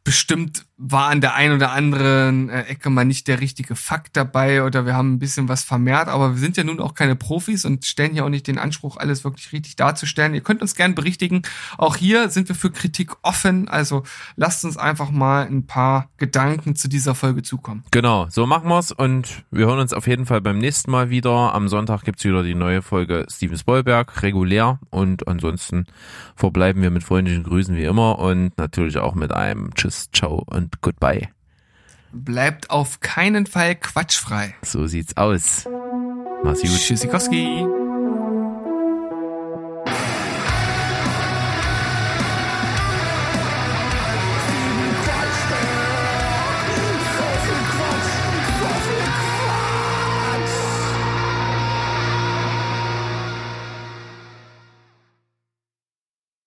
bestimmt 0.05 0.67
war 0.77 1.09
an 1.09 1.21
der 1.21 1.35
einen 1.35 1.55
oder 1.55 1.71
anderen 1.71 2.49
äh, 2.49 2.63
Ecke 2.63 2.91
mal 2.91 3.05
nicht 3.05 3.29
der 3.29 3.41
richtige 3.41 3.77
Fakt 3.77 4.17
dabei 4.17 4.65
oder 4.65 4.87
wir 4.87 4.95
haben 4.95 5.15
ein 5.15 5.19
bisschen 5.21 5.49
was 5.49 5.63
vermehrt, 5.63 6.09
aber 6.09 6.33
wir 6.33 6.41
sind 6.41 6.57
ja 6.57 6.65
nun 6.65 6.81
auch 6.81 6.95
keine 6.95 7.15
Profis 7.15 7.65
und 7.65 7.85
stellen 7.85 8.17
ja 8.17 8.25
auch 8.25 8.29
nicht 8.29 8.49
den 8.49 8.59
Anspruch, 8.59 8.97
alles 8.97 9.23
wirklich 9.23 9.53
richtig 9.53 9.77
darzustellen. 9.77 10.35
Ihr 10.35 10.41
könnt 10.41 10.63
uns 10.63 10.75
gern 10.75 10.97
berichtigen. 10.97 11.43
Auch 11.79 11.95
hier 11.95 12.29
sind 12.29 12.49
wir 12.49 12.57
für 12.57 12.73
Kritik 12.73 13.13
offen, 13.23 13.69
also 13.69 14.03
lasst 14.35 14.65
uns 14.65 14.77
einfach 14.77 15.13
mal 15.13 15.47
ein 15.47 15.67
paar 15.67 16.11
Gedanken 16.19 16.75
zu 16.75 16.89
dieser 16.89 17.15
Folge 17.15 17.43
zukommen. 17.43 17.85
Genau, 17.93 18.27
so 18.29 18.45
machen 18.47 18.69
wir's 18.69 18.91
und 18.91 19.45
wir 19.53 19.67
hören 19.67 19.79
uns 19.79 19.93
auf 19.93 20.09
jeden 20.09 20.27
Fall 20.27 20.41
beim 20.41 20.59
nächsten 20.59 20.91
Mal 20.91 21.09
wieder. 21.09 21.55
Am 21.55 21.69
Sonntag 21.69 22.03
gibt's 22.03 22.25
wieder 22.25 22.43
die 22.43 22.57
neue 22.57 22.83
Folge 22.83 23.27
Steven 23.31 23.57
Spoilberg, 23.57 24.23
regulär 24.23 24.81
und 24.91 25.29
ansonsten 25.29 25.87
verbleiben 26.35 26.83
wir 26.83 26.91
mit 26.91 27.05
freundlichen 27.05 27.45
Grüßen 27.45 27.77
wie 27.77 27.85
immer 27.85 28.19
und 28.19 28.59
natürlich 28.59 28.99
auch 28.99 29.15
mit 29.15 29.33
einem 29.33 29.73
Tschüss, 29.95 30.11
Ciao 30.13 30.43
und 30.47 30.81
Goodbye. 30.81 31.29
Bleibt 32.13 32.71
auf 32.71 33.01
keinen 33.01 33.47
Fall 33.47 33.75
quatschfrei. 33.75 34.55
So 34.63 34.87
sieht's 34.87 35.17
aus. 35.17 35.69
Mach's 36.45 36.63
gut. 36.63 36.71
Tschüssikowski. 36.71 37.67